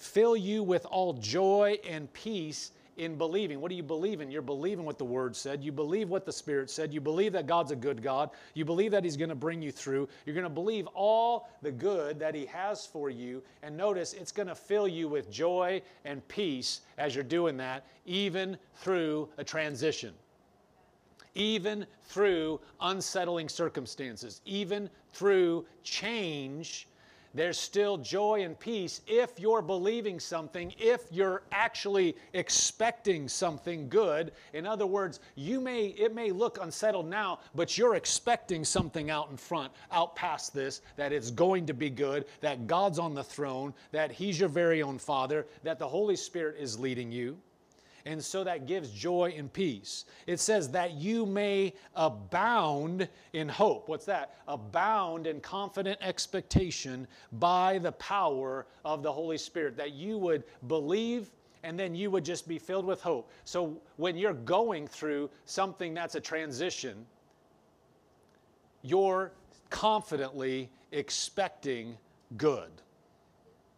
fill 0.00 0.36
you 0.36 0.62
with 0.62 0.86
all 0.86 1.12
joy 1.12 1.78
and 1.88 2.12
peace 2.14 2.72
in 3.00 3.16
believing. 3.16 3.62
What 3.62 3.70
do 3.70 3.74
you 3.74 3.82
believe 3.82 4.20
in? 4.20 4.30
You're 4.30 4.42
believing 4.42 4.84
what 4.84 4.98
the 4.98 5.04
Word 5.06 5.34
said. 5.34 5.64
You 5.64 5.72
believe 5.72 6.10
what 6.10 6.26
the 6.26 6.32
Spirit 6.32 6.68
said. 6.68 6.92
You 6.92 7.00
believe 7.00 7.32
that 7.32 7.46
God's 7.46 7.70
a 7.70 7.76
good 7.76 8.02
God. 8.02 8.28
You 8.52 8.66
believe 8.66 8.90
that 8.90 9.04
He's 9.04 9.16
going 9.16 9.30
to 9.30 9.34
bring 9.34 9.62
you 9.62 9.72
through. 9.72 10.06
You're 10.26 10.34
going 10.34 10.44
to 10.44 10.50
believe 10.50 10.86
all 10.88 11.48
the 11.62 11.72
good 11.72 12.18
that 12.18 12.34
He 12.34 12.44
has 12.46 12.84
for 12.84 13.08
you. 13.08 13.42
And 13.62 13.74
notice 13.74 14.12
it's 14.12 14.32
going 14.32 14.48
to 14.48 14.54
fill 14.54 14.86
you 14.86 15.08
with 15.08 15.30
joy 15.30 15.80
and 16.04 16.26
peace 16.28 16.82
as 16.98 17.14
you're 17.14 17.24
doing 17.24 17.56
that, 17.56 17.86
even 18.04 18.58
through 18.76 19.30
a 19.38 19.44
transition. 19.44 20.12
Even 21.34 21.86
through 22.02 22.60
unsettling 22.82 23.48
circumstances, 23.48 24.42
even 24.44 24.90
through 25.14 25.64
change 25.84 26.86
there's 27.34 27.58
still 27.58 27.96
joy 27.96 28.42
and 28.42 28.58
peace 28.58 29.02
if 29.06 29.38
you're 29.38 29.62
believing 29.62 30.18
something, 30.18 30.74
if 30.78 31.02
you're 31.10 31.42
actually 31.52 32.16
expecting 32.32 33.28
something 33.28 33.88
good. 33.88 34.32
In 34.52 34.66
other 34.66 34.86
words, 34.86 35.20
you 35.36 35.60
may 35.60 35.86
it 35.86 36.14
may 36.14 36.32
look 36.32 36.58
unsettled 36.60 37.08
now, 37.08 37.40
but 37.54 37.78
you're 37.78 37.94
expecting 37.94 38.64
something 38.64 39.10
out 39.10 39.30
in 39.30 39.36
front, 39.36 39.72
out 39.92 40.16
past 40.16 40.52
this, 40.52 40.82
that 40.96 41.12
it's 41.12 41.30
going 41.30 41.66
to 41.66 41.74
be 41.74 41.90
good, 41.90 42.24
that 42.40 42.66
God's 42.66 42.98
on 42.98 43.14
the 43.14 43.24
throne, 43.24 43.74
that 43.92 44.10
He's 44.10 44.40
your 44.40 44.48
very 44.48 44.82
own 44.82 44.98
Father, 44.98 45.46
that 45.62 45.78
the 45.78 45.88
Holy 45.88 46.16
Spirit 46.16 46.56
is 46.58 46.78
leading 46.78 47.12
you. 47.12 47.38
And 48.06 48.22
so 48.22 48.44
that 48.44 48.66
gives 48.66 48.90
joy 48.90 49.34
and 49.36 49.52
peace. 49.52 50.04
It 50.26 50.40
says 50.40 50.70
that 50.70 50.94
you 50.94 51.26
may 51.26 51.74
abound 51.94 53.08
in 53.32 53.48
hope. 53.48 53.88
What's 53.88 54.06
that? 54.06 54.36
Abound 54.48 55.26
in 55.26 55.40
confident 55.40 55.98
expectation 56.00 57.06
by 57.32 57.78
the 57.78 57.92
power 57.92 58.66
of 58.84 59.02
the 59.02 59.12
Holy 59.12 59.38
Spirit. 59.38 59.76
That 59.76 59.92
you 59.92 60.18
would 60.18 60.44
believe 60.68 61.30
and 61.62 61.78
then 61.78 61.94
you 61.94 62.10
would 62.10 62.24
just 62.24 62.48
be 62.48 62.58
filled 62.58 62.86
with 62.86 63.02
hope. 63.02 63.30
So 63.44 63.76
when 63.96 64.16
you're 64.16 64.32
going 64.32 64.86
through 64.86 65.28
something 65.44 65.92
that's 65.92 66.14
a 66.14 66.20
transition, 66.20 67.04
you're 68.82 69.32
confidently 69.68 70.70
expecting 70.92 71.96
good 72.36 72.70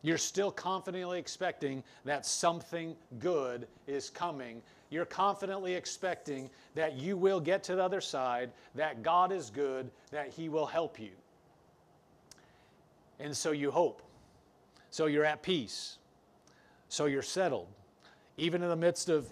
you're 0.02 0.18
still 0.18 0.50
confidently 0.50 1.18
expecting 1.18 1.82
that 2.04 2.26
something 2.26 2.96
good 3.20 3.68
is 3.86 4.10
coming. 4.10 4.60
You're 4.90 5.04
confidently 5.04 5.74
expecting 5.74 6.50
that 6.74 6.94
you 6.94 7.16
will 7.16 7.40
get 7.40 7.62
to 7.64 7.76
the 7.76 7.82
other 7.82 8.00
side, 8.00 8.50
that 8.74 9.02
God 9.02 9.32
is 9.32 9.48
good, 9.48 9.90
that 10.10 10.28
He 10.28 10.48
will 10.48 10.66
help 10.66 10.98
you. 10.98 11.12
And 13.20 13.36
so 13.36 13.52
you 13.52 13.70
hope. 13.70 14.02
So 14.90 15.06
you're 15.06 15.24
at 15.24 15.42
peace. 15.42 15.98
So 16.88 17.06
you're 17.06 17.22
settled. 17.22 17.68
Even 18.36 18.62
in 18.62 18.68
the 18.68 18.76
midst 18.76 19.08
of 19.08 19.26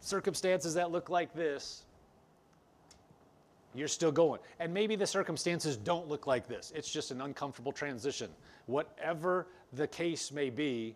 circumstances 0.00 0.74
that 0.74 0.90
look 0.90 1.08
like 1.08 1.32
this, 1.34 1.84
you're 3.74 3.88
still 3.88 4.12
going. 4.12 4.40
And 4.58 4.74
maybe 4.74 4.96
the 4.96 5.06
circumstances 5.06 5.76
don't 5.76 6.08
look 6.08 6.26
like 6.26 6.48
this. 6.48 6.72
It's 6.74 6.90
just 6.90 7.10
an 7.10 7.20
uncomfortable 7.20 7.70
transition. 7.70 8.30
Whatever 8.66 9.46
the 9.72 9.86
case 9.86 10.32
may 10.32 10.50
be, 10.50 10.94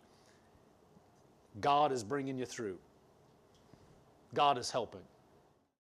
God 1.61 1.93
is 1.93 2.03
bringing 2.03 2.39
you 2.39 2.47
through. 2.47 2.79
God 4.35 4.59
is 4.59 4.71
helping. 4.71 5.03